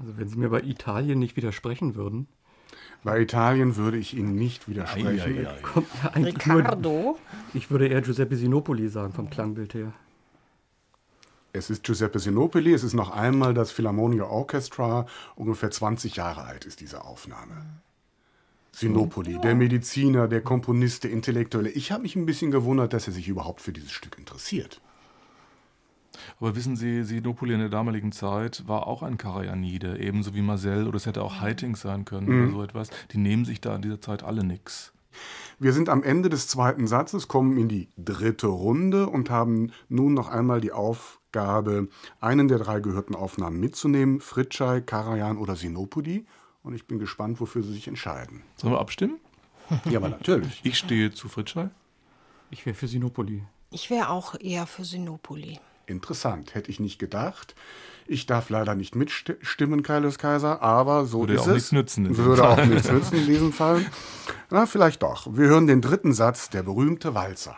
Also 0.01 0.17
wenn 0.19 0.29
Sie 0.29 0.37
mir 0.37 0.49
bei 0.49 0.63
Italien 0.63 1.19
nicht 1.19 1.37
widersprechen 1.37 1.95
würden. 1.95 2.27
Bei 3.03 3.21
Italien 3.21 3.77
würde 3.77 3.99
ich 3.99 4.15
Ihnen 4.15 4.35
nicht 4.35 4.69
widersprechen. 4.69 5.21
Ei, 5.21 5.47
ei, 5.47 5.49
ei. 5.49 5.61
Kommt 5.63 5.89
ja 6.03 6.09
Riccardo? 6.11 6.91
Nur, 6.91 7.19
ich 7.53 7.71
würde 7.71 7.87
eher 7.87 8.01
Giuseppe 8.01 8.37
Sinopoli 8.37 8.89
sagen, 8.89 9.13
vom 9.13 9.29
Klangbild 9.29 9.75
her. 9.75 9.93
Es 11.53 11.71
ist 11.71 11.85
Giuseppe 11.85 12.19
Sinopoli, 12.19 12.73
es 12.73 12.83
ist 12.83 12.95
noch 12.95 13.11
einmal 13.11 13.55
das 13.55 13.71
Philharmonia 13.71 14.25
Orchestra. 14.25 15.07
Ungefähr 15.37 15.71
20 15.71 16.17
Jahre 16.17 16.43
alt 16.43 16.65
ist 16.65 16.81
diese 16.81 17.05
Aufnahme. 17.05 17.55
Sinopoli, 18.73 19.39
der 19.39 19.55
Mediziner, 19.55 20.27
der 20.27 20.41
Komponist, 20.41 21.05
der 21.05 21.13
Intellektuelle. 21.13 21.71
Ich 21.71 21.93
habe 21.93 22.03
mich 22.03 22.17
ein 22.17 22.27
bisschen 22.27 22.51
gewundert, 22.51 22.93
dass 22.93 23.07
er 23.07 23.13
sich 23.13 23.29
überhaupt 23.29 23.61
für 23.61 23.73
dieses 23.73 23.93
Stück 23.93 24.19
interessiert. 24.19 24.81
Aber 26.41 26.57
wissen 26.57 26.77
Sie, 26.77 27.03
Sinopoli 27.03 27.55
in 27.55 27.61
der 27.61 27.69
damaligen 27.69 28.13
Zeit 28.13 28.67
war 28.67 28.87
auch 28.87 29.03
ein 29.03 29.19
Karajanide, 29.19 29.99
ebenso 29.99 30.35
wie 30.35 30.43
Marcel 30.43 30.87
oder 30.87 30.97
es 30.97 31.07
hätte 31.07 31.23
auch 31.23 31.41
Heiting 31.41 31.77
sein 31.77 32.05
können 32.05 32.29
mhm. 32.29 32.43
oder 32.43 32.53
so 32.53 32.63
etwas. 32.63 32.91
Die 33.13 33.19
nehmen 33.19 33.45
sich 33.45 33.61
da 33.61 33.77
in 33.77 33.83
dieser 33.83 34.01
Zeit 34.01 34.23
alle 34.23 34.45
nichts. 34.45 34.93
Wir 35.59 35.73
sind 35.73 35.89
am 35.89 36.03
Ende 36.03 36.29
des 36.29 36.49
zweiten 36.49 36.87
Satzes, 36.87 37.29
kommen 37.29 37.57
in 37.57 37.69
die 37.69 37.89
dritte 37.97 38.49
Runde 38.49 39.09
und 39.09 39.31
haben 39.31 39.73
nun 39.89 40.15
noch 40.15 40.29
einmal 40.29 40.61
die 40.61 40.73
Aufgabe, 40.73 41.89
einen 42.21 42.49
der 42.49 42.59
drei 42.59 42.81
gehörten 42.81 43.15
Aufnahmen 43.15 43.61
mitzunehmen: 43.61 44.21
Fritschei, 44.21 44.81
Karajan 44.81 45.39
oder 45.39 45.57
Sinopoli. 45.57 46.27
Und 46.63 46.75
ich 46.75 46.87
bin 46.87 46.99
gespannt, 46.99 47.41
wofür 47.41 47.63
Sie 47.63 47.73
sich 47.73 47.89
entscheiden. 47.89 48.43
Sollen 48.57 48.73
wir 48.73 48.81
abstimmen? 48.81 49.19
Ja, 49.91 49.99
aber 49.99 50.11
natürlich. 50.11 50.61
Ich 50.63 50.77
stehe 50.77 51.13
zu 51.13 51.29
Fritschei. 51.29 51.71
Ich 52.51 52.67
wäre 52.67 52.75
für 52.75 52.87
Sinopoli. 52.87 53.43
Ich 53.71 53.89
wäre 53.89 54.11
auch 54.11 54.35
eher 54.39 54.67
für 54.67 54.85
Sinopoli. 54.85 55.59
Interessant, 55.87 56.55
hätte 56.55 56.71
ich 56.71 56.81
nicht 56.81 56.99
gedacht. 56.99 57.55
Ich 58.07 58.27
darf 58.27 58.51
leider 58.51 58.75
nicht 58.75 58.95
mitstimmen, 58.95 59.83
Kaius 59.83 60.19
Kaiser, 60.19 60.61
aber 60.61 61.07
so 61.07 61.21
Würde 61.21 61.35
ist 61.35 61.41
auch 61.41 61.47
es. 61.49 61.53
Nichts 61.55 61.73
nützen 61.73 62.17
Würde 62.17 62.43
Fall. 62.43 62.61
auch 62.61 62.67
nichts 62.67 62.91
nützen 62.91 63.17
in 63.17 63.27
diesem 63.27 63.53
Fall. 63.53 63.85
Na, 64.51 64.67
vielleicht 64.67 65.03
doch. 65.03 65.27
Wir 65.31 65.49
hören 65.49 65.67
den 65.67 65.81
dritten 65.81 66.13
Satz, 66.13 66.51
der 66.51 66.63
berühmte 66.63 67.15
Walzer. 67.15 67.57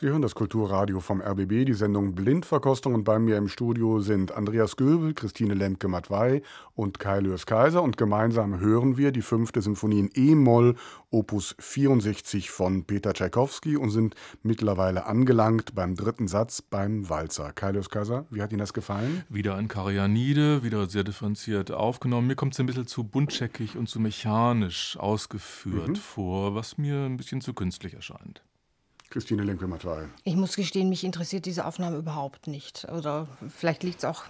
Sie 0.00 0.06
hören 0.06 0.22
das 0.22 0.34
Kulturradio 0.34 1.00
vom 1.00 1.20
RBB, 1.20 1.66
die 1.66 1.74
Sendung 1.74 2.14
Blindverkostung 2.14 2.94
und 2.94 3.04
bei 3.04 3.18
mir 3.18 3.36
im 3.36 3.48
Studio 3.48 4.00
sind 4.00 4.32
Andreas 4.32 4.76
Göbel, 4.76 5.12
Christine 5.12 5.52
Lemke-Matwei 5.52 6.40
und 6.74 6.98
Kai 6.98 7.20
Lörs 7.20 7.44
Kaiser 7.44 7.82
und 7.82 7.98
gemeinsam 7.98 8.60
hören 8.60 8.96
wir 8.96 9.12
die 9.12 9.20
fünfte 9.20 9.60
Symphonie 9.60 9.98
in 9.98 10.10
E-Moll, 10.14 10.76
Opus 11.10 11.54
64 11.58 12.50
von 12.50 12.84
Peter 12.84 13.12
Tschaikowski 13.12 13.76
und 13.76 13.90
sind 13.90 14.14
mittlerweile 14.42 15.04
angelangt 15.04 15.74
beim 15.74 15.94
dritten 15.96 16.28
Satz 16.28 16.62
beim 16.62 17.10
Walzer. 17.10 17.52
Kai 17.52 17.72
Lörs 17.72 17.90
Kaiser, 17.90 18.24
wie 18.30 18.40
hat 18.40 18.52
Ihnen 18.52 18.60
das 18.60 18.72
gefallen? 18.72 19.24
Wieder 19.28 19.56
ein 19.56 19.68
Karianide, 19.68 20.62
wieder 20.62 20.88
sehr 20.88 21.04
differenziert 21.04 21.72
aufgenommen. 21.72 22.26
Mir 22.26 22.36
kommt 22.36 22.54
es 22.54 22.60
ein 22.60 22.64
bisschen 22.64 22.86
zu 22.86 23.04
buntscheckig 23.04 23.76
und 23.76 23.90
zu 23.90 24.00
mechanisch 24.00 24.96
ausgeführt 24.98 25.88
mhm. 25.88 25.96
vor, 25.96 26.54
was 26.54 26.78
mir 26.78 27.04
ein 27.04 27.18
bisschen 27.18 27.42
zu 27.42 27.52
künstlich 27.52 27.92
erscheint. 27.92 28.42
Christine 29.10 29.42
Lenke-Matwei. 29.42 30.08
Ich 30.22 30.36
muss 30.36 30.54
gestehen, 30.54 30.88
mich 30.88 31.02
interessiert 31.02 31.44
diese 31.44 31.64
Aufnahme 31.66 31.96
überhaupt 31.96 32.46
nicht. 32.46 32.86
Oder 32.96 33.26
vielleicht 33.56 33.82
liegt 33.82 33.98
es 33.98 34.04
auch 34.04 34.22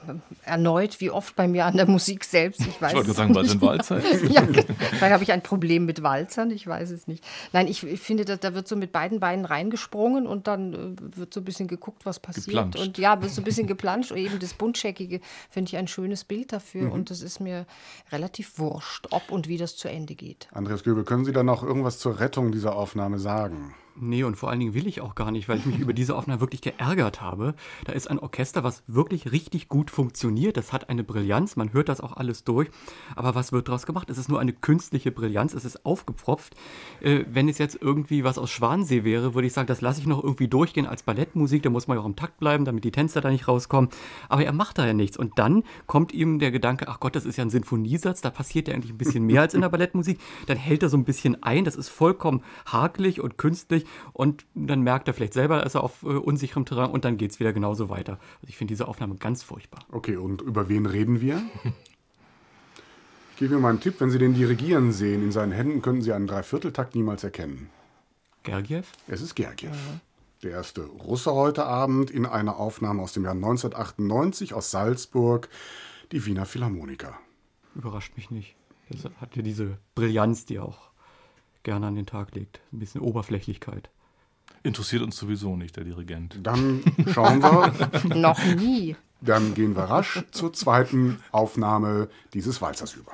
erneut, 0.42 1.02
wie 1.02 1.10
oft 1.10 1.36
bei 1.36 1.46
mir 1.46 1.66
an 1.66 1.76
der 1.76 1.86
Musik 1.86 2.24
selbst. 2.24 2.62
Ich, 2.62 2.80
weiß 2.80 2.92
ich 2.92 2.96
wollte 2.96 3.12
sagen, 3.12 3.34
weil 3.34 3.44
es 3.44 3.52
ein 3.52 3.60
Walzer 3.60 3.98
ist. 3.98 4.22
ja, 4.30 4.42
vielleicht 4.42 5.12
habe 5.12 5.22
ich 5.22 5.32
ein 5.32 5.42
Problem 5.42 5.84
mit 5.84 6.02
Walzern, 6.02 6.50
ich 6.50 6.66
weiß 6.66 6.92
es 6.92 7.06
nicht. 7.06 7.22
Nein, 7.52 7.68
ich, 7.68 7.84
ich 7.84 8.00
finde, 8.00 8.24
da, 8.24 8.36
da, 8.36 8.54
wird 8.54 8.68
so 8.68 8.74
mit 8.74 8.90
beiden 8.90 9.20
Beinen 9.20 9.44
reingesprungen 9.44 10.26
und 10.26 10.46
dann 10.46 10.72
äh, 10.72 11.18
wird 11.18 11.34
so 11.34 11.40
ein 11.40 11.44
bisschen 11.44 11.68
geguckt, 11.68 12.06
was 12.06 12.18
passiert. 12.18 12.46
Geplanscht. 12.46 12.78
Und 12.78 12.96
ja, 12.96 13.20
wird 13.20 13.32
so 13.32 13.42
ein 13.42 13.44
bisschen 13.44 13.66
geplanscht. 13.66 14.12
Und 14.12 14.16
eben 14.16 14.38
das 14.38 14.54
Buntscheckige 14.54 15.20
finde 15.50 15.68
ich 15.68 15.76
ein 15.76 15.88
schönes 15.88 16.24
Bild 16.24 16.54
dafür. 16.54 16.84
Mhm. 16.84 16.92
Und 16.92 17.10
das 17.10 17.20
ist 17.20 17.38
mir 17.38 17.66
relativ 18.10 18.58
wurscht, 18.58 19.08
ob 19.10 19.30
und 19.30 19.46
wie 19.46 19.58
das 19.58 19.76
zu 19.76 19.88
Ende 19.88 20.14
geht. 20.14 20.48
Andreas 20.52 20.84
Göbel, 20.84 21.04
können 21.04 21.26
Sie 21.26 21.32
da 21.32 21.42
noch 21.42 21.62
irgendwas 21.62 21.98
zur 21.98 22.18
Rettung 22.18 22.50
dieser 22.50 22.74
Aufnahme 22.74 23.18
sagen? 23.18 23.74
Nee, 23.96 24.24
und 24.24 24.36
vor 24.36 24.50
allen 24.50 24.60
Dingen 24.60 24.74
will 24.74 24.86
ich 24.86 25.00
auch 25.00 25.14
gar 25.14 25.30
nicht, 25.30 25.48
weil 25.48 25.58
ich 25.58 25.66
mich 25.66 25.78
über 25.78 25.92
diese 25.92 26.16
Aufnahme 26.16 26.40
wirklich 26.40 26.62
geärgert 26.62 27.20
habe. 27.20 27.54
Da 27.84 27.92
ist 27.92 28.08
ein 28.10 28.18
Orchester, 28.18 28.64
was 28.64 28.82
wirklich 28.86 29.32
richtig 29.32 29.68
gut 29.68 29.90
funktioniert. 29.90 30.56
Das 30.56 30.72
hat 30.72 30.88
eine 30.88 31.04
Brillanz, 31.04 31.56
man 31.56 31.72
hört 31.72 31.88
das 31.88 32.00
auch 32.00 32.16
alles 32.16 32.44
durch. 32.44 32.70
Aber 33.16 33.34
was 33.34 33.52
wird 33.52 33.68
daraus 33.68 33.86
gemacht? 33.86 34.08
Es 34.10 34.18
ist 34.18 34.28
nur 34.28 34.40
eine 34.40 34.52
künstliche 34.52 35.10
Brillanz, 35.10 35.54
es 35.54 35.64
ist 35.64 35.84
aufgepfropft. 35.84 36.54
Äh, 37.00 37.24
wenn 37.30 37.48
es 37.48 37.58
jetzt 37.58 37.78
irgendwie 37.80 38.24
was 38.24 38.38
aus 38.38 38.50
Schwansee 38.50 39.04
wäre, 39.04 39.34
würde 39.34 39.46
ich 39.46 39.52
sagen, 39.52 39.66
das 39.66 39.80
lasse 39.80 40.00
ich 40.00 40.06
noch 40.06 40.22
irgendwie 40.22 40.48
durchgehen 40.48 40.86
als 40.86 41.02
Ballettmusik. 41.02 41.62
Da 41.62 41.70
muss 41.70 41.86
man 41.86 41.96
ja 41.96 42.02
auch 42.02 42.06
im 42.06 42.16
Takt 42.16 42.38
bleiben, 42.38 42.64
damit 42.64 42.84
die 42.84 42.92
Tänzer 42.92 43.20
da 43.20 43.30
nicht 43.30 43.48
rauskommen. 43.48 43.90
Aber 44.28 44.44
er 44.44 44.52
macht 44.52 44.78
da 44.78 44.86
ja 44.86 44.94
nichts. 44.94 45.16
Und 45.16 45.38
dann 45.38 45.64
kommt 45.86 46.12
ihm 46.12 46.38
der 46.38 46.50
Gedanke, 46.50 46.88
ach 46.88 47.00
Gott, 47.00 47.16
das 47.16 47.24
ist 47.24 47.36
ja 47.36 47.44
ein 47.44 47.50
Sinfoniesatz, 47.50 48.20
da 48.20 48.30
passiert 48.30 48.68
ja 48.68 48.74
eigentlich 48.74 48.92
ein 48.92 48.98
bisschen 48.98 49.24
mehr 49.26 49.42
als 49.42 49.54
in 49.54 49.60
der 49.60 49.68
Ballettmusik. 49.68 50.18
Dann 50.46 50.56
hält 50.56 50.82
er 50.82 50.88
so 50.88 50.96
ein 50.96 51.04
bisschen 51.04 51.42
ein, 51.42 51.64
das 51.64 51.76
ist 51.76 51.88
vollkommen 51.88 52.42
hakelig 52.66 53.20
und 53.20 53.36
künstlich 53.36 53.79
und 54.12 54.44
dann 54.54 54.82
merkt 54.82 55.08
er 55.08 55.14
vielleicht 55.14 55.34
selber, 55.34 55.64
ist 55.64 55.74
er 55.74 55.84
auf 55.84 56.02
äh, 56.02 56.06
unsicherem 56.06 56.64
Terrain 56.64 56.90
und 56.90 57.04
dann 57.04 57.16
geht 57.16 57.32
es 57.32 57.40
wieder 57.40 57.52
genauso 57.52 57.88
weiter. 57.88 58.12
Also 58.40 58.48
ich 58.48 58.56
finde 58.56 58.72
diese 58.72 58.88
Aufnahme 58.88 59.16
ganz 59.16 59.42
furchtbar. 59.42 59.80
Okay, 59.90 60.16
und 60.16 60.42
über 60.42 60.68
wen 60.68 60.86
reden 60.86 61.20
wir? 61.20 61.42
ich 63.32 63.36
gebe 63.38 63.54
mir 63.54 63.60
mal 63.60 63.70
einen 63.70 63.80
Tipp, 63.80 63.96
wenn 64.00 64.10
Sie 64.10 64.18
den 64.18 64.34
dirigieren 64.34 64.92
sehen, 64.92 65.22
in 65.22 65.32
seinen 65.32 65.52
Händen 65.52 65.82
könnten 65.82 66.02
Sie 66.02 66.12
einen 66.12 66.26
Dreivierteltakt 66.26 66.94
niemals 66.94 67.24
erkennen. 67.24 67.70
Gergiev? 68.42 68.92
Es 69.06 69.20
ist 69.20 69.34
Gergiev. 69.34 69.72
Mhm. 69.72 70.00
Der 70.42 70.52
erste 70.52 70.86
Russe 70.86 71.34
heute 71.34 71.66
Abend 71.66 72.10
in 72.10 72.24
einer 72.24 72.56
Aufnahme 72.56 73.02
aus 73.02 73.12
dem 73.12 73.24
Jahr 73.24 73.34
1998 73.34 74.54
aus 74.54 74.70
Salzburg, 74.70 75.50
die 76.12 76.24
Wiener 76.24 76.46
Philharmoniker. 76.46 77.18
Überrascht 77.74 78.16
mich 78.16 78.30
nicht. 78.30 78.56
Das 78.88 79.04
hat 79.20 79.36
ja 79.36 79.42
diese 79.42 79.78
Brillanz, 79.94 80.46
die 80.46 80.58
auch 80.58 80.89
gerne 81.62 81.86
an 81.86 81.94
den 81.94 82.06
Tag 82.06 82.34
legt. 82.34 82.60
Ein 82.72 82.78
bisschen 82.78 83.00
Oberflächlichkeit. 83.00 83.90
Interessiert 84.62 85.02
uns 85.02 85.16
sowieso 85.16 85.56
nicht, 85.56 85.76
der 85.76 85.84
Dirigent. 85.84 86.38
Dann 86.42 86.82
schauen 87.12 87.42
wir. 87.42 88.14
Noch 88.14 88.44
nie. 88.44 88.96
Dann 89.22 89.54
gehen 89.54 89.76
wir 89.76 89.84
rasch 89.84 90.22
zur 90.32 90.52
zweiten 90.52 91.20
Aufnahme 91.32 92.08
dieses 92.34 92.60
Walzers 92.60 92.94
über. 92.94 93.12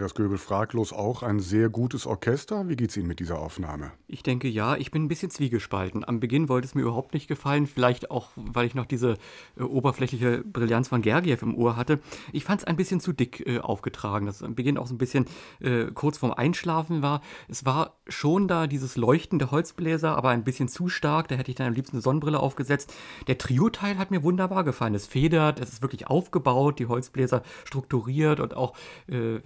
Andreas 0.00 0.14
Göbel 0.14 0.38
fraglos 0.38 0.94
auch 0.94 1.22
ein 1.22 1.40
sehr 1.40 1.68
gutes 1.68 2.06
Orchester. 2.06 2.66
Wie 2.70 2.76
geht 2.76 2.88
es 2.88 2.96
Ihnen 2.96 3.06
mit 3.06 3.20
dieser 3.20 3.38
Aufnahme? 3.38 3.92
Ich 4.06 4.22
denke 4.22 4.48
ja, 4.48 4.74
ich 4.76 4.90
bin 4.90 5.04
ein 5.04 5.08
bisschen 5.08 5.30
zwiegespalten. 5.30 6.08
Am 6.08 6.20
Beginn 6.20 6.48
wollte 6.48 6.66
es 6.66 6.74
mir 6.74 6.80
überhaupt 6.80 7.12
nicht 7.12 7.28
gefallen, 7.28 7.66
vielleicht 7.66 8.10
auch, 8.10 8.30
weil 8.34 8.66
ich 8.66 8.74
noch 8.74 8.86
diese 8.86 9.18
äh, 9.58 9.62
oberflächliche 9.62 10.42
Brillanz 10.42 10.88
von 10.88 11.02
Gergiev 11.02 11.42
im 11.42 11.54
Ohr 11.54 11.76
hatte. 11.76 12.00
Ich 12.32 12.44
fand 12.44 12.62
es 12.62 12.66
ein 12.66 12.76
bisschen 12.76 13.00
zu 13.00 13.12
dick 13.12 13.46
äh, 13.46 13.58
aufgetragen, 13.58 14.24
dass 14.24 14.36
es 14.36 14.42
am 14.42 14.54
Beginn 14.54 14.78
auch 14.78 14.86
so 14.86 14.94
ein 14.94 14.96
bisschen 14.96 15.26
äh, 15.60 15.88
kurz 15.92 16.16
vorm 16.16 16.32
Einschlafen 16.32 17.02
war. 17.02 17.20
Es 17.48 17.66
war 17.66 17.98
schon 18.08 18.48
da 18.48 18.66
dieses 18.66 18.96
Leuchten 18.96 19.38
der 19.38 19.50
Holzbläser, 19.50 20.16
aber 20.16 20.30
ein 20.30 20.44
bisschen 20.44 20.68
zu 20.68 20.88
stark. 20.88 21.28
Da 21.28 21.34
hätte 21.34 21.50
ich 21.50 21.56
dann 21.56 21.66
am 21.66 21.74
liebsten 21.74 21.96
eine 21.96 22.02
Sonnenbrille 22.02 22.40
aufgesetzt. 22.40 22.94
Der 23.26 23.36
Trio-Teil 23.36 23.98
hat 23.98 24.10
mir 24.10 24.22
wunderbar 24.22 24.64
gefallen. 24.64 24.94
Es 24.94 25.06
federt, 25.06 25.60
es 25.60 25.74
ist 25.74 25.82
wirklich 25.82 26.06
aufgebaut, 26.06 26.78
die 26.78 26.86
Holzbläser 26.86 27.42
strukturiert 27.66 28.40
und 28.40 28.56
auch 28.56 28.74
äh, 29.06 29.40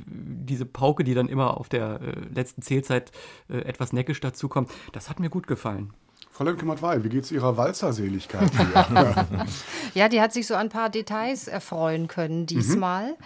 diese 0.44 0.66
Pauke, 0.66 1.04
die 1.04 1.14
dann 1.14 1.28
immer 1.28 1.58
auf 1.58 1.68
der 1.68 2.00
äh, 2.00 2.20
letzten 2.34 2.62
Zählzeit 2.62 3.12
äh, 3.48 3.58
etwas 3.58 3.92
neckisch 3.92 4.20
dazukommt, 4.20 4.70
das 4.92 5.10
hat 5.10 5.20
mir 5.20 5.30
gut 5.30 5.46
gefallen. 5.46 5.92
Frau 6.30 6.44
Lemke-Mattweil, 6.44 7.04
wie 7.04 7.10
geht 7.10 7.24
es 7.24 7.30
Ihrer 7.30 7.56
Walzerseligkeit 7.56 8.50
hier? 8.56 9.46
ja, 9.94 10.08
die 10.08 10.20
hat 10.20 10.32
sich 10.32 10.48
so 10.48 10.54
an 10.54 10.66
ein 10.66 10.68
paar 10.68 10.90
Details 10.90 11.46
erfreuen 11.46 12.08
können 12.08 12.46
diesmal. 12.46 13.10
Mhm. 13.10 13.16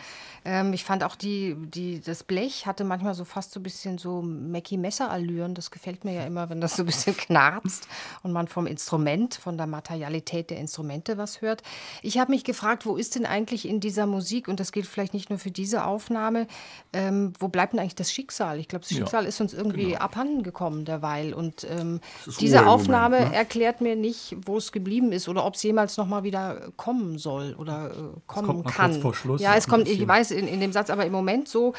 Ähm, 0.45 0.73
ich 0.73 0.85
fand 0.85 1.05
auch 1.05 1.17
die, 1.17 1.57
die, 1.59 2.01
das 2.01 2.25
Blech 2.25 2.67
hatte 2.67 2.85
manchmal 2.85 3.15
so 3.15 3.25
fast 3.25 3.53
so 3.53 3.61
ein 3.61 3.63
bisschen 3.63 3.99
so 3.99 4.23
Mackie-Messer-Allüren. 4.23 5.55
Das 5.55 5.71
gefällt 5.71 6.05
mir 6.05 6.15
ja 6.15 6.25
immer, 6.25 6.51
wenn 6.51 6.61
das 6.61 6.77
so 6.77 6.83
ein 6.83 6.87
bisschen 6.87 7.17
knarzt 7.17 7.89
und 8.23 8.33
man 8.33 8.49
vom 8.49 8.67
Instrument, 8.67 9.35
von 9.35 9.57
der 9.57 9.67
Materialität 9.67 10.51
der 10.51 10.59
Instrumente 10.59 11.19
was 11.19 11.41
hört. 11.41 11.63
Ich 12.03 12.19
habe 12.19 12.33
mich 12.33 12.45
gefragt, 12.45 12.87
wo 12.87 12.97
ist 12.97 13.15
denn 13.15 13.27
eigentlich 13.27 13.69
in 13.69 13.81
dieser 13.81 14.07
Musik, 14.07 14.49
und 14.49 14.61
das 14.61 14.73
gilt 14.73 14.87
vielleicht 14.87 15.15
nicht 15.15 15.31
nur 15.31 15.39
für 15.39 15.51
diese 15.51 15.85
Aufnahme, 15.85 16.47
ähm, 16.93 17.33
wo 17.39 17.49
bleibt 17.49 17.73
denn 17.73 17.81
eigentlich 17.81 17.95
das 17.95 18.13
Schicksal? 18.13 18.59
Ich 18.59 18.69
glaube, 18.69 18.85
das 18.89 18.97
Schicksal 18.97 19.25
ja, 19.25 19.29
ist 19.29 19.41
uns 19.41 19.53
irgendwie 19.53 19.89
genau. 19.89 20.01
abhanden 20.01 20.43
gekommen 20.43 20.85
derweil. 20.85 21.35
Und 21.35 21.67
ähm, 21.69 22.01
diese 22.41 22.67
Aufnahme 22.67 23.17
Moment, 23.17 23.33
ne? 23.33 23.39
erklärt 23.39 23.81
mir 23.81 23.97
nicht, 23.97 24.37
wo 24.47 24.57
es 24.57 24.73
geblieben 24.73 25.13
ist 25.13 25.29
oder 25.29 25.45
ob 25.45 25.55
es 25.55 25.63
jemals 25.63 25.97
noch 25.97 26.07
mal 26.07 26.23
wieder 26.23 26.71
kommen 26.77 27.19
soll 27.19 27.55
oder 27.59 27.91
äh, 27.91 28.21
kommen 28.27 28.65
kann. 28.65 29.03
ja, 29.39 29.57
es 29.57 29.69
kommt, 29.69 29.89
ich 29.89 30.07
weiß, 30.07 30.28
in, 30.31 30.47
in 30.49 30.61
dem 30.61 30.73
Satz, 30.73 30.91
aber 30.91 31.07
im 31.07 31.13
Moment 31.13 31.49
so 31.49 31.75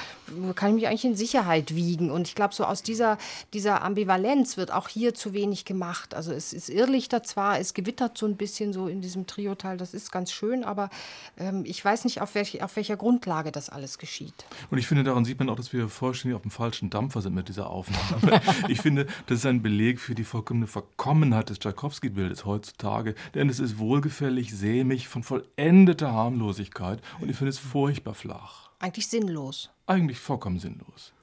kann 0.56 0.70
ich 0.70 0.76
mich 0.76 0.88
eigentlich 0.88 1.06
in 1.06 1.16
Sicherheit 1.16 1.76
wiegen. 1.76 2.12
Und 2.12 2.28
ich 2.28 2.36
glaube, 2.36 2.54
so 2.54 2.66
aus 2.66 2.84
dieser, 2.84 3.18
dieser 3.54 3.84
Ambivalenz 3.84 4.58
wird 4.58 4.72
auch 4.72 4.88
hier 4.88 5.14
zu 5.14 5.34
wenig 5.34 5.66
gemacht. 5.66 6.14
Also 6.14 6.32
es 6.32 6.54
ist 6.54 6.70
Irrlichter 6.70 7.24
zwar, 7.24 7.60
es 7.60 7.74
gewittert 7.74 8.18
so 8.18 8.26
ein 8.26 8.36
bisschen 8.36 8.74
so 8.74 8.88
in 8.88 9.02
diesem 9.02 9.28
Trio-Teil, 9.28 9.78
das 9.78 9.94
ist 9.94 10.12
ganz 10.12 10.32
schön, 10.32 10.64
aber 10.64 10.90
ähm, 11.38 11.64
ich 11.66 11.84
weiß 11.84 12.06
nicht, 12.06 12.22
auf, 12.22 12.36
welch, 12.36 12.62
auf 12.64 12.76
welcher 12.76 12.98
Grundlage 12.98 13.52
das 13.52 13.70
alles 13.70 13.98
geschieht. 13.98 14.34
Und 14.72 14.78
ich 14.78 14.88
finde, 14.88 15.04
daran 15.04 15.26
sieht 15.26 15.40
man 15.40 15.50
auch, 15.50 15.56
dass 15.56 15.74
wir 15.74 15.90
vollständig 15.90 16.36
auf 16.36 16.42
dem 16.42 16.52
falschen 16.52 16.90
Dampfer 16.90 17.22
sind 17.22 17.36
mit 17.36 17.50
dieser 17.50 17.70
Aufnahme. 17.70 18.42
ich 18.68 18.82
finde, 18.82 19.08
das 19.28 19.40
ist 19.40 19.46
ein 19.46 19.62
Beleg 19.62 20.00
für 20.00 20.16
die 20.16 20.24
vollkommene 20.24 20.68
Verkommenheit 20.68 21.50
des 21.50 21.60
Tchaikovsky-Bildes 21.60 22.46
heutzutage, 22.46 23.16
denn 23.34 23.50
es 23.50 23.60
ist 23.60 23.80
wohlgefällig, 23.80 24.56
sämig, 24.56 25.08
von 25.08 25.24
vollendeter 25.24 26.12
Harmlosigkeit 26.12 27.02
und 27.20 27.30
ich 27.30 27.36
finde 27.36 27.50
es 27.50 27.60
furchtbar 27.60 28.14
flach. 28.14 28.49
Eigentlich 28.80 29.08
sinnlos. 29.08 29.70
Eigentlich 29.86 30.20
vollkommen 30.20 30.60
sinnlos. 30.60 31.14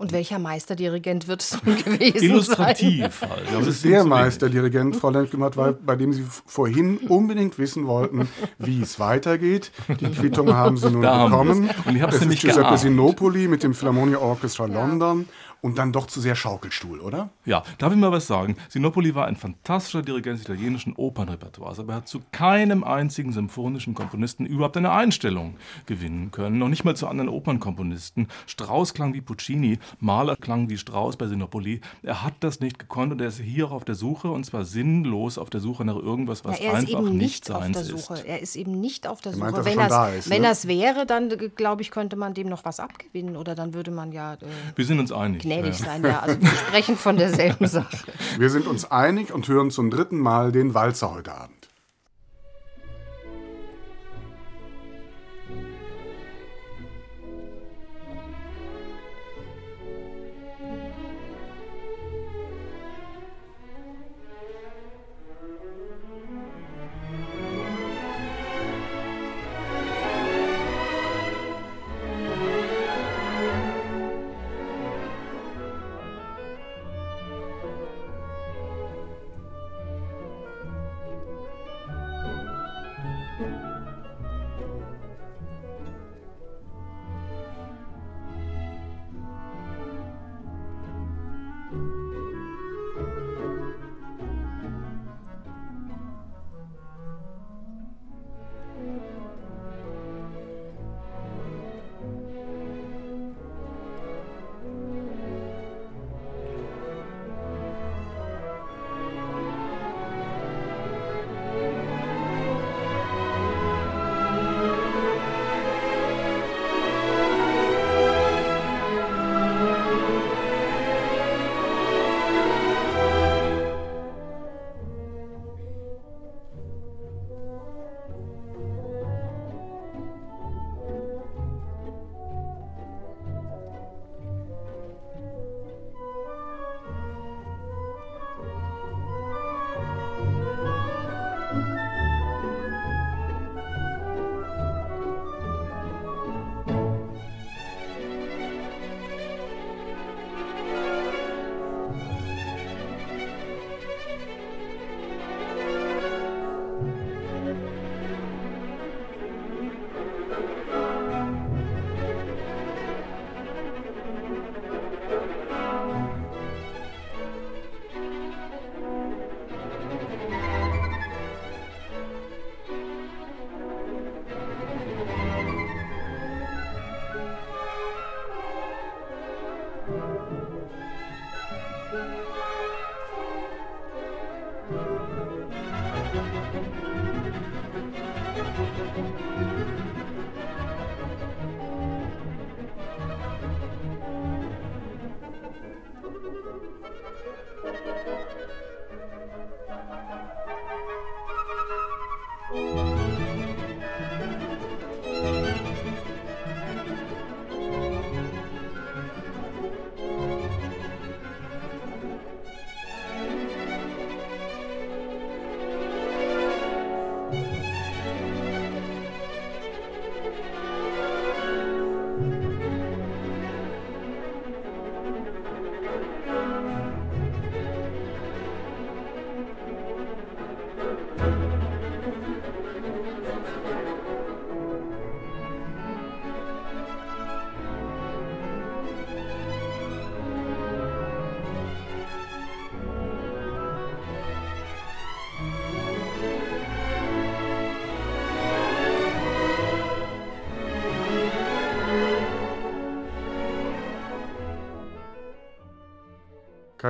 Und 0.00 0.12
welcher 0.12 0.38
Meisterdirigent 0.38 1.28
wird 1.28 1.42
es 1.42 1.62
nun 1.62 1.76
gewesen 1.76 2.24
Illustrativ 2.24 3.18
sein? 3.20 3.28
halt. 3.28 3.52
Das 3.52 3.66
ist 3.66 3.84
der 3.84 4.02
Meisterdirigent, 4.04 4.96
Frau 4.96 5.10
Lenkematt, 5.10 5.56
bei 5.84 5.94
dem 5.94 6.14
Sie 6.14 6.24
vorhin 6.46 6.96
unbedingt 6.96 7.58
wissen 7.58 7.86
wollten, 7.86 8.26
wie 8.58 8.80
es 8.80 8.98
weitergeht. 8.98 9.72
Die 10.00 10.10
Quittung 10.10 10.54
haben 10.54 10.78
Sie 10.78 10.90
nun 10.90 11.02
da 11.02 11.26
bekommen. 11.26 11.68
Und 11.84 11.96
ich 11.96 12.00
habe 12.00 12.14
es 12.14 12.20
nämlich 12.20 12.40
Giuseppe 12.40 12.78
Sinopoli 12.78 13.46
mit 13.46 13.62
dem 13.62 13.74
Philharmonia 13.74 14.18
Orchestra 14.20 14.66
ja. 14.68 14.72
London 14.72 15.28
und 15.62 15.78
dann 15.78 15.92
doch 15.92 16.06
zu 16.06 16.20
sehr 16.20 16.34
Schaukelstuhl, 16.34 17.00
oder? 17.00 17.30
Ja, 17.44 17.62
darf 17.78 17.92
ich 17.92 17.98
mal 17.98 18.12
was 18.12 18.26
sagen? 18.26 18.56
Sinopoli 18.68 19.14
war 19.14 19.26
ein 19.26 19.36
fantastischer 19.36 20.02
Dirigent 20.02 20.38
des 20.38 20.46
italienischen 20.46 20.94
Opernrepertoires, 20.94 21.78
aber 21.78 21.94
er 21.94 21.96
hat 21.96 22.08
zu 22.08 22.20
keinem 22.32 22.84
einzigen 22.84 23.32
symphonischen 23.32 23.94
Komponisten 23.94 24.46
überhaupt 24.46 24.76
eine 24.76 24.92
Einstellung 24.92 25.56
gewinnen 25.86 26.30
können, 26.30 26.58
noch 26.58 26.68
nicht 26.68 26.84
mal 26.84 26.96
zu 26.96 27.08
anderen 27.08 27.28
Opernkomponisten. 27.28 28.28
Strauss 28.46 28.94
klang 28.94 29.14
wie 29.14 29.20
Puccini, 29.20 29.78
Mahler 29.98 30.36
klang 30.36 30.68
wie 30.70 30.78
Strauss 30.78 31.16
bei 31.16 31.26
Sinopoli. 31.26 31.80
Er 32.02 32.22
hat 32.22 32.34
das 32.40 32.60
nicht 32.60 32.78
gekonnt 32.78 33.12
und 33.12 33.20
er 33.20 33.28
ist 33.28 33.40
hier 33.40 33.66
auch 33.66 33.72
auf 33.72 33.84
der 33.84 33.94
Suche 33.94 34.30
und 34.30 34.44
zwar 34.44 34.64
sinnlos 34.64 35.38
auf 35.38 35.50
der 35.50 35.60
Suche 35.60 35.84
nach 35.84 35.96
irgendwas, 35.96 36.44
was 36.44 36.60
ja, 36.60 36.72
einfach 36.72 37.02
nicht, 37.02 37.12
nicht 37.12 37.44
seins 37.44 37.90
ist. 37.90 38.10
Er 38.10 38.40
ist 38.40 38.56
eben 38.56 38.80
nicht 38.80 39.06
auf 39.06 39.20
der 39.20 39.32
Suche. 39.32 39.50
Meint, 39.50 39.64
wenn 39.64 39.78
das, 39.78 40.14
ist, 40.14 40.30
wenn 40.30 40.42
ne? 40.42 40.48
das 40.48 40.66
wäre, 40.66 41.06
dann 41.06 41.28
glaube 41.56 41.82
ich, 41.82 41.90
könnte 41.90 42.16
man 42.16 42.34
dem 42.34 42.48
noch 42.48 42.64
was 42.64 42.80
abgewinnen 42.80 43.36
oder 43.36 43.54
dann 43.54 43.74
würde 43.74 43.90
man 43.90 44.12
ja. 44.12 44.34
Äh, 44.34 44.46
Wir 44.74 44.84
sind 44.84 44.98
uns 44.98 45.12
einig 45.12 45.49
gnädig 45.50 45.80
ja. 45.80 45.86
sein, 45.86 46.04
ja. 46.04 46.20
Also 46.20 46.40
wir 46.40 46.48
sprechen 46.48 46.96
von 46.96 47.16
derselben 47.16 47.66
Sache. 47.68 47.98
Wir 48.38 48.50
sind 48.50 48.66
uns 48.66 48.90
einig 48.90 49.32
und 49.32 49.48
hören 49.48 49.70
zum 49.70 49.90
dritten 49.90 50.18
Mal 50.18 50.52
den 50.52 50.74
Walzer 50.74 51.12
heute 51.12 51.34
Abend. 51.34 51.59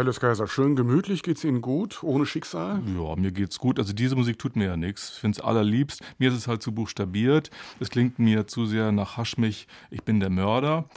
Kaius 0.01 0.19
Kaiser, 0.19 0.47
schön 0.47 0.77
gemütlich, 0.77 1.23
geht's 1.23 1.45
Ihnen 1.45 1.61
gut, 1.61 2.03
ohne 2.03 2.25
Schicksal? 2.25 2.81
Ja, 2.97 3.17
mir 3.17 3.33
geht's 3.33 3.59
gut. 3.59 3.79
Also 3.79 3.93
diese 3.93 4.17
Musik 4.17 4.39
tut 4.39 4.57
mir 4.57 4.69
ja 4.69 4.77
nichts. 4.79 5.11
Ich 5.13 5.21
finde 5.21 5.39
es 5.39 5.45
allerliebst. 5.45 6.01
Mir 6.17 6.31
ist 6.31 6.37
es 6.37 6.49
halt 6.49 6.63
zu 6.63 6.73
buchstabiert. 6.73 7.51
Es 7.81 7.91
klingt 7.91 8.19
mir 8.19 8.47
zu 8.47 8.65
sehr 8.65 8.93
nach 8.93 9.19
Haschmich, 9.19 9.69
ich 9.91 10.03
bin 10.03 10.19
der 10.19 10.31
Mörder. 10.31 10.89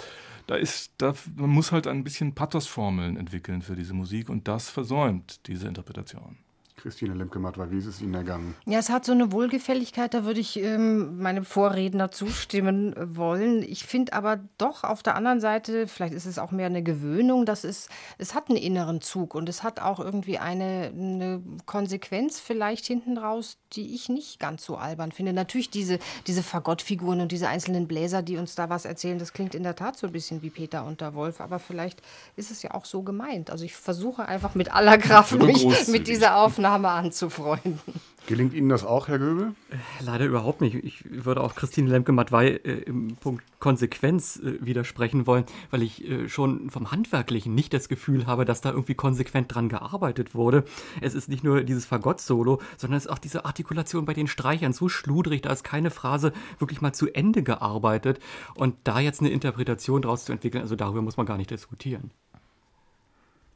Da 0.47 0.55
ist, 0.55 0.93
da, 0.99 1.13
man 1.35 1.49
muss 1.49 1.73
halt 1.73 1.85
ein 1.85 2.05
bisschen 2.05 2.33
Pathosformeln 2.33 3.17
entwickeln 3.17 3.61
für 3.61 3.75
diese 3.75 3.93
Musik 3.93 4.29
und 4.29 4.47
das 4.47 4.69
versäumt 4.69 5.47
diese 5.47 5.67
Interpretation. 5.67 6.37
Christine 6.83 7.13
Lemke-Mattwey, 7.13 7.71
wie 7.71 7.77
ist 7.77 7.85
es 7.85 8.01
Ihnen 8.01 8.13
ergangen? 8.13 8.55
Ja, 8.65 8.77
es 8.77 8.89
hat 8.89 9.05
so 9.05 9.13
eine 9.13 9.31
Wohlgefälligkeit, 9.31 10.13
da 10.13 10.25
würde 10.25 10.41
ich 10.41 10.59
ähm, 10.59 11.17
meinem 11.17 11.45
Vorredner 11.45 12.11
zustimmen 12.11 12.93
wollen. 12.97 13.63
Ich 13.63 13.85
finde 13.85 14.11
aber 14.11 14.41
doch 14.57 14.83
auf 14.83 15.01
der 15.01 15.15
anderen 15.15 15.39
Seite, 15.39 15.87
vielleicht 15.87 16.13
ist 16.13 16.25
es 16.25 16.37
auch 16.37 16.51
mehr 16.51 16.65
eine 16.65 16.83
Gewöhnung, 16.83 17.45
dass 17.45 17.63
es, 17.63 17.87
es 18.17 18.35
hat 18.35 18.49
einen 18.49 18.57
inneren 18.57 18.99
Zug 18.99 19.33
und 19.33 19.47
es 19.47 19.63
hat 19.63 19.79
auch 19.79 20.01
irgendwie 20.01 20.39
eine, 20.39 20.91
eine 20.93 21.41
Konsequenz 21.65 22.41
vielleicht 22.41 22.85
hinten 22.85 23.17
raus, 23.17 23.59
die 23.71 23.95
ich 23.95 24.09
nicht 24.09 24.41
ganz 24.41 24.65
so 24.65 24.75
albern 24.75 25.13
finde. 25.13 25.31
Natürlich 25.31 25.69
diese, 25.69 25.99
diese 26.27 26.43
Fagottfiguren 26.43 27.21
und 27.21 27.31
diese 27.31 27.47
einzelnen 27.47 27.87
Bläser, 27.87 28.21
die 28.21 28.35
uns 28.35 28.55
da 28.55 28.69
was 28.69 28.83
erzählen, 28.83 29.19
das 29.19 29.31
klingt 29.31 29.55
in 29.55 29.63
der 29.63 29.77
Tat 29.77 29.97
so 29.97 30.07
ein 30.07 30.13
bisschen 30.13 30.41
wie 30.41 30.49
Peter 30.49 30.83
und 30.83 30.99
der 30.99 31.13
Wolf, 31.13 31.39
aber 31.39 31.59
vielleicht 31.59 32.01
ist 32.35 32.51
es 32.51 32.61
ja 32.61 32.73
auch 32.73 32.83
so 32.83 33.03
gemeint. 33.03 33.51
Also 33.51 33.63
ich 33.63 33.73
versuche 33.73 34.27
einfach 34.27 34.53
mit 34.53 34.75
aller 34.75 34.97
Kraft 34.97 35.41
mich 35.41 35.87
mit 35.87 36.09
dieser 36.09 36.35
Aufnahme 36.35 36.72
Name 36.73 36.89
anzufreunden. 36.89 37.79
Gelingt 38.25 38.53
Ihnen 38.53 38.69
das 38.69 38.83
auch, 38.83 39.07
Herr 39.07 39.19
Göbel? 39.19 39.53
Leider 39.99 40.25
überhaupt 40.25 40.61
nicht. 40.61 40.75
Ich 40.75 41.03
würde 41.25 41.41
auch 41.41 41.53
Christine 41.53 41.89
Lemke-Matwei 41.89 42.47
äh, 42.47 42.79
im 42.83 43.15
Punkt 43.17 43.43
Konsequenz 43.59 44.37
äh, 44.37 44.65
widersprechen 44.65 45.27
wollen, 45.27 45.43
weil 45.69 45.83
ich 45.83 46.09
äh, 46.09 46.29
schon 46.29 46.71
vom 46.71 46.89
Handwerklichen 46.89 47.53
nicht 47.53 47.73
das 47.73 47.89
Gefühl 47.89 48.25
habe, 48.25 48.45
dass 48.45 48.61
da 48.61 48.71
irgendwie 48.71 48.95
konsequent 48.95 49.53
dran 49.53 49.69
gearbeitet 49.69 50.33
wurde. 50.33 50.63
Es 50.99 51.13
ist 51.13 51.29
nicht 51.29 51.43
nur 51.43 51.63
dieses 51.63 51.85
Fagott-Solo, 51.85 52.59
sondern 52.77 52.97
es 52.97 53.05
ist 53.05 53.11
auch 53.11 53.19
diese 53.19 53.45
Artikulation 53.45 54.05
bei 54.05 54.13
den 54.13 54.27
Streichern 54.27 54.73
so 54.73 54.89
schludrig, 54.89 55.43
da 55.43 55.51
ist 55.51 55.63
keine 55.63 55.91
Phrase 55.91 56.33
wirklich 56.57 56.81
mal 56.81 56.93
zu 56.93 57.13
Ende 57.13 57.43
gearbeitet. 57.43 58.19
Und 58.55 58.75
da 58.83 58.99
jetzt 58.99 59.19
eine 59.19 59.29
Interpretation 59.29 60.01
daraus 60.01 60.25
zu 60.25 60.31
entwickeln, 60.31 60.61
also 60.61 60.75
darüber 60.75 61.03
muss 61.03 61.17
man 61.17 61.27
gar 61.27 61.37
nicht 61.37 61.51
diskutieren. 61.51 62.09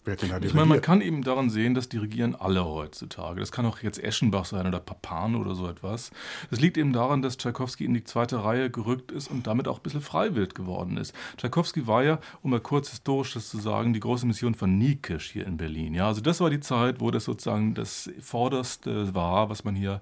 Ich 0.07 0.53
meine, 0.53 0.67
man 0.67 0.81
kann 0.81 1.01
eben 1.01 1.21
daran 1.21 1.49
sehen, 1.49 1.73
dass 1.73 1.89
dirigieren 1.89 2.33
alle 2.33 2.65
heutzutage. 2.65 3.41
Das 3.41 3.51
kann 3.51 3.65
auch 3.65 3.79
jetzt 3.79 4.01
Eschenbach 4.01 4.45
sein 4.45 4.65
oder 4.65 4.79
Papan 4.79 5.35
oder 5.35 5.53
so 5.53 5.67
etwas. 5.67 6.11
Das 6.49 6.61
liegt 6.61 6.77
eben 6.77 6.93
daran, 6.93 7.21
dass 7.21 7.37
Tschaikowski 7.37 7.83
in 7.83 7.93
die 7.93 8.05
zweite 8.05 8.41
Reihe 8.43 8.69
gerückt 8.69 9.11
ist 9.11 9.29
und 9.29 9.47
damit 9.47 9.67
auch 9.67 9.79
ein 9.79 9.83
bisschen 9.83 10.01
freiwillig 10.01 10.53
geworden 10.53 10.95
ist. 10.95 11.13
Tschaikowski 11.35 11.87
war 11.87 12.03
ja, 12.03 12.19
um 12.41 12.51
mal 12.51 12.61
kurz 12.61 12.89
historisch 12.89 13.33
das 13.33 13.49
zu 13.49 13.57
sagen, 13.57 13.91
die 13.91 13.99
große 13.99 14.25
Mission 14.25 14.55
von 14.55 14.77
Niekisch 14.77 15.31
hier 15.31 15.45
in 15.45 15.57
Berlin. 15.57 15.93
Ja, 15.93 16.07
also 16.07 16.21
das 16.21 16.39
war 16.39 16.49
die 16.49 16.61
Zeit, 16.61 17.01
wo 17.01 17.11
das 17.11 17.25
sozusagen 17.25 17.73
das 17.73 18.09
Vorderste 18.21 19.13
war, 19.13 19.49
was 19.49 19.65
man 19.65 19.75
hier 19.75 19.99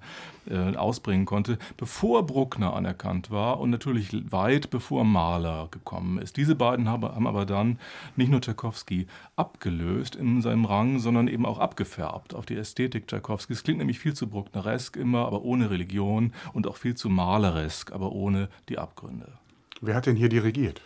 äh, 0.47 0.75
ausbringen 0.75 1.25
konnte, 1.25 1.57
bevor 1.77 2.25
Bruckner 2.25 2.75
anerkannt 2.75 3.31
war 3.31 3.59
und 3.59 3.71
natürlich 3.71 4.09
weit 4.31 4.69
bevor 4.69 5.03
Mahler 5.03 5.67
gekommen 5.71 6.19
ist. 6.19 6.37
Diese 6.37 6.53
beiden 6.53 6.87
haben, 6.89 7.03
haben 7.03 7.25
aber 7.25 7.47
dann 7.47 7.79
nicht 8.15 8.29
nur 8.29 8.41
Tschaikowski 8.41 9.07
abgelöst 9.35 9.94
in 10.15 10.41
seinem 10.41 10.65
Rang, 10.65 10.99
sondern 10.99 11.27
eben 11.27 11.45
auch 11.45 11.59
abgefärbt 11.59 12.33
auf 12.33 12.45
die 12.45 12.55
Ästhetik 12.55 13.07
Tschaikowskis. 13.07 13.63
Klingt 13.63 13.79
nämlich 13.79 13.99
viel 13.99 14.13
zu 14.13 14.27
Bruckneresk 14.27 14.95
immer, 14.97 15.25
aber 15.25 15.43
ohne 15.43 15.69
Religion 15.69 16.33
und 16.53 16.67
auch 16.67 16.77
viel 16.77 16.95
zu 16.95 17.09
maleresk, 17.09 17.91
aber 17.91 18.11
ohne 18.11 18.49
die 18.69 18.77
Abgründe. 18.77 19.33
Wer 19.81 19.95
hat 19.95 20.05
denn 20.05 20.15
hier 20.15 20.29
dirigiert? 20.29 20.81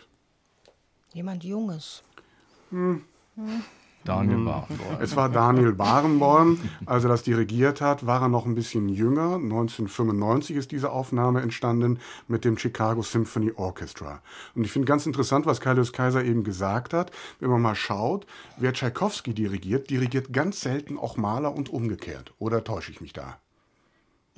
Jemand 1.12 1.44
Junges. 1.44 2.02
Hm. 2.70 3.04
Hm. 3.36 3.62
Daniel 4.04 4.38
mhm. 4.38 4.44
Barenboim. 4.46 5.00
Es 5.00 5.16
war 5.16 5.28
Daniel 5.28 5.72
Barenboim. 5.72 6.58
Als 6.86 7.04
er 7.04 7.10
das 7.10 7.22
dirigiert 7.22 7.80
hat, 7.80 8.06
war 8.06 8.22
er 8.22 8.28
noch 8.28 8.46
ein 8.46 8.54
bisschen 8.54 8.88
jünger. 8.88 9.34
1995 9.34 10.56
ist 10.56 10.72
diese 10.72 10.90
Aufnahme 10.90 11.42
entstanden 11.42 11.98
mit 12.26 12.44
dem 12.44 12.56
Chicago 12.56 13.02
Symphony 13.02 13.52
Orchestra. 13.56 14.22
Und 14.54 14.64
ich 14.64 14.72
finde 14.72 14.86
ganz 14.86 15.06
interessant, 15.06 15.46
was 15.46 15.60
Kaius 15.60 15.92
Kaiser 15.92 16.24
eben 16.24 16.44
gesagt 16.44 16.94
hat. 16.94 17.10
Wenn 17.40 17.50
man 17.50 17.60
mal 17.60 17.74
schaut, 17.74 18.26
wer 18.56 18.72
Tchaikovsky 18.72 19.34
dirigiert, 19.34 19.90
dirigiert 19.90 20.32
ganz 20.32 20.60
selten 20.60 20.98
auch 20.98 21.16
Maler 21.16 21.54
und 21.54 21.68
umgekehrt. 21.68 22.32
Oder 22.38 22.64
täusche 22.64 22.90
ich 22.92 23.00
mich 23.00 23.12
da? 23.12 23.38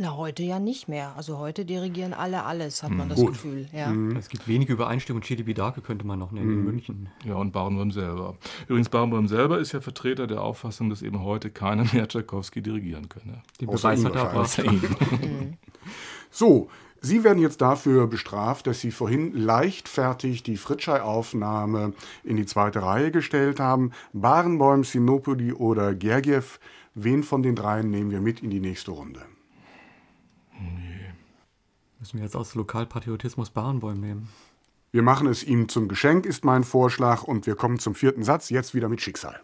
Na, 0.03 0.17
heute 0.17 0.43
ja 0.43 0.59
nicht 0.59 0.89
mehr. 0.89 1.15
Also 1.17 1.39
heute 1.39 1.65
dirigieren 1.65 2.13
alle 2.13 2.43
alles, 2.43 2.83
hat 2.83 2.91
man 2.91 3.03
hm. 3.03 3.09
das 3.11 3.19
Gut. 3.21 3.33
Gefühl. 3.35 3.69
Ja. 3.73 3.89
Mhm. 3.89 4.17
Es 4.17 4.29
gibt 4.29 4.49
wenige 4.49 4.73
Übereinstimmungen. 4.73 5.23
Chili 5.23 5.45
Bidake 5.45 5.81
könnte 5.81 6.05
man 6.05 6.19
noch 6.19 6.33
nennen 6.33 6.49
mhm. 6.49 6.59
in 6.59 6.65
München. 6.65 7.09
Ja, 7.25 7.37
und 7.37 7.53
Barenboim 7.53 7.93
selber. 7.93 8.37
Übrigens, 8.67 8.89
Barenboim 8.89 9.29
selber 9.29 9.61
ist 9.61 9.71
ja 9.71 9.81
Vertreter 9.81 10.27
der 10.27 10.43
Auffassung, 10.43 10.91
dass 10.91 11.03
eben 11.03 11.23
heute 11.23 11.51
keiner 11.51 11.85
mehr 11.93 12.09
Tchaikovsky 12.09 12.63
dirigieren 12.63 13.09
könne. 13.09 13.43
Den 13.61 13.69
Beweis 13.69 14.05
hat 14.05 14.17
er 14.17 14.23
erbracht. 14.23 14.59
Mhm. 14.59 15.57
so, 16.33 16.69
Sie 17.01 17.23
werden 17.23 17.41
jetzt 17.41 17.61
dafür 17.61 18.09
bestraft, 18.09 18.67
dass 18.67 18.81
Sie 18.81 18.91
vorhin 18.91 19.33
leichtfertig 19.37 20.43
die 20.43 20.57
Fritschei-Aufnahme 20.57 21.93
in 22.25 22.37
die 22.37 22.47
zweite 22.47 22.83
Reihe 22.83 23.13
gestellt 23.13 23.61
haben. 23.61 23.93
Barenboim, 24.13 24.83
Sinopoli 24.83 25.53
oder 25.53 25.95
Gergiev, 25.95 26.59
wen 26.97 27.23
von 27.23 27.45
den 27.45 27.55
dreien 27.55 27.89
nehmen 27.91 28.11
wir 28.11 28.21
mit 28.21 28.41
in 28.41 28.51
die 28.51 28.61
nächste 28.61 28.91
Runde? 28.91 29.21
Müssen 32.03 32.17
wir 32.17 32.25
jetzt 32.25 32.35
aus 32.35 32.57
Lokalpatriotismus 32.57 33.51
Barenbäume 33.51 34.01
nehmen? 34.01 34.29
Wir 34.91 35.03
machen 35.03 35.29
es 35.29 35.45
ihm 35.45 35.69
zum 35.69 35.87
Geschenk, 35.87 36.27
ist 36.27 36.45
mein 36.45 36.65
Vorschlag, 36.65 37.23
und 37.23 37.47
wir 37.47 37.55
kommen 37.55 37.79
zum 37.79 37.95
vierten 37.95 38.25
Satz, 38.25 38.51
jetzt 38.51 38.75
wieder 38.75 38.89
mit 38.89 39.01
Schicksal. 39.01 39.41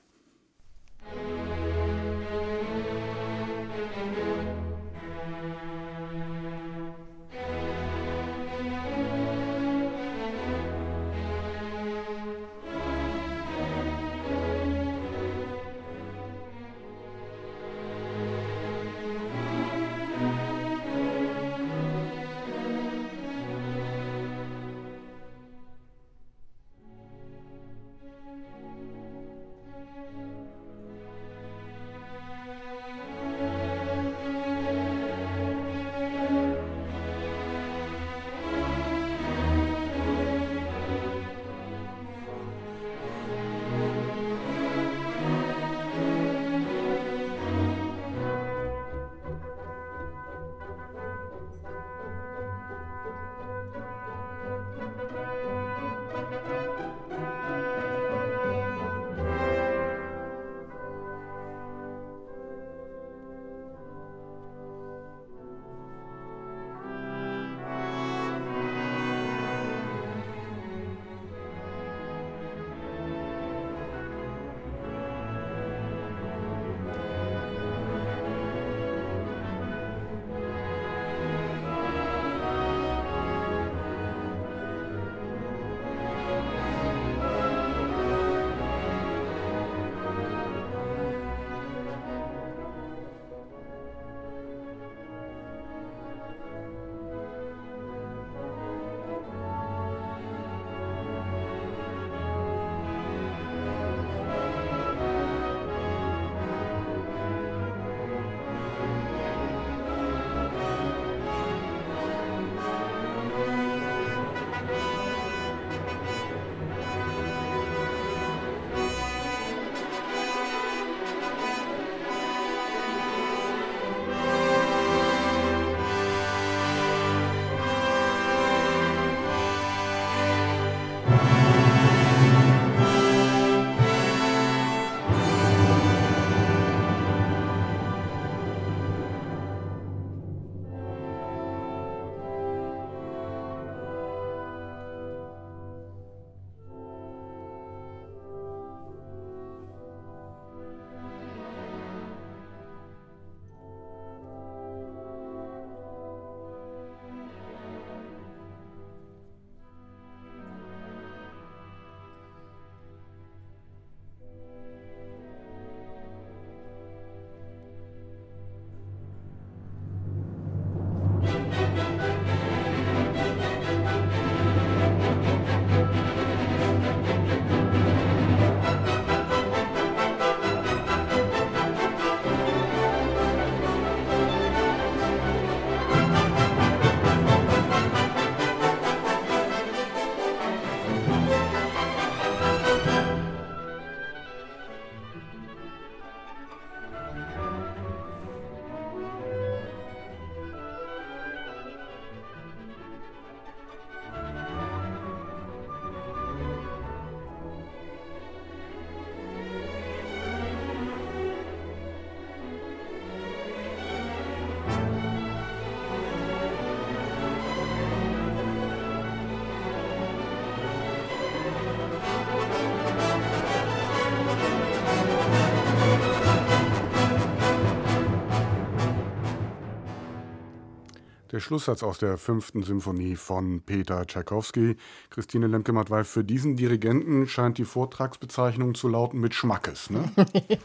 Der 231.39 231.43
Schlusssatz 231.43 231.85
aus 231.85 231.99
der 231.99 232.19
fünften 232.19 232.65
Symphonie 232.65 233.15
von 233.15 233.61
Peter 233.61 234.05
Tschaikowski. 234.05 234.77
Christine 235.09 235.47
Lemke-Matwei, 235.47 236.03
für 236.03 236.25
diesen 236.25 236.57
Dirigenten 236.57 237.29
scheint 237.29 237.59
die 237.59 237.65
Vortragsbezeichnung 237.65 238.75
zu 238.75 238.89
lauten 238.89 239.21
mit 239.21 239.37
Schmackes. 239.37 239.89
Ne? 239.89 240.11
ja. 240.49 240.59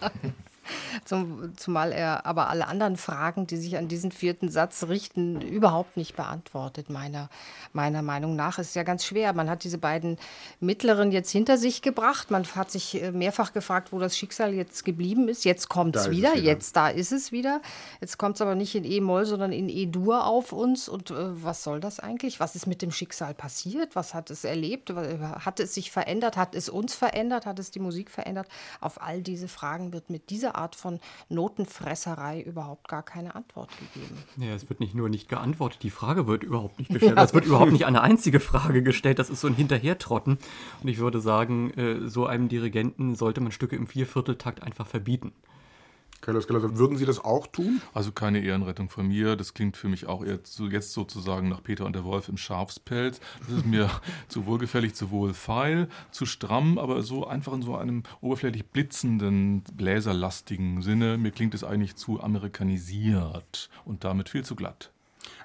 Zum, 1.06 1.56
zumal 1.58 1.92
er 1.92 2.26
aber 2.26 2.50
alle 2.50 2.68
anderen 2.68 2.98
Fragen, 2.98 3.48
die 3.48 3.58
sich 3.58 3.78
an 3.78 3.88
diesen 3.88 4.12
vierten 4.12 4.50
Satz 4.50 4.84
richten, 4.84 5.42
überhaupt 5.42 5.98
nicht 5.98 6.16
beantwortet, 6.16 6.90
meiner, 6.90 7.30
meiner 7.74 8.02
Meinung 8.02 8.36
nach. 8.36 8.60
Es 8.60 8.70
ist 8.70 8.76
ja 8.76 8.84
ganz 8.84 9.06
schwer. 9.06 9.34
Man 9.34 9.50
hat 9.50 9.64
diese 9.64 9.78
beiden 9.78 10.18
mittleren 10.60 11.12
jetzt 11.12 11.32
hinter 11.32 11.58
sich 11.58 11.82
gebracht. 11.82 12.32
Man 12.32 12.46
hat 12.56 12.72
sich 12.72 13.02
äh, 13.02 13.12
mehrfach 13.12 13.54
gefragt, 13.54 13.92
wo 13.92 14.00
das 14.00 14.18
Schicksal 14.18 14.54
jetzt 14.54 14.86
geblieben 14.86 15.28
ist. 15.28 15.46
Jetzt 15.46 15.70
kommt 15.70 15.96
es 15.96 16.10
wieder. 16.10 16.34
wieder. 16.34 16.44
Jetzt 16.44 16.76
da 16.76 16.90
ist 16.90 17.12
es 17.12 17.32
wieder. 17.32 17.62
Jetzt 18.02 18.18
kommt 18.18 18.36
es 18.36 18.42
aber 18.42 18.56
nicht 18.56 18.76
in 18.76 18.86
E-Moll, 18.86 19.26
sondern 19.26 19.52
in 19.52 19.70
E-Dur 19.70 20.26
auf 20.26 20.52
uns. 20.52 20.88
Und 20.88 21.12
äh, 21.12 21.44
was 21.44 21.64
soll 21.64 21.80
das 21.80 22.00
eigentlich? 22.00 22.40
Was 22.40 22.56
ist 22.56 22.68
mit 22.68 22.82
dem 22.82 22.92
Schicksal 22.92 23.34
passiert? 23.34 23.96
Was 23.96 24.14
hat 24.14 24.30
es 24.30 24.44
erlebt? 24.44 24.94
Hat 24.94 25.60
es 25.60 25.74
sich 25.74 25.92
verändert? 25.92 26.38
Hat 26.38 26.56
es 26.56 26.70
uns 26.70 26.96
verändert? 26.96 27.46
Hat 27.46 27.60
es 27.60 27.72
die 27.72 27.80
Musik 27.80 28.10
verändert? 28.10 28.48
Auf 28.80 29.02
all 29.02 29.22
diese 29.22 29.48
Fragen 29.48 29.94
wird 29.94 30.10
mit 30.10 30.30
dieser 30.30 30.56
Art 30.56 30.63
von 30.72 31.00
Notenfresserei 31.30 32.42
überhaupt 32.42 32.88
gar 32.88 33.04
keine 33.04 33.36
Antwort 33.36 33.70
gegeben. 33.78 34.18
Ja, 34.38 34.54
es 34.54 34.70
wird 34.70 34.80
nicht 34.80 34.96
nur 34.96 35.10
nicht 35.10 35.30
geantwortet, 35.30 35.84
die 35.84 35.90
Frage 35.90 36.28
wird 36.28 36.44
überhaupt 36.44 36.80
nicht 36.80 36.90
gestellt. 36.92 37.18
Ja. 37.18 37.24
Es 37.24 37.34
wird 37.34 37.46
überhaupt 37.46 37.72
nicht 37.72 37.86
eine 37.86 38.02
einzige 38.02 38.40
Frage 38.40 38.84
gestellt. 38.84 39.20
Das 39.20 39.30
ist 39.30 39.42
so 39.42 39.48
ein 39.48 39.56
Hinterhertrotten. 39.56 40.38
Und 40.82 40.88
ich 40.88 41.00
würde 41.00 41.22
sagen, 41.22 41.72
äh, 41.72 42.08
so 42.08 42.26
einem 42.26 42.48
Dirigenten 42.48 43.16
sollte 43.16 43.42
man 43.42 43.52
Stücke 43.52 43.76
im 43.76 43.88
Viervierteltakt 43.88 44.64
einfach 44.64 44.88
verbieten. 44.88 45.34
Würden 46.28 46.98
Sie 46.98 47.06
das 47.06 47.24
auch 47.24 47.48
tun? 47.48 47.82
Also 47.94 48.12
keine 48.12 48.40
Ehrenrettung 48.40 48.90
von 48.90 49.08
mir. 49.08 49.36
Das 49.36 49.54
klingt 49.54 49.78
für 49.78 49.88
mich 49.88 50.08
auch 50.08 50.24
jetzt 50.24 50.56
sozusagen 50.56 51.50
nach 51.50 51.62
Peter 51.64 51.86
und 51.86 51.94
der 51.94 52.04
Wolf 52.04 52.30
im 52.30 52.38
Schafspelz. 52.38 53.20
Das 53.48 53.58
ist 53.58 53.66
mir 53.66 53.90
zu 54.28 54.46
wohlgefällig, 54.46 54.96
zu 54.96 55.12
wohlfeil, 55.12 55.90
zu 56.12 56.26
stramm, 56.26 56.78
aber 56.78 57.02
so 57.02 57.28
einfach 57.28 57.54
in 57.54 57.62
so 57.62 57.76
einem 57.76 58.04
oberflächlich 58.22 58.66
blitzenden, 58.66 59.64
bläserlastigen 59.74 60.82
Sinne. 60.82 61.18
Mir 61.18 61.32
klingt 61.32 61.54
es 61.54 61.64
eigentlich 61.64 61.96
zu 61.96 62.22
amerikanisiert 62.22 63.70
und 63.86 64.04
damit 64.04 64.30
viel 64.30 64.46
zu 64.46 64.56
glatt. 64.56 64.92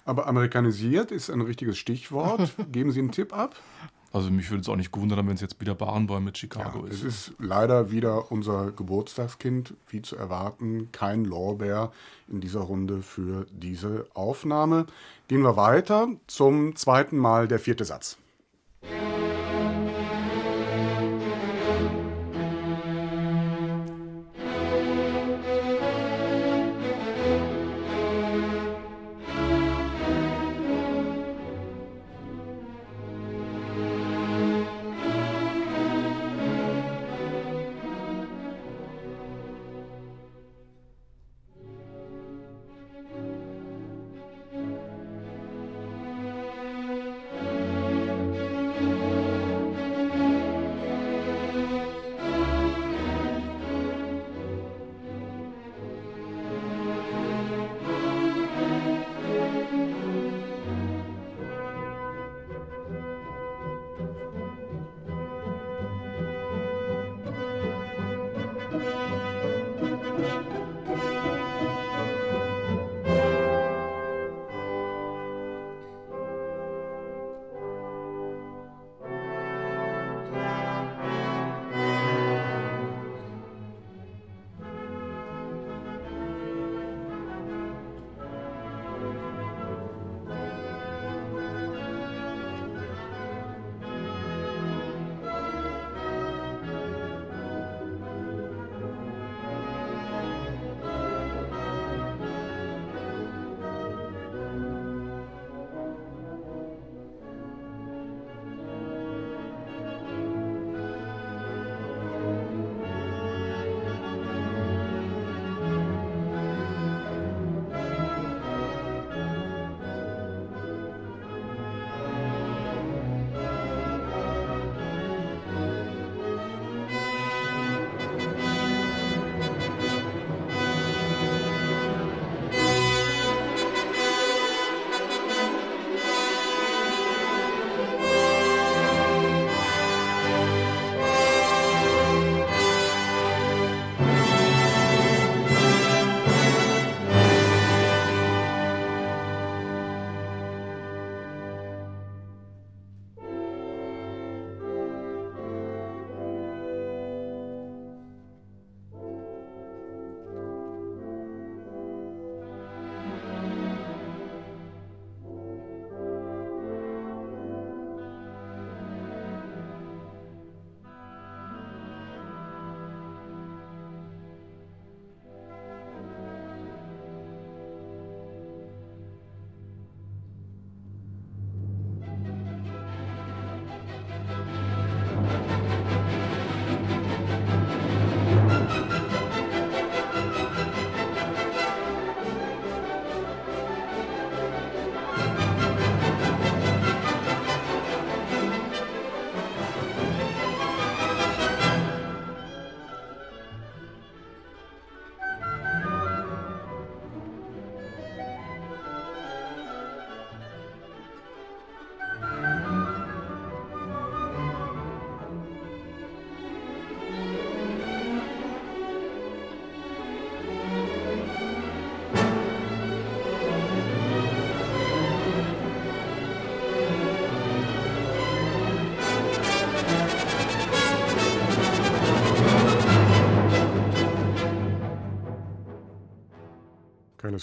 Aber 0.04 0.26
amerikanisiert 0.26 1.10
ist 1.10 1.28
ein 1.28 1.40
richtiges 1.40 1.76
Stichwort. 1.76 2.50
Geben 2.72 2.92
Sie 2.92 3.00
einen 3.00 3.12
Tipp 3.12 3.36
ab? 3.36 3.56
Also 4.12 4.30
mich 4.30 4.50
würde 4.50 4.62
es 4.62 4.68
auch 4.68 4.76
nicht 4.76 4.92
gewundert 4.92 5.18
wenn 5.18 5.34
es 5.34 5.40
jetzt 5.40 5.60
wieder 5.60 5.74
Barenboim 5.74 6.24
mit 6.24 6.38
Chicago 6.38 6.86
ja, 6.86 6.92
ist. 6.92 7.02
Es 7.02 7.28
ist 7.28 7.34
leider 7.38 7.90
wieder 7.90 8.32
unser 8.32 8.72
Geburtstagskind, 8.72 9.74
wie 9.88 10.00
zu 10.00 10.16
erwarten. 10.16 10.88
Kein 10.92 11.24
Lorbeer 11.24 11.92
in 12.28 12.40
dieser 12.40 12.60
Runde 12.60 13.02
für 13.02 13.46
diese 13.50 14.06
Aufnahme. 14.14 14.86
Gehen 15.28 15.42
wir 15.42 15.56
weiter 15.56 16.08
zum 16.26 16.74
zweiten 16.76 17.18
Mal 17.18 17.48
der 17.48 17.58
vierte 17.58 17.84
Satz. 17.84 18.16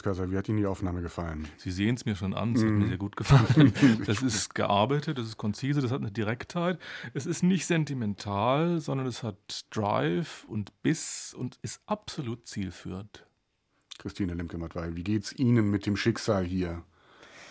Kaiser, 0.06 0.30
wie 0.32 0.38
hat 0.38 0.48
Ihnen 0.48 0.60
die 0.60 0.68
Aufnahme 0.68 1.02
gefallen? 1.02 1.48
Sie 1.58 1.72
sehen 1.72 1.96
es 1.96 2.06
mir 2.06 2.16
schon 2.16 2.36
an, 2.36 2.54
es 2.54 2.62
mm. 2.62 2.66
hat 2.66 2.72
mir 2.74 2.86
mhm. 2.86 2.90
sehr 2.90 2.98
gut 2.98 3.16
gefallen. 3.16 3.74
Das 4.06 4.22
ist 4.22 4.54
gearbeitet, 4.54 5.18
das 5.18 5.26
ist 5.26 5.38
konzise, 5.38 5.82
das 5.82 5.92
hat 5.92 6.02
eine 6.02 6.12
Direktheit. 6.12 6.80
Es 7.16 7.26
ist 7.26 7.42
nicht 7.42 7.66
sentimental, 7.66 8.80
sondern 8.80 9.08
es 9.08 9.24
hat 9.24 9.66
Drive 9.72 10.46
und 10.48 10.80
Biss 10.84 11.36
und 11.36 11.58
ist 11.64 11.82
absolut 11.88 12.48
zielführend. 12.48 13.26
Christine 13.98 14.36
Lemke-Matwei, 14.36 14.96
wie 14.96 15.04
geht's 15.04 15.34
Ihnen 15.34 15.72
mit 15.72 15.88
dem 15.88 15.98
Schicksal 15.98 16.46
hier? 16.46 16.84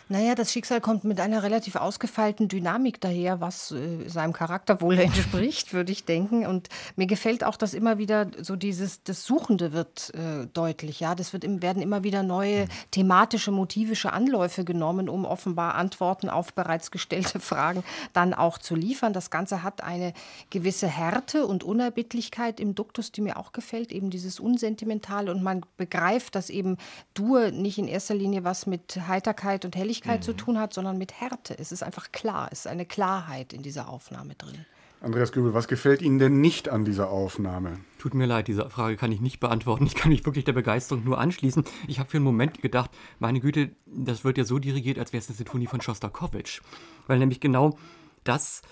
Naja, 0.08 0.34
das 0.34 0.52
Schicksal 0.52 0.82
kommt 0.82 1.04
mit 1.04 1.18
einer 1.18 1.42
relativ 1.42 1.76
ausgefeilten 1.76 2.48
Dynamik 2.48 3.00
daher, 3.00 3.40
was 3.40 3.70
äh, 3.70 4.06
seinem 4.06 4.34
Charakter 4.34 4.82
wohl 4.82 4.98
entspricht, 4.98 5.72
würde 5.72 5.92
ich 5.92 6.04
denken. 6.04 6.44
Und 6.44 6.68
mir 6.96 7.06
gefällt 7.06 7.42
auch, 7.42 7.56
dass 7.56 7.72
immer 7.72 7.96
wieder 7.96 8.26
so 8.42 8.54
dieses, 8.54 9.02
das 9.02 9.24
Suchende 9.24 9.72
wird 9.72 10.12
äh, 10.14 10.46
deutlich. 10.52 11.00
Ja, 11.00 11.14
das 11.14 11.32
wird, 11.32 11.44
werden 11.62 11.80
immer 11.82 12.04
wieder 12.04 12.22
neue 12.22 12.66
thematische, 12.90 13.50
motivische 13.50 14.12
Anläufe 14.12 14.64
genommen, 14.64 15.08
um 15.08 15.24
offenbar 15.24 15.74
Antworten 15.74 16.28
auf 16.28 16.52
bereits 16.52 16.90
gestellte 16.90 17.40
Fragen 17.40 17.82
dann 18.12 18.34
auch 18.34 18.58
zu 18.58 18.74
liefern. 18.74 19.14
Das 19.14 19.30
Ganze 19.30 19.62
hat 19.62 19.82
eine 19.82 20.12
gewisse 20.50 20.86
Härte 20.86 21.46
und 21.46 21.64
Unerbittlichkeit 21.64 22.60
im 22.60 22.74
Duktus, 22.74 23.10
die 23.10 23.22
mir 23.22 23.38
auch 23.38 23.52
gefällt, 23.52 23.90
eben 23.90 24.10
dieses 24.10 24.38
Unsentimentale. 24.38 25.30
Und 25.30 25.42
man 25.42 25.62
begreift, 25.78 26.34
dass 26.34 26.50
eben 26.50 26.76
Dur 27.14 27.52
nicht 27.52 27.78
in 27.78 27.88
erster 27.88 28.14
Linie 28.14 28.44
was 28.44 28.66
mit 28.66 28.98
Heiterkeit 29.08 29.64
und 29.64 29.74
Helligkeit 29.74 29.93
Schnelligkeit 29.94 30.20
mhm. 30.20 30.24
zu 30.24 30.32
tun 30.34 30.58
hat, 30.58 30.74
sondern 30.74 30.98
mit 30.98 31.20
Härte. 31.20 31.56
Es 31.58 31.72
ist 31.72 31.82
einfach 31.82 32.12
klar, 32.12 32.48
es 32.50 32.60
ist 32.60 32.66
eine 32.66 32.86
Klarheit 32.86 33.52
in 33.52 33.62
dieser 33.62 33.88
Aufnahme 33.88 34.34
drin. 34.34 34.64
Andreas 35.00 35.32
Göbel, 35.32 35.52
was 35.52 35.68
gefällt 35.68 36.00
Ihnen 36.00 36.18
denn 36.18 36.40
nicht 36.40 36.70
an 36.70 36.86
dieser 36.86 37.10
Aufnahme? 37.10 37.78
Tut 37.98 38.14
mir 38.14 38.24
leid, 38.24 38.48
diese 38.48 38.70
Frage 38.70 38.96
kann 38.96 39.12
ich 39.12 39.20
nicht 39.20 39.38
beantworten. 39.38 39.84
Ich 39.84 39.94
kann 39.94 40.10
mich 40.10 40.24
wirklich 40.24 40.46
der 40.46 40.54
Begeisterung 40.54 41.04
nur 41.04 41.18
anschließen. 41.18 41.64
Ich 41.86 41.98
habe 41.98 42.08
für 42.08 42.16
einen 42.16 42.24
Moment 42.24 42.62
gedacht, 42.62 42.90
meine 43.18 43.40
Güte, 43.40 43.70
das 43.84 44.24
wird 44.24 44.38
ja 44.38 44.44
so 44.44 44.58
dirigiert, 44.58 44.98
als 44.98 45.12
wäre 45.12 45.20
es 45.20 45.28
eine 45.28 45.36
Sinfonie 45.36 45.66
von 45.66 45.82
Schostakowitsch. 45.82 46.62
Weil 47.06 47.18
nämlich 47.18 47.40
genau 47.40 47.76
das 48.24 48.62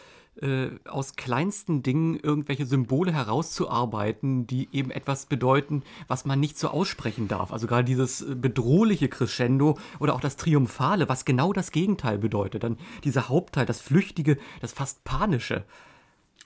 äh, 0.41 0.71
aus 0.89 1.17
kleinsten 1.17 1.83
Dingen 1.83 2.19
irgendwelche 2.19 2.65
Symbole 2.65 3.13
herauszuarbeiten, 3.13 4.47
die 4.47 4.69
eben 4.73 4.91
etwas 4.91 5.27
bedeuten, 5.27 5.83
was 6.09 6.25
man 6.25 6.41
nicht 6.41 6.59
so 6.59 6.69
aussprechen 6.69 7.29
darf. 7.29 7.53
Also 7.53 7.67
gerade 7.67 7.85
dieses 7.85 8.23
äh, 8.23 8.35
bedrohliche 8.35 9.09
Crescendo 9.09 9.79
oder 10.01 10.15
auch 10.15 10.21
das 10.21 10.37
Triumphale, 10.37 11.09
was 11.09 11.25
genau 11.25 11.53
das 11.53 11.71
Gegenteil 11.71 12.19
bedeutet. 12.19 12.63
Dann 12.65 12.79
dieser 13.05 13.29
Hauptteil, 13.29 13.67
das 13.67 13.81
Flüchtige, 13.81 14.39
das 14.61 14.73
fast 14.73 15.05
Panische. 15.05 15.65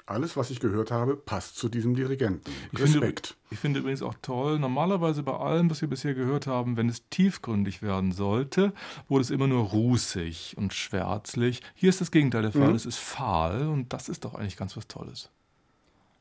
Alles, 0.08 0.36
was 0.36 0.50
ich 0.50 0.60
gehört 0.60 0.92
habe, 0.92 1.16
passt 1.16 1.56
zu 1.56 1.68
diesem 1.68 1.96
Dirigenten. 1.96 2.52
Ich 2.70 2.78
Respekt. 2.78 3.26
Finde, 3.26 3.50
ich 3.50 3.58
finde 3.58 3.80
übrigens 3.80 4.02
auch 4.02 4.14
toll, 4.22 4.60
normalerweise 4.60 5.24
bei 5.24 5.36
allem, 5.36 5.68
was 5.68 5.80
wir 5.80 5.88
bisher 5.88 6.14
gehört 6.14 6.46
haben, 6.46 6.76
wenn 6.76 6.88
es 6.88 7.08
tiefgründig 7.08 7.82
werden 7.82 8.12
sollte, 8.12 8.72
wurde 9.08 9.22
es 9.22 9.30
immer 9.30 9.48
nur 9.48 9.64
rußig 9.64 10.54
und 10.56 10.72
schwärzlich. 10.72 11.60
Hier 11.74 11.88
ist 11.88 12.00
das 12.00 12.12
Gegenteil 12.12 12.42
der 12.42 12.52
Fall. 12.52 12.68
Mhm. 12.68 12.76
Es 12.76 12.86
ist 12.86 12.98
fahl 12.98 13.66
und 13.66 13.92
das 13.92 14.08
ist 14.08 14.24
doch 14.24 14.34
eigentlich 14.34 14.56
ganz 14.56 14.76
was 14.76 14.86
Tolles. 14.86 15.30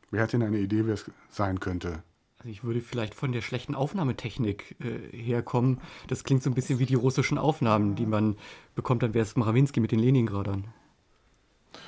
Wer 0.09 0.23
hat 0.23 0.33
denn 0.33 0.41
eine 0.41 0.57
Idee, 0.57 0.87
wer 0.87 0.95
es 0.95 1.05
sein 1.29 1.59
könnte? 1.59 2.01
Also 2.39 2.49
ich 2.49 2.63
würde 2.63 2.81
vielleicht 2.81 3.13
von 3.13 3.33
der 3.33 3.41
schlechten 3.41 3.75
Aufnahmetechnik 3.75 4.77
äh, 4.79 5.15
herkommen. 5.15 5.79
Das 6.07 6.23
klingt 6.23 6.41
so 6.41 6.49
ein 6.49 6.55
bisschen 6.55 6.79
wie 6.79 6.87
die 6.87 6.95
russischen 6.95 7.37
Aufnahmen, 7.37 7.95
die 7.95 8.07
man 8.07 8.35
bekommt, 8.73 9.03
dann 9.03 9.13
wäre 9.13 9.25
es 9.25 9.35
Marawinsky 9.35 9.79
mit 9.79 9.91
den 9.91 9.99
Leningradern 9.99 10.73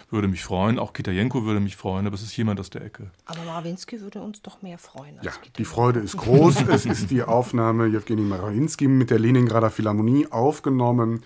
würde 0.10 0.28
mich 0.28 0.44
freuen. 0.44 0.80
Auch 0.80 0.94
Kitajenko 0.94 1.44
würde 1.46 1.60
mich 1.60 1.76
freuen, 1.76 2.08
aber 2.08 2.16
es 2.16 2.22
ist 2.22 2.36
jemand 2.38 2.60
aus 2.60 2.70
der 2.70 2.84
Ecke. 2.84 3.12
Aber 3.26 3.42
Marawinski 3.44 4.02
würde 4.02 4.22
uns 4.22 4.42
doch 4.42 4.62
mehr 4.62 4.78
freuen. 4.78 5.18
ja, 5.22 5.32
die 5.58 5.66
Freude 5.66 6.00
ist 6.00 6.18
groß. 6.18 6.68
es 6.70 6.86
ist 6.86 7.12
die 7.12 7.24
Aufnahme 7.24 7.88
Jewgeni 7.88 8.22
Marawinski 8.22 8.88
mit 8.88 9.10
der 9.10 9.20
Leningrader 9.20 9.70
Philharmonie 9.70 10.28
aufgenommen. 10.28 11.24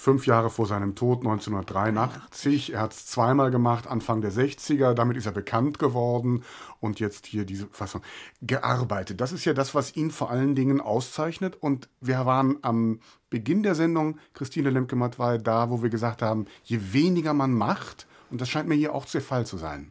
Fünf 0.00 0.26
Jahre 0.28 0.48
vor 0.48 0.66
seinem 0.66 0.94
Tod, 0.94 1.18
1983. 1.26 2.72
Er 2.74 2.82
hat 2.82 2.92
es 2.92 3.06
zweimal 3.06 3.50
gemacht, 3.50 3.88
Anfang 3.88 4.20
der 4.20 4.30
60er. 4.30 4.94
Damit 4.94 5.16
ist 5.16 5.26
er 5.26 5.32
bekannt 5.32 5.80
geworden. 5.80 6.44
Und 6.78 7.00
jetzt 7.00 7.26
hier 7.26 7.44
diese 7.44 7.66
Fassung. 7.72 8.02
Gearbeitet. 8.40 9.20
Das 9.20 9.32
ist 9.32 9.44
ja 9.44 9.54
das, 9.54 9.74
was 9.74 9.96
ihn 9.96 10.12
vor 10.12 10.30
allen 10.30 10.54
Dingen 10.54 10.80
auszeichnet. 10.80 11.56
Und 11.60 11.88
wir 12.00 12.24
waren 12.26 12.58
am 12.62 13.00
Beginn 13.28 13.64
der 13.64 13.74
Sendung, 13.74 14.20
Christine 14.34 14.70
Lemke-Matt 14.70 15.16
da, 15.44 15.68
wo 15.68 15.82
wir 15.82 15.90
gesagt 15.90 16.22
haben, 16.22 16.46
je 16.62 16.78
weniger 16.92 17.34
man 17.34 17.52
macht, 17.52 18.06
und 18.30 18.40
das 18.40 18.48
scheint 18.48 18.68
mir 18.68 18.76
hier 18.76 18.94
auch 18.94 19.04
der 19.04 19.20
Fall 19.20 19.46
zu 19.46 19.56
sein. 19.56 19.90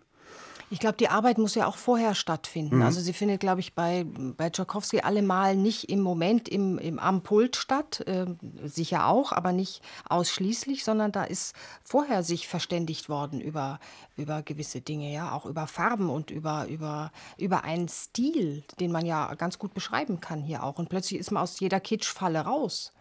Ich 0.70 0.80
glaube, 0.80 0.98
die 0.98 1.08
Arbeit 1.08 1.38
muss 1.38 1.56
ja 1.56 1.66
auch 1.66 1.78
vorher 1.78 2.14
stattfinden. 2.14 2.78
Mhm. 2.78 2.82
Also 2.82 3.00
sie 3.00 3.14
findet, 3.14 3.40
glaube 3.40 3.62
ich, 3.62 3.74
bei, 3.74 4.06
bei 4.06 4.50
Tchaikovsky 4.50 5.00
allemal 5.00 5.56
nicht 5.56 5.90
im 5.90 6.02
Moment 6.02 6.50
im, 6.50 6.78
im 6.78 7.00
am 7.00 7.22
Pult 7.22 7.56
statt, 7.56 8.02
äh, 8.06 8.26
sicher 8.64 9.08
auch, 9.08 9.32
aber 9.32 9.54
nicht 9.54 9.82
ausschließlich, 10.10 10.84
sondern 10.84 11.12
da 11.14 11.24
ist 11.24 11.56
vorher 11.84 12.22
sich 12.22 12.48
verständigt 12.48 13.08
worden 13.08 13.40
über, 13.40 13.80
über 14.18 14.42
gewisse 14.42 14.82
Dinge, 14.82 15.12
ja, 15.14 15.32
auch 15.32 15.46
über 15.46 15.68
Farben 15.68 16.10
und 16.10 16.32
über, 16.32 16.68
über, 16.68 17.12
über 17.38 17.64
einen 17.64 17.88
Stil, 17.88 18.64
den 18.80 18.92
man 18.92 19.06
ja 19.06 19.34
ganz 19.36 19.60
gut 19.60 19.74
beschreiben 19.74 20.20
kann 20.20 20.42
hier 20.42 20.64
auch. 20.64 20.80
Und 20.80 20.90
plötzlich 20.90 21.20
ist 21.20 21.32
man 21.32 21.44
aus 21.44 21.60
jeder 21.60 21.80
Kitschfalle 21.80 22.42
raus 22.42 22.92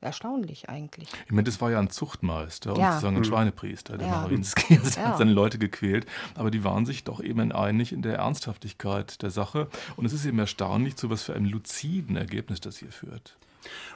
erstaunlich 0.00 0.68
eigentlich. 0.68 1.08
Ich 1.26 1.32
meine, 1.32 1.44
das 1.44 1.60
war 1.60 1.70
ja 1.70 1.78
ein 1.78 1.90
Zuchtmeister 1.90 2.70
ja. 2.70 2.74
und 2.74 2.92
sozusagen 2.92 3.16
ein 3.16 3.20
mhm. 3.20 3.24
Schweinepriester, 3.24 3.98
der 3.98 4.08
ja. 4.08 4.20
Marinski. 4.22 4.78
Also 4.78 5.00
ja. 5.00 5.08
hat 5.08 5.18
seine 5.18 5.32
Leute 5.32 5.58
gequält. 5.58 6.06
Aber 6.34 6.50
die 6.50 6.64
waren 6.64 6.86
sich 6.86 7.04
doch 7.04 7.22
eben 7.22 7.52
einig 7.52 7.92
in 7.92 8.02
der 8.02 8.16
Ernsthaftigkeit 8.16 9.22
der 9.22 9.30
Sache. 9.30 9.68
Und 9.96 10.04
es 10.06 10.12
ist 10.12 10.24
eben 10.24 10.38
erstaunlich, 10.38 10.96
zu 10.96 11.10
was 11.10 11.22
für 11.22 11.34
einem 11.34 11.46
luziden 11.46 12.16
Ergebnis 12.16 12.60
das 12.60 12.78
hier 12.78 12.92
führt. 12.92 13.36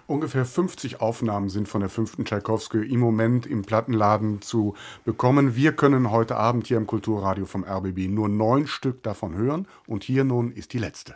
Ungefähr 0.06 0.44
50 0.44 1.00
Aufnahmen 1.00 1.48
sind 1.48 1.68
von 1.68 1.80
der 1.80 1.88
fünften 1.88 2.26
Tschaikowski 2.26 2.78
im 2.78 3.00
Moment 3.00 3.46
im 3.46 3.62
Plattenladen 3.62 4.42
zu 4.42 4.74
bekommen. 5.04 5.56
Wir 5.56 5.72
können 5.72 6.10
heute 6.10 6.36
Abend 6.36 6.66
hier 6.66 6.76
im 6.76 6.86
Kulturradio 6.86 7.46
vom 7.46 7.64
RBB 7.64 8.08
nur 8.08 8.28
neun 8.28 8.66
Stück 8.66 9.02
davon 9.02 9.34
hören. 9.34 9.66
Und 9.86 10.04
hier 10.04 10.24
nun 10.24 10.52
ist 10.52 10.74
die 10.74 10.78
letzte. 10.78 11.14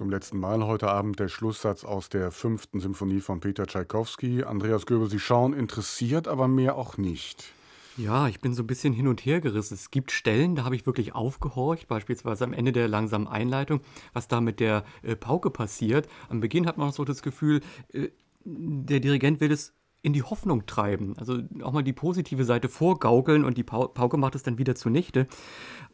Zum 0.00 0.08
letzten 0.08 0.40
Mal 0.40 0.64
heute 0.64 0.88
Abend 0.88 1.20
der 1.20 1.28
Schlusssatz 1.28 1.84
aus 1.84 2.08
der 2.08 2.30
fünften 2.30 2.80
Symphonie 2.80 3.20
von 3.20 3.40
Peter 3.40 3.66
Tschaikowski. 3.66 4.44
Andreas 4.44 4.86
Göbel, 4.86 5.10
Sie 5.10 5.18
schauen 5.18 5.52
interessiert, 5.52 6.26
aber 6.26 6.48
mehr 6.48 6.76
auch 6.76 6.96
nicht. 6.96 7.52
Ja, 7.98 8.26
ich 8.26 8.40
bin 8.40 8.54
so 8.54 8.62
ein 8.62 8.66
bisschen 8.66 8.94
hin 8.94 9.08
und 9.08 9.26
her 9.26 9.42
gerissen. 9.42 9.74
Es 9.74 9.90
gibt 9.90 10.10
Stellen, 10.10 10.56
da 10.56 10.64
habe 10.64 10.74
ich 10.74 10.86
wirklich 10.86 11.14
aufgehorcht, 11.14 11.86
beispielsweise 11.86 12.44
am 12.44 12.54
Ende 12.54 12.72
der 12.72 12.88
langsamen 12.88 13.28
Einleitung, 13.28 13.82
was 14.14 14.26
da 14.26 14.40
mit 14.40 14.58
der 14.58 14.84
äh, 15.02 15.16
Pauke 15.16 15.50
passiert. 15.50 16.08
Am 16.30 16.40
Beginn 16.40 16.66
hat 16.66 16.78
man 16.78 16.88
auch 16.88 16.94
so 16.94 17.04
das 17.04 17.20
Gefühl, 17.20 17.60
äh, 17.92 18.08
der 18.46 19.00
Dirigent 19.00 19.42
will 19.42 19.52
es 19.52 19.74
in 20.02 20.12
die 20.12 20.22
Hoffnung 20.22 20.66
treiben. 20.66 21.14
Also 21.18 21.38
auch 21.62 21.72
mal 21.72 21.82
die 21.82 21.92
positive 21.92 22.44
Seite 22.44 22.68
vorgaukeln 22.68 23.44
und 23.44 23.58
die 23.58 23.62
Pauke 23.64 24.16
macht 24.16 24.34
es 24.34 24.42
dann 24.42 24.58
wieder 24.58 24.74
zunichte. 24.74 25.26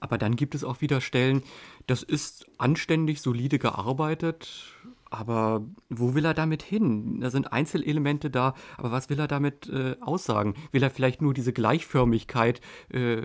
Aber 0.01 0.19
dann 0.19 0.37
gibt 0.37 0.55
es 0.55 0.65
auch 0.65 0.81
wieder 0.81 1.01
Stellen, 1.01 1.43
das 1.87 2.03
ist 2.03 2.47
anständig, 2.59 3.21
solide 3.21 3.59
gearbeitet. 3.59 4.75
Aber 5.09 5.65
wo 5.89 6.15
will 6.15 6.25
er 6.25 6.35
damit 6.35 6.63
hin? 6.63 7.21
Da 7.21 7.31
sind 7.31 7.53
Einzelelemente 7.53 8.29
da, 8.29 8.55
aber 8.77 8.91
was 8.91 9.09
will 9.09 9.21
er 9.21 9.29
damit 9.29 9.69
äh, 9.69 9.97
aussagen? 10.01 10.55
Will 10.73 10.83
er 10.83 10.91
vielleicht 10.91 11.23
nur 11.23 11.33
diese 11.33 11.53
Gleichförmigkeit, 11.53 12.61
äh, 12.91 13.23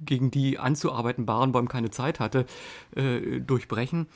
gegen 0.00 0.30
die 0.30 0.58
anzuarbeiten 0.58 1.26
Barenbäum 1.26 1.68
keine 1.68 1.90
Zeit 1.90 2.20
hatte, 2.20 2.46
äh, 2.96 3.40
durchbrechen? 3.40 4.08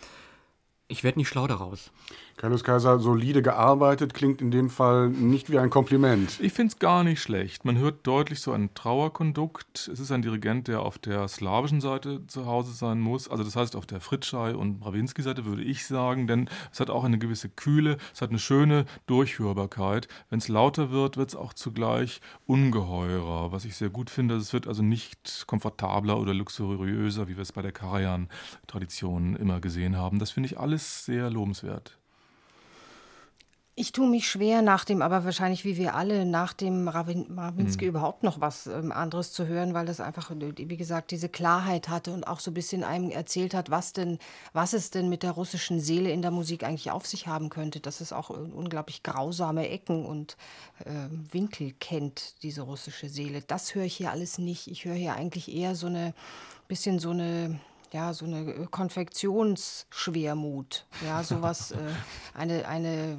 Ich 0.88 1.04
werde 1.04 1.18
nicht 1.18 1.28
schlau 1.28 1.46
daraus. 1.46 1.92
Carlos 2.36 2.64
Kaiser, 2.64 2.98
solide 2.98 3.42
gearbeitet, 3.42 4.12
klingt 4.12 4.42
in 4.42 4.50
dem 4.50 4.68
Fall 4.68 5.08
nicht 5.08 5.50
wie 5.50 5.58
ein 5.58 5.70
Kompliment. 5.70 6.40
Ich 6.40 6.52
finde 6.52 6.72
es 6.72 6.78
gar 6.80 7.04
nicht 7.04 7.22
schlecht. 7.22 7.64
Man 7.64 7.78
hört 7.78 8.06
deutlich 8.06 8.40
so 8.40 8.52
ein 8.52 8.74
Trauerkondukt. 8.74 9.88
Es 9.92 10.00
ist 10.00 10.10
ein 10.10 10.22
Dirigent, 10.22 10.66
der 10.66 10.82
auf 10.82 10.98
der 10.98 11.28
slawischen 11.28 11.80
Seite 11.80 12.26
zu 12.26 12.46
Hause 12.46 12.72
sein 12.72 13.00
muss. 13.00 13.28
Also 13.28 13.44
das 13.44 13.54
heißt 13.54 13.76
auf 13.76 13.86
der 13.86 14.00
Fritschei 14.00 14.54
und 14.54 14.80
Brawinski-Seite 14.80 15.44
würde 15.44 15.62
ich 15.62 15.86
sagen, 15.86 16.26
denn 16.26 16.50
es 16.72 16.80
hat 16.80 16.90
auch 16.90 17.04
eine 17.04 17.18
gewisse 17.18 17.48
Kühle, 17.48 17.98
es 18.12 18.20
hat 18.20 18.30
eine 18.30 18.40
schöne 18.40 18.84
Durchhörbarkeit. 19.06 20.08
Wenn 20.28 20.38
es 20.40 20.48
lauter 20.48 20.90
wird, 20.90 21.16
wird 21.16 21.28
es 21.28 21.36
auch 21.36 21.52
zugleich 21.52 22.20
ungeheurer, 22.46 23.52
was 23.52 23.64
ich 23.64 23.76
sehr 23.76 23.90
gut 23.90 24.10
finde. 24.10 24.34
Es 24.36 24.52
wird 24.52 24.66
also 24.66 24.82
nicht 24.82 25.44
komfortabler 25.46 26.18
oder 26.18 26.34
luxuriöser, 26.34 27.28
wie 27.28 27.36
wir 27.36 27.42
es 27.42 27.52
bei 27.52 27.62
der 27.62 27.72
Karajan-Tradition 27.72 29.36
immer 29.36 29.60
gesehen 29.60 29.96
haben. 29.96 30.18
Das 30.18 30.32
finde 30.32 30.48
ich 30.48 30.58
alles 30.58 31.04
sehr 31.04 31.30
lobenswert. 31.30 31.96
Ich 33.76 33.90
tue 33.90 34.08
mich 34.08 34.28
schwer 34.28 34.62
nach 34.62 34.84
dem, 34.84 35.02
aber 35.02 35.24
wahrscheinlich 35.24 35.64
wie 35.64 35.76
wir 35.76 35.96
alle, 35.96 36.24
nach 36.24 36.52
dem 36.52 36.86
Rawinski 36.86 37.86
mhm. 37.86 37.88
überhaupt 37.88 38.22
noch 38.22 38.40
was 38.40 38.68
ähm, 38.68 38.92
anderes 38.92 39.32
zu 39.32 39.48
hören, 39.48 39.74
weil 39.74 39.84
das 39.84 39.98
einfach, 39.98 40.30
wie 40.30 40.76
gesagt, 40.76 41.10
diese 41.10 41.28
Klarheit 41.28 41.88
hatte 41.88 42.12
und 42.12 42.22
auch 42.22 42.38
so 42.38 42.52
ein 42.52 42.54
bisschen 42.54 42.84
einem 42.84 43.10
erzählt 43.10 43.52
hat, 43.52 43.72
was 43.72 43.92
denn, 43.92 44.20
was 44.52 44.74
es 44.74 44.90
denn 44.90 45.08
mit 45.08 45.24
der 45.24 45.32
russischen 45.32 45.80
Seele 45.80 46.10
in 46.10 46.22
der 46.22 46.30
Musik 46.30 46.62
eigentlich 46.62 46.92
auf 46.92 47.04
sich 47.04 47.26
haben 47.26 47.48
könnte, 47.48 47.80
dass 47.80 48.00
es 48.00 48.12
auch 48.12 48.30
unglaublich 48.30 49.02
grausame 49.02 49.68
Ecken 49.68 50.06
und 50.06 50.36
äh, 50.84 51.08
Winkel 51.32 51.72
kennt, 51.80 52.40
diese 52.44 52.62
russische 52.62 53.08
Seele. 53.08 53.42
Das 53.42 53.74
höre 53.74 53.86
ich 53.86 53.96
hier 53.96 54.12
alles 54.12 54.38
nicht. 54.38 54.68
Ich 54.68 54.84
höre 54.84 54.94
hier 54.94 55.14
eigentlich 55.14 55.52
eher 55.52 55.74
so 55.74 55.88
eine 55.88 56.14
bisschen 56.68 57.00
so 57.00 57.10
eine 57.10 57.58
ja, 57.92 58.12
so 58.12 58.24
eine 58.24 58.66
Konfektionsschwermut, 58.72 60.84
ja, 61.06 61.22
sowas, 61.22 61.70
äh, 61.70 61.76
eine, 62.34 62.66
eine 62.66 63.16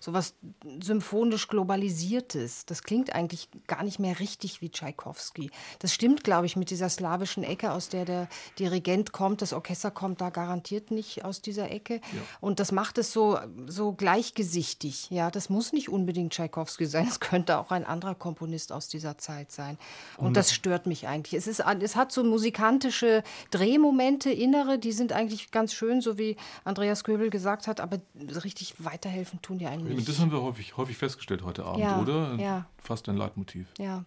sowas 0.00 0.34
symphonisch 0.82 1.48
Globalisiertes. 1.48 2.66
Das 2.66 2.82
klingt 2.82 3.14
eigentlich 3.14 3.48
gar 3.66 3.82
nicht 3.82 3.98
mehr 3.98 4.20
richtig 4.20 4.60
wie 4.60 4.70
Tschaikowski. 4.70 5.50
Das 5.78 5.94
stimmt, 5.94 6.24
glaube 6.24 6.46
ich, 6.46 6.56
mit 6.56 6.70
dieser 6.70 6.88
slawischen 6.88 7.44
Ecke, 7.44 7.72
aus 7.72 7.88
der 7.88 8.04
der 8.04 8.28
Dirigent 8.58 9.12
kommt. 9.12 9.42
Das 9.42 9.52
Orchester 9.52 9.90
kommt 9.90 10.20
da 10.20 10.30
garantiert 10.30 10.90
nicht 10.90 11.24
aus 11.24 11.40
dieser 11.40 11.70
Ecke. 11.70 11.94
Ja. 11.94 12.00
Und 12.40 12.60
das 12.60 12.72
macht 12.72 12.98
es 12.98 13.12
so, 13.12 13.38
so 13.66 13.92
gleichgesichtig. 13.92 15.10
Ja, 15.10 15.30
das 15.30 15.48
muss 15.48 15.72
nicht 15.72 15.88
unbedingt 15.88 16.32
Tschaikowski 16.32 16.86
sein. 16.86 17.06
Es 17.08 17.20
könnte 17.20 17.58
auch 17.58 17.70
ein 17.70 17.84
anderer 17.84 18.14
Komponist 18.14 18.72
aus 18.72 18.88
dieser 18.88 19.18
Zeit 19.18 19.52
sein. 19.52 19.78
Und, 20.16 20.28
Und 20.28 20.36
das 20.36 20.52
stört 20.52 20.86
mich 20.86 21.08
eigentlich. 21.08 21.34
Es, 21.34 21.46
ist, 21.46 21.62
es 21.80 21.96
hat 21.96 22.12
so 22.12 22.24
musikantische 22.24 23.22
Drehmomente, 23.50 24.30
innere, 24.30 24.78
die 24.78 24.92
sind 24.92 25.12
eigentlich 25.12 25.50
ganz 25.50 25.72
schön, 25.72 26.00
so 26.00 26.18
wie 26.18 26.36
Andreas 26.64 27.04
Köbel 27.04 27.30
gesagt 27.30 27.66
hat, 27.66 27.80
aber 27.80 27.98
richtig 28.44 28.74
weiterhelfen 28.78 29.42
tun 29.42 29.58
die 29.58 29.66
einem 29.66 29.87
nicht. 29.96 30.08
Das 30.08 30.20
haben 30.20 30.32
wir 30.32 30.42
häufig, 30.42 30.76
häufig 30.76 30.96
festgestellt 30.96 31.42
heute 31.42 31.64
Abend, 31.64 31.80
ja, 31.80 32.00
oder? 32.00 32.34
Ja. 32.36 32.66
Fast 32.78 33.08
ein 33.08 33.16
Leitmotiv. 33.16 33.66
Ja. 33.78 34.04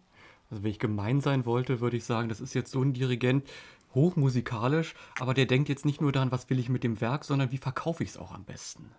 Also 0.49 0.63
wenn 0.63 0.71
ich 0.71 0.79
gemein 0.79 1.21
sein 1.21 1.45
wollte, 1.45 1.79
würde 1.79 1.97
ich 1.97 2.03
sagen, 2.03 2.29
das 2.29 2.41
ist 2.41 2.53
jetzt 2.53 2.71
so 2.71 2.81
ein 2.81 2.93
Dirigent, 2.93 3.47
hochmusikalisch, 3.93 4.95
aber 5.19 5.33
der 5.33 5.45
denkt 5.45 5.69
jetzt 5.69 5.85
nicht 5.85 6.01
nur 6.01 6.11
daran, 6.11 6.31
was 6.31 6.49
will 6.49 6.59
ich 6.59 6.69
mit 6.69 6.83
dem 6.83 7.01
Werk, 7.01 7.25
sondern 7.25 7.51
wie 7.51 7.57
verkaufe 7.57 8.03
ich 8.03 8.11
es 8.11 8.17
auch 8.17 8.31
am 8.33 8.43
besten. 8.43 8.91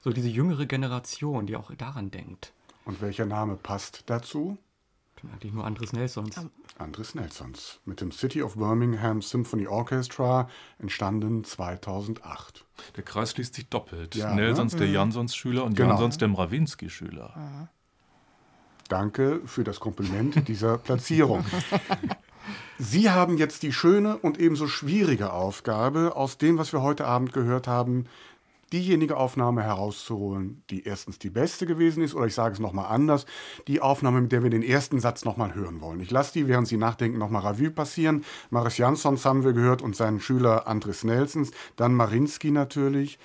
So 0.00 0.10
diese 0.10 0.28
jüngere 0.28 0.66
Generation, 0.66 1.46
die 1.46 1.56
auch 1.56 1.74
daran 1.74 2.10
denkt. 2.10 2.52
Und 2.84 3.00
welcher 3.00 3.26
Name 3.26 3.56
passt 3.56 4.04
dazu? 4.06 4.56
Eigentlich 5.32 5.52
nur 5.52 5.64
Andres 5.64 5.92
Nelsons. 5.92 6.36
Um. 6.36 6.50
Andres 6.78 7.14
Nelsons 7.14 7.80
mit 7.84 8.00
dem 8.00 8.12
City 8.12 8.42
of 8.42 8.56
Birmingham 8.56 9.22
Symphony 9.22 9.66
Orchestra, 9.66 10.48
entstanden 10.78 11.44
2008. 11.44 12.64
Der 12.96 13.02
Kreis 13.02 13.32
schließt 13.32 13.54
sich 13.54 13.68
doppelt. 13.68 14.14
Ja, 14.14 14.34
Nelsons 14.34 14.74
ne? 14.74 14.80
der 14.80 14.88
mhm. 14.88 14.94
Jansons-Schüler 14.94 15.64
und 15.64 15.74
genau. 15.74 15.90
Jansons 15.90 16.18
der 16.18 16.28
Mrawinski-Schüler. 16.28 17.68
Danke 18.88 19.40
für 19.46 19.64
das 19.64 19.80
Kompliment 19.80 20.46
dieser 20.48 20.78
Platzierung. 20.78 21.44
Sie 22.78 23.10
haben 23.10 23.38
jetzt 23.38 23.62
die 23.62 23.72
schöne 23.72 24.18
und 24.18 24.38
ebenso 24.38 24.68
schwierige 24.68 25.32
Aufgabe, 25.32 26.14
aus 26.14 26.38
dem, 26.38 26.58
was 26.58 26.72
wir 26.72 26.82
heute 26.82 27.06
Abend 27.06 27.32
gehört 27.32 27.66
haben, 27.66 28.04
diejenige 28.72 29.16
Aufnahme 29.16 29.62
herauszuholen, 29.62 30.62
die 30.70 30.84
erstens 30.84 31.18
die 31.18 31.30
beste 31.30 31.66
gewesen 31.66 32.02
ist, 32.02 32.14
oder 32.14 32.26
ich 32.26 32.34
sage 32.34 32.54
es 32.54 32.60
nochmal 32.60 32.86
anders, 32.86 33.26
die 33.68 33.80
Aufnahme, 33.80 34.20
mit 34.20 34.32
der 34.32 34.42
wir 34.42 34.50
den 34.50 34.62
ersten 34.62 35.00
Satz 35.00 35.24
nochmal 35.24 35.54
hören 35.54 35.80
wollen. 35.80 36.00
Ich 36.00 36.10
lasse 36.10 36.32
die, 36.32 36.48
während 36.48 36.68
Sie 36.68 36.76
nachdenken, 36.76 37.18
nochmal 37.18 37.46
Revue 37.46 37.70
passieren. 37.70 38.24
Maris 38.50 38.78
Jansons 38.78 39.24
haben 39.24 39.44
wir 39.44 39.52
gehört 39.52 39.82
und 39.82 39.94
seinen 39.94 40.20
Schüler 40.20 40.66
Andres 40.66 41.04
Nelsons, 41.04 41.52
dann 41.76 41.94
Marinski 41.94 42.50
natürlich. 42.50 43.18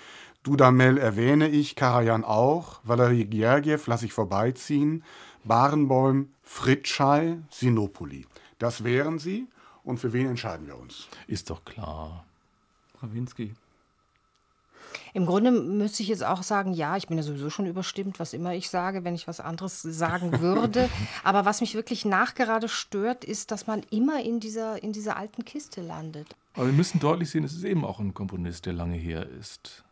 Dudamel 0.44 0.98
erwähne 0.98 1.50
ich, 1.50 1.76
Karajan 1.76 2.24
auch, 2.24 2.80
Valerie 2.84 3.26
Gergiev 3.26 3.88
lasse 3.88 4.06
ich 4.06 4.14
vorbeiziehen, 4.14 5.04
Barenbäum, 5.44 6.30
Fritschei, 6.44 7.38
Sinopoli. 7.50 8.26
Das 8.60 8.84
wären 8.84 9.20
sie. 9.20 9.48
Und 9.84 9.98
für 10.00 10.14
wen 10.14 10.28
entscheiden 10.28 10.68
wir 10.68 10.78
uns? 10.78 11.08
Ist 11.28 11.50
doch 11.50 11.66
klar. 11.66 12.26
Rawinski. 13.02 13.54
Im 15.14 15.26
Grunde 15.26 15.52
müsste 15.52 16.04
ich 16.04 16.10
jetzt 16.10 16.24
auch 16.24 16.44
sagen, 16.44 16.74
ja, 16.74 16.98
ich 16.98 17.08
bin 17.08 17.18
ja 17.18 17.24
sowieso 17.24 17.50
schon 17.50 17.66
überstimmt, 17.66 18.20
was 18.20 18.34
immer 18.34 18.54
ich 18.54 18.70
sage, 18.70 19.04
wenn 19.04 19.16
ich 19.16 19.28
was 19.28 19.40
anderes 19.40 19.82
sagen 19.82 20.32
würde. 20.42 20.90
Aber 21.24 21.46
was 21.46 21.62
mich 21.62 21.76
wirklich 21.76 22.06
nachgerade 22.06 22.70
stört, 22.70 23.26
ist, 23.26 23.52
dass 23.52 23.68
man 23.68 23.84
immer 23.90 24.24
in 24.24 24.40
dieser, 24.40 24.82
in 24.82 24.94
dieser 24.94 25.18
alten 25.18 25.46
Kiste 25.46 25.82
landet. 25.82 26.28
Aber 26.54 26.66
wir 26.66 26.74
müssen 26.74 27.00
deutlich 27.00 27.30
sehen, 27.30 27.44
es 27.44 27.54
ist 27.54 27.64
eben 27.64 27.86
auch 27.86 28.00
ein 28.00 28.14
Komponist, 28.14 28.66
der 28.66 28.74
lange 28.74 28.98
her 28.98 29.28
ist. 29.40 29.84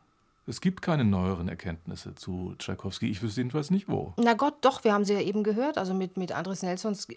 Es 0.49 0.61
gibt 0.61 0.81
keine 0.81 1.05
neueren 1.05 1.47
Erkenntnisse 1.47 2.15
zu 2.15 2.55
Tchaikovsky. 2.57 3.07
Ich 3.07 3.21
wüsste 3.21 3.41
jedenfalls 3.41 3.69
nicht 3.69 3.87
wo. 3.87 4.13
Na 4.17 4.33
Gott, 4.33 4.55
doch, 4.61 4.83
wir 4.83 4.93
haben 4.93 5.05
sie 5.05 5.13
ja 5.13 5.21
eben 5.21 5.43
gehört. 5.43 5.77
Also 5.77 5.93
mit, 5.93 6.17
mit 6.17 6.31
Andres 6.31 6.63
Nelsons 6.63 7.07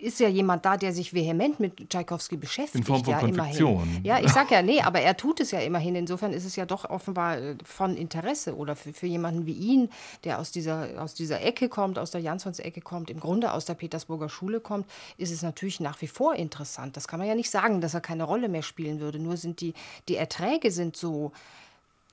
ist 0.00 0.20
ja 0.20 0.28
jemand 0.28 0.64
da, 0.64 0.76
der 0.76 0.92
sich 0.92 1.12
vehement 1.12 1.58
mit 1.58 1.90
Tchaikovsky 1.90 2.36
beschäftigt. 2.36 2.76
In 2.76 2.84
Form 2.84 3.02
von 3.02 3.12
ja, 3.12 3.18
Konfektion. 3.18 3.82
Immerhin. 3.82 4.04
Ja, 4.04 4.20
ich 4.20 4.30
sag 4.30 4.52
ja, 4.52 4.62
nee, 4.62 4.80
aber 4.80 5.00
er 5.00 5.16
tut 5.16 5.40
es 5.40 5.50
ja 5.50 5.58
immerhin. 5.58 5.96
Insofern 5.96 6.32
ist 6.32 6.44
es 6.44 6.54
ja 6.54 6.64
doch 6.64 6.88
offenbar 6.88 7.38
äh, 7.38 7.56
von 7.64 7.96
Interesse 7.96 8.54
oder 8.54 8.76
für, 8.76 8.92
für 8.92 9.06
jemanden 9.06 9.46
wie 9.46 9.54
ihn, 9.54 9.90
der 10.22 10.38
aus 10.38 10.52
dieser, 10.52 11.02
aus 11.02 11.14
dieser 11.14 11.42
Ecke 11.42 11.68
kommt, 11.68 11.98
aus 11.98 12.12
der 12.12 12.20
Jansons-Ecke 12.20 12.82
kommt, 12.82 13.10
im 13.10 13.18
Grunde 13.18 13.52
aus 13.52 13.64
der 13.64 13.74
Petersburger 13.74 14.28
Schule 14.28 14.60
kommt, 14.60 14.86
ist 15.16 15.32
es 15.32 15.42
natürlich 15.42 15.80
nach 15.80 16.00
wie 16.02 16.06
vor 16.06 16.36
interessant. 16.36 16.96
Das 16.96 17.08
kann 17.08 17.18
man 17.18 17.26
ja 17.28 17.34
nicht 17.34 17.50
sagen, 17.50 17.80
dass 17.80 17.94
er 17.94 18.00
keine 18.00 18.22
Rolle 18.22 18.48
mehr 18.48 18.62
spielen 18.62 19.00
würde. 19.00 19.18
Nur 19.18 19.36
sind 19.36 19.60
die, 19.60 19.74
die 20.08 20.14
Erträge 20.14 20.70
sind 20.70 20.96
so 20.96 21.32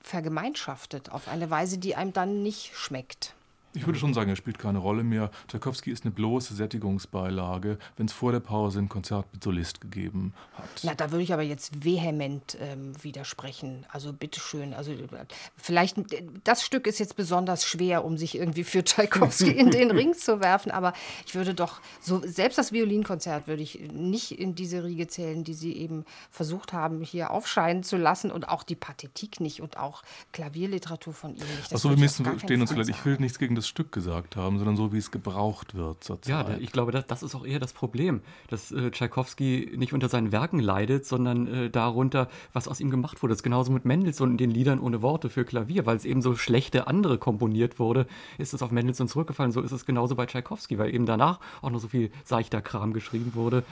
vergemeinschaftet 0.04 1.10
auf 1.10 1.28
eine 1.28 1.50
Weise, 1.50 1.78
die 1.78 1.96
einem 1.96 2.12
dann 2.12 2.42
nicht 2.42 2.76
schmeckt. 2.76 3.34
Ich 3.74 3.86
würde 3.86 3.98
schon 3.98 4.14
sagen, 4.14 4.30
er 4.30 4.36
spielt 4.36 4.58
keine 4.58 4.78
Rolle 4.78 5.02
mehr. 5.02 5.30
Tchaikovsky 5.48 5.90
ist 5.90 6.04
eine 6.04 6.12
bloße 6.12 6.54
Sättigungsbeilage, 6.54 7.78
wenn 7.96 8.06
es 8.06 8.12
vor 8.12 8.30
der 8.30 8.40
Pause 8.40 8.78
ein 8.78 8.88
Konzert 8.88 9.26
mit 9.32 9.42
Solist 9.42 9.80
gegeben 9.80 10.32
hat. 10.54 10.64
Na, 10.84 10.94
da 10.94 11.10
würde 11.10 11.24
ich 11.24 11.32
aber 11.32 11.42
jetzt 11.42 11.84
vehement 11.84 12.56
ähm, 12.60 12.92
widersprechen. 13.02 13.84
Also 13.90 14.12
bitteschön. 14.12 14.74
Also 14.74 14.92
vielleicht, 15.56 15.96
das 16.44 16.62
Stück 16.62 16.86
ist 16.86 17.00
jetzt 17.00 17.16
besonders 17.16 17.64
schwer, 17.64 18.04
um 18.04 18.16
sich 18.16 18.36
irgendwie 18.36 18.62
für 18.62 18.84
Tchaikovsky 18.84 19.50
in 19.50 19.70
den 19.70 19.90
Ring 19.94 20.14
zu 20.14 20.40
werfen, 20.40 20.70
aber 20.70 20.92
ich 21.26 21.34
würde 21.34 21.54
doch, 21.54 21.80
so, 22.00 22.22
selbst 22.24 22.58
das 22.58 22.72
Violinkonzert 22.72 23.48
würde 23.48 23.62
ich 23.62 23.80
nicht 23.92 24.38
in 24.38 24.54
diese 24.54 24.84
Riege 24.84 25.08
zählen, 25.08 25.42
die 25.42 25.54
Sie 25.54 25.72
eben 25.76 26.04
versucht 26.30 26.72
haben, 26.72 27.02
hier 27.02 27.30
aufscheinen 27.30 27.82
zu 27.82 27.96
lassen 27.96 28.30
und 28.30 28.48
auch 28.48 28.62
die 28.62 28.76
Pathetik 28.76 29.40
nicht 29.40 29.60
und 29.60 29.78
auch 29.78 30.02
Klavierliteratur 30.32 31.12
von 31.12 31.32
ihm 31.32 31.46
nicht. 31.56 31.72
Achso, 31.72 31.90
wir 31.90 31.96
müssen 31.96 32.24
stehen 32.38 32.60
uns 32.60 32.72
vielleicht, 32.72 32.90
ich 32.90 33.04
will 33.04 33.16
nichts 33.18 33.38
gegen 33.38 33.54
das 33.54 33.63
das 33.64 33.68
Stück 33.68 33.92
gesagt 33.92 34.36
haben, 34.36 34.58
sondern 34.58 34.76
so, 34.76 34.92
wie 34.92 34.98
es 34.98 35.10
gebraucht 35.10 35.74
wird 35.74 36.04
zurzeit. 36.04 36.48
Ja, 36.50 36.56
ich 36.58 36.70
glaube, 36.70 36.92
das, 36.92 37.06
das 37.06 37.22
ist 37.22 37.34
auch 37.34 37.46
eher 37.46 37.58
das 37.58 37.72
Problem, 37.72 38.20
dass 38.48 38.70
äh, 38.70 38.90
Tschaikowski 38.90 39.72
nicht 39.76 39.92
unter 39.92 40.08
seinen 40.08 40.32
Werken 40.32 40.58
leidet, 40.58 41.06
sondern 41.06 41.46
äh, 41.46 41.70
darunter, 41.70 42.28
was 42.52 42.68
aus 42.68 42.80
ihm 42.80 42.90
gemacht 42.90 43.22
wurde. 43.22 43.32
Das 43.32 43.38
ist 43.38 43.42
genauso 43.42 43.72
mit 43.72 43.84
Mendelssohn 43.84 44.30
und 44.30 44.36
den 44.38 44.50
Liedern 44.50 44.80
ohne 44.80 45.02
Worte 45.02 45.30
für 45.30 45.44
Klavier, 45.44 45.86
weil 45.86 45.96
es 45.96 46.04
eben 46.04 46.20
so 46.20 46.36
schlechte 46.36 46.86
andere 46.86 47.18
komponiert 47.18 47.78
wurde, 47.78 48.06
ist 48.38 48.52
es 48.52 48.62
auf 48.62 48.70
Mendelssohn 48.70 49.08
zurückgefallen. 49.08 49.52
So 49.52 49.62
ist 49.62 49.72
es 49.72 49.86
genauso 49.86 50.14
bei 50.14 50.26
Tschaikowski, 50.26 50.78
weil 50.78 50.94
eben 50.94 51.06
danach 51.06 51.40
auch 51.62 51.70
noch 51.70 51.80
so 51.80 51.88
viel 51.88 52.10
seichter 52.24 52.60
Kram 52.60 52.92
geschrieben 52.92 53.32
wurde. 53.34 53.64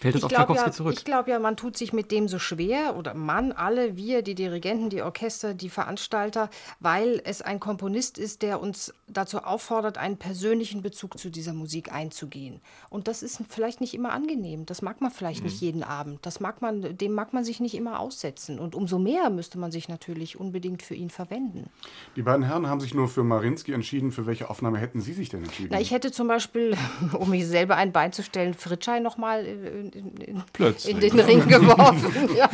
Fällt 0.00 0.16
es 0.16 0.24
auf 0.24 0.32
Tchaikovsky 0.32 0.66
ja, 0.66 0.72
zurück? 0.72 0.94
Ich 0.96 1.04
glaube 1.04 1.30
ja, 1.30 1.38
man 1.38 1.56
tut 1.56 1.76
sich 1.76 1.92
mit 1.92 2.10
dem 2.10 2.28
so 2.28 2.38
schwer, 2.38 2.96
oder 2.96 3.14
man, 3.14 3.52
alle, 3.52 3.96
wir, 3.96 4.22
die 4.22 4.34
Dirigenten, 4.34 4.90
die 4.90 5.02
Orchester, 5.02 5.54
die 5.54 5.68
Veranstalter, 5.68 6.50
weil 6.80 7.20
es 7.24 7.42
ein 7.42 7.60
Komponist 7.60 8.18
ist, 8.18 8.42
der 8.42 8.60
uns 8.60 8.92
dazu 9.06 9.38
auffordert, 9.38 9.98
einen 9.98 10.16
persönlichen 10.16 10.82
Bezug 10.82 11.18
zu 11.18 11.30
dieser 11.30 11.52
Musik 11.52 11.92
einzugehen. 11.92 12.60
Und 12.90 13.08
das 13.08 13.22
ist 13.22 13.40
vielleicht 13.48 13.80
nicht 13.80 13.94
immer 13.94 14.12
angenehm. 14.12 14.66
Das 14.66 14.82
mag 14.82 15.00
man 15.00 15.10
vielleicht 15.10 15.40
mhm. 15.40 15.46
nicht 15.46 15.60
jeden 15.60 15.82
Abend. 15.82 16.24
Das 16.26 16.40
mag 16.40 16.60
man, 16.60 16.96
dem 16.96 17.12
mag 17.12 17.32
man 17.32 17.44
sich 17.44 17.60
nicht 17.60 17.74
immer 17.74 18.00
aussetzen. 18.00 18.58
Und 18.58 18.74
umso 18.74 18.98
mehr 18.98 19.30
müsste 19.30 19.58
man 19.58 19.70
sich 19.70 19.88
natürlich 19.88 20.38
unbedingt 20.38 20.82
für 20.82 20.94
ihn 20.94 21.10
verwenden. 21.10 21.70
Die 22.16 22.22
beiden 22.22 22.44
Herren 22.44 22.66
haben 22.66 22.80
sich 22.80 22.94
nur 22.94 23.08
für 23.08 23.24
Marinsky 23.24 23.72
entschieden. 23.72 24.12
Für 24.12 24.26
welche 24.26 24.50
Aufnahme 24.50 24.78
hätten 24.78 25.00
Sie 25.00 25.12
sich 25.12 25.28
denn 25.28 25.44
entschieden? 25.44 25.70
Na, 25.72 25.80
ich 25.80 25.90
hätte 25.90 26.12
zum 26.12 26.28
Beispiel, 26.28 26.76
um 27.18 27.30
mich 27.30 27.46
selber 27.46 27.76
ein 27.76 27.92
Bein 27.92 28.12
zu 28.12 28.22
stellen, 28.22 28.54
Fritschei 28.54 29.00
nochmal 29.00 29.44
äh, 29.44 29.83
in, 29.90 30.16
in, 30.16 30.44
in, 30.86 31.00
den 31.00 31.20
Ring 31.20 31.48
geworfen. 31.48 32.34
ja. 32.36 32.50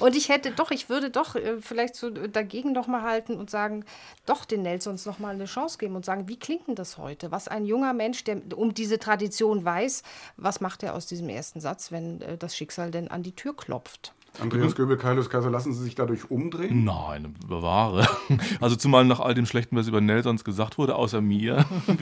Und 0.00 0.16
ich 0.16 0.28
hätte 0.28 0.50
doch, 0.50 0.70
ich 0.70 0.88
würde 0.88 1.10
doch 1.10 1.34
äh, 1.34 1.60
vielleicht 1.60 1.94
so 1.96 2.10
dagegen 2.10 2.72
nochmal 2.72 3.02
halten 3.02 3.36
und 3.36 3.50
sagen, 3.50 3.84
doch 4.26 4.44
den 4.44 4.62
Nelsons 4.62 5.06
nochmal 5.06 5.34
eine 5.34 5.46
Chance 5.46 5.78
geben 5.78 5.96
und 5.96 6.04
sagen, 6.04 6.28
wie 6.28 6.38
klingt 6.38 6.68
denn 6.68 6.74
das 6.74 6.98
heute? 6.98 7.30
Was 7.30 7.48
ein 7.48 7.64
junger 7.64 7.92
Mensch, 7.92 8.24
der 8.24 8.40
um 8.54 8.74
diese 8.74 8.98
Tradition 8.98 9.64
weiß, 9.64 10.02
was 10.36 10.60
macht 10.60 10.82
er 10.82 10.94
aus 10.94 11.06
diesem 11.06 11.28
ersten 11.28 11.60
Satz, 11.60 11.92
wenn 11.92 12.20
äh, 12.20 12.36
das 12.36 12.56
Schicksal 12.56 12.90
denn 12.90 13.08
an 13.08 13.22
die 13.22 13.34
Tür 13.34 13.56
klopft? 13.56 14.12
Andreas 14.40 14.74
Göbel, 14.74 14.96
Kaius 14.96 15.30
Kaiser, 15.30 15.50
lassen 15.50 15.72
Sie 15.72 15.82
sich 15.82 15.94
dadurch 15.94 16.30
umdrehen? 16.30 16.84
Nein, 16.84 17.34
bewahre. 17.46 18.06
Also 18.60 18.76
zumal 18.76 19.04
nach 19.04 19.20
all 19.20 19.34
dem 19.34 19.46
Schlechten, 19.46 19.76
was 19.76 19.88
über 19.88 20.00
Nelsons 20.00 20.44
gesagt 20.44 20.78
wurde, 20.78 20.96
außer 20.96 21.20
mir. 21.20 21.64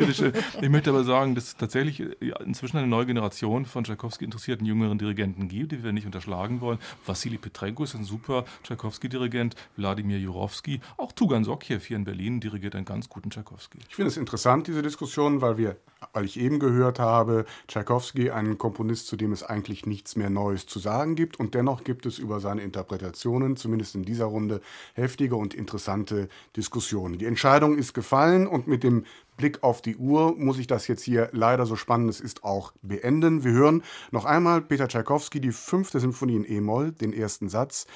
ich 0.60 0.68
möchte 0.68 0.90
aber 0.90 1.04
sagen, 1.04 1.34
dass 1.34 1.44
es 1.44 1.56
tatsächlich 1.56 2.02
inzwischen 2.44 2.78
eine 2.78 2.86
neue 2.86 3.06
Generation 3.06 3.64
von 3.66 3.84
Tchaikovsky 3.84 4.24
interessierten 4.24 4.66
jüngeren 4.66 4.98
Dirigenten 4.98 5.48
gibt, 5.48 5.72
die 5.72 5.82
wir 5.82 5.92
nicht 5.92 6.06
unterschlagen 6.06 6.60
wollen. 6.60 6.78
Vassili 7.04 7.38
Petrenko 7.38 7.84
ist 7.84 7.94
ein 7.94 8.04
super 8.04 8.44
Tchaikovsky-Dirigent, 8.64 9.56
Wladimir 9.76 10.18
Jurowski, 10.18 10.80
auch 10.96 11.12
Tugan 11.12 11.44
Sokjew 11.44 11.80
hier 11.80 11.96
in 11.96 12.04
Berlin 12.04 12.40
dirigiert 12.40 12.74
einen 12.74 12.84
ganz 12.84 13.08
guten 13.08 13.30
Tchaikovsky. 13.30 13.78
Ich 13.88 13.94
finde 13.94 14.08
es 14.08 14.16
interessant, 14.16 14.66
diese 14.66 14.82
Diskussion, 14.82 15.40
weil 15.40 15.56
wir, 15.58 15.76
weil 16.12 16.24
ich 16.24 16.38
eben 16.38 16.58
gehört 16.58 16.98
habe, 16.98 17.44
Tchaikovsky, 17.68 18.30
ein 18.30 18.58
Komponist, 18.58 19.06
zu 19.06 19.16
dem 19.16 19.32
es 19.32 19.42
eigentlich 19.42 19.86
nichts 19.86 20.16
mehr 20.16 20.30
Neues 20.30 20.66
zu 20.66 20.78
sagen 20.78 21.14
gibt 21.14 21.38
und 21.38 21.54
dennoch 21.54 21.84
gibt 21.84 22.06
es 22.06 22.18
über 22.18 22.40
seine 22.40 22.62
Interpretationen, 22.62 23.56
zumindest 23.56 23.94
in 23.94 24.04
dieser 24.04 24.26
Runde, 24.26 24.60
heftige 24.94 25.36
und 25.36 25.54
interessante 25.54 26.28
Diskussionen. 26.56 27.18
Die 27.18 27.26
Entscheidung 27.26 27.76
ist 27.76 27.94
gefallen 27.94 28.46
und 28.46 28.66
mit 28.66 28.82
dem 28.82 29.04
Blick 29.36 29.62
auf 29.62 29.82
die 29.82 29.96
Uhr 29.96 30.36
muss 30.36 30.58
ich 30.58 30.66
das 30.66 30.86
jetzt 30.88 31.02
hier 31.02 31.28
leider 31.32 31.66
so 31.66 31.76
spannend 31.76 32.10
es 32.10 32.20
ist 32.20 32.44
auch 32.44 32.72
beenden. 32.82 33.44
Wir 33.44 33.52
hören 33.52 33.82
noch 34.10 34.24
einmal 34.24 34.60
Peter 34.60 34.88
Tschaikowski, 34.88 35.40
die 35.40 35.52
fünfte 35.52 36.00
Sinfonie 36.00 36.36
in 36.36 36.48
E-Moll, 36.48 36.92
den 36.92 37.12
ersten 37.12 37.48
Satz. 37.48 37.86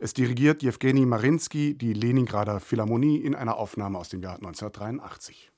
Es 0.00 0.14
dirigiert 0.14 0.62
Jewgeni 0.62 1.06
Marinsky, 1.06 1.74
die 1.74 1.92
Leningrader 1.92 2.60
Philharmonie, 2.60 3.18
in 3.18 3.34
einer 3.34 3.56
Aufnahme 3.56 3.98
aus 3.98 4.08
dem 4.08 4.22
Jahr 4.22 4.36
1983. 4.36 5.52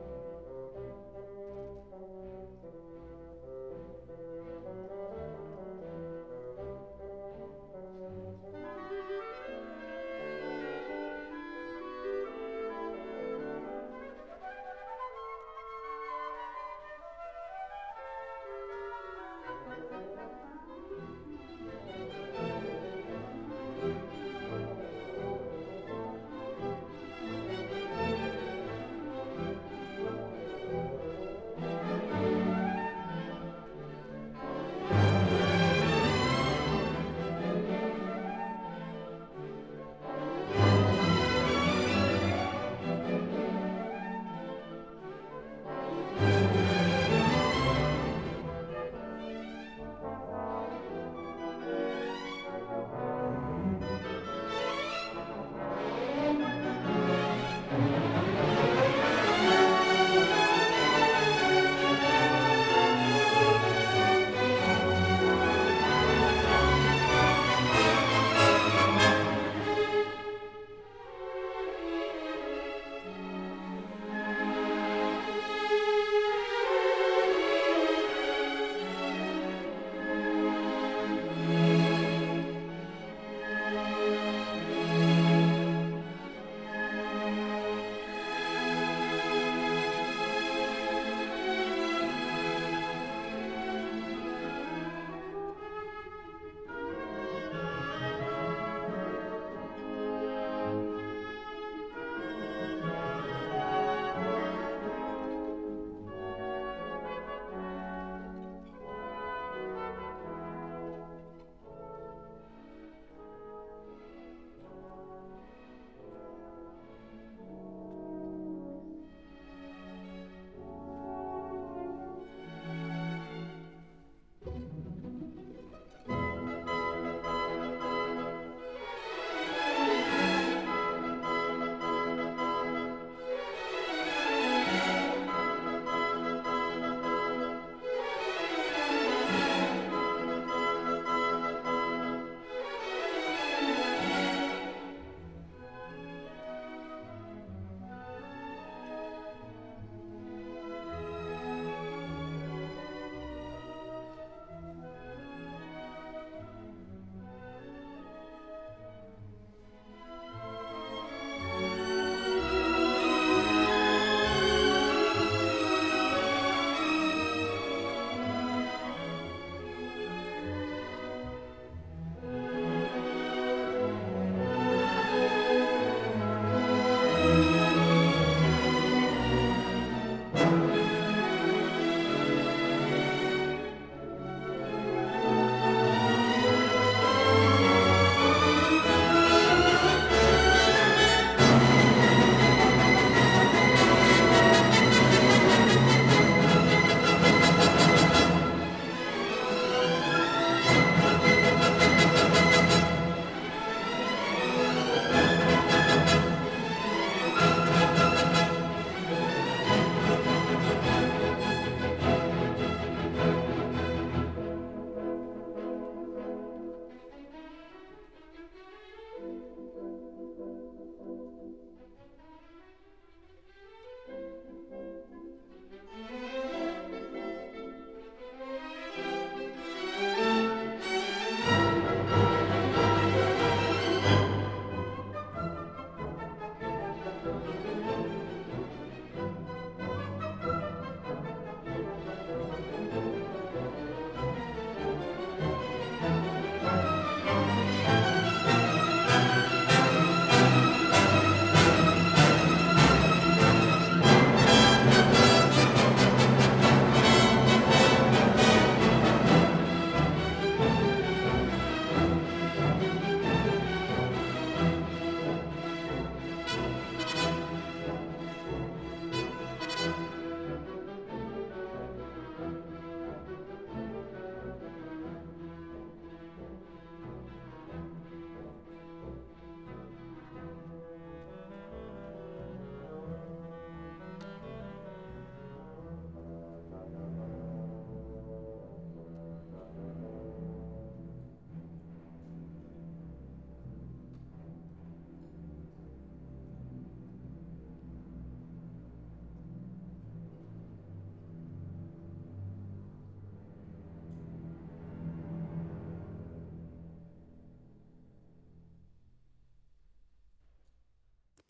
you. 2.35 2.40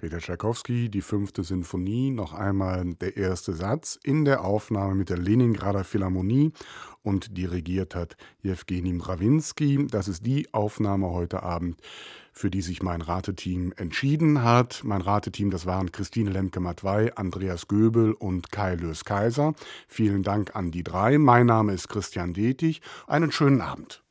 Peter 0.00 0.16
Tschaikowski, 0.16 0.88
die 0.88 1.02
fünfte 1.02 1.44
Sinfonie, 1.44 2.10
noch 2.10 2.32
einmal 2.32 2.94
der 2.94 3.18
erste 3.18 3.52
Satz 3.52 3.98
in 4.02 4.24
der 4.24 4.42
Aufnahme 4.42 4.94
mit 4.94 5.10
der 5.10 5.18
Leningrader 5.18 5.84
Philharmonie 5.84 6.52
und 7.02 7.36
dirigiert 7.36 7.94
hat 7.94 8.16
Jewgeni 8.40 8.94
Mrawinski. 8.94 9.86
Das 9.90 10.08
ist 10.08 10.24
die 10.24 10.54
Aufnahme 10.54 11.10
heute 11.10 11.42
Abend, 11.42 11.82
für 12.32 12.50
die 12.50 12.62
sich 12.62 12.82
mein 12.82 13.02
Rateteam 13.02 13.74
entschieden 13.76 14.42
hat. 14.42 14.80
Mein 14.84 15.02
Rateteam, 15.02 15.50
das 15.50 15.66
waren 15.66 15.92
Christine 15.92 16.30
Lemke-Matwei, 16.30 17.14
Andreas 17.16 17.68
Göbel 17.68 18.12
und 18.14 18.50
Kai 18.50 18.76
Lös-Kaiser. 18.76 19.52
Vielen 19.86 20.22
Dank 20.22 20.56
an 20.56 20.70
die 20.70 20.82
drei. 20.82 21.18
Mein 21.18 21.44
Name 21.44 21.74
ist 21.74 21.88
Christian 21.88 22.32
Detig. 22.32 22.80
Einen 23.06 23.32
schönen 23.32 23.60
Abend. 23.60 24.02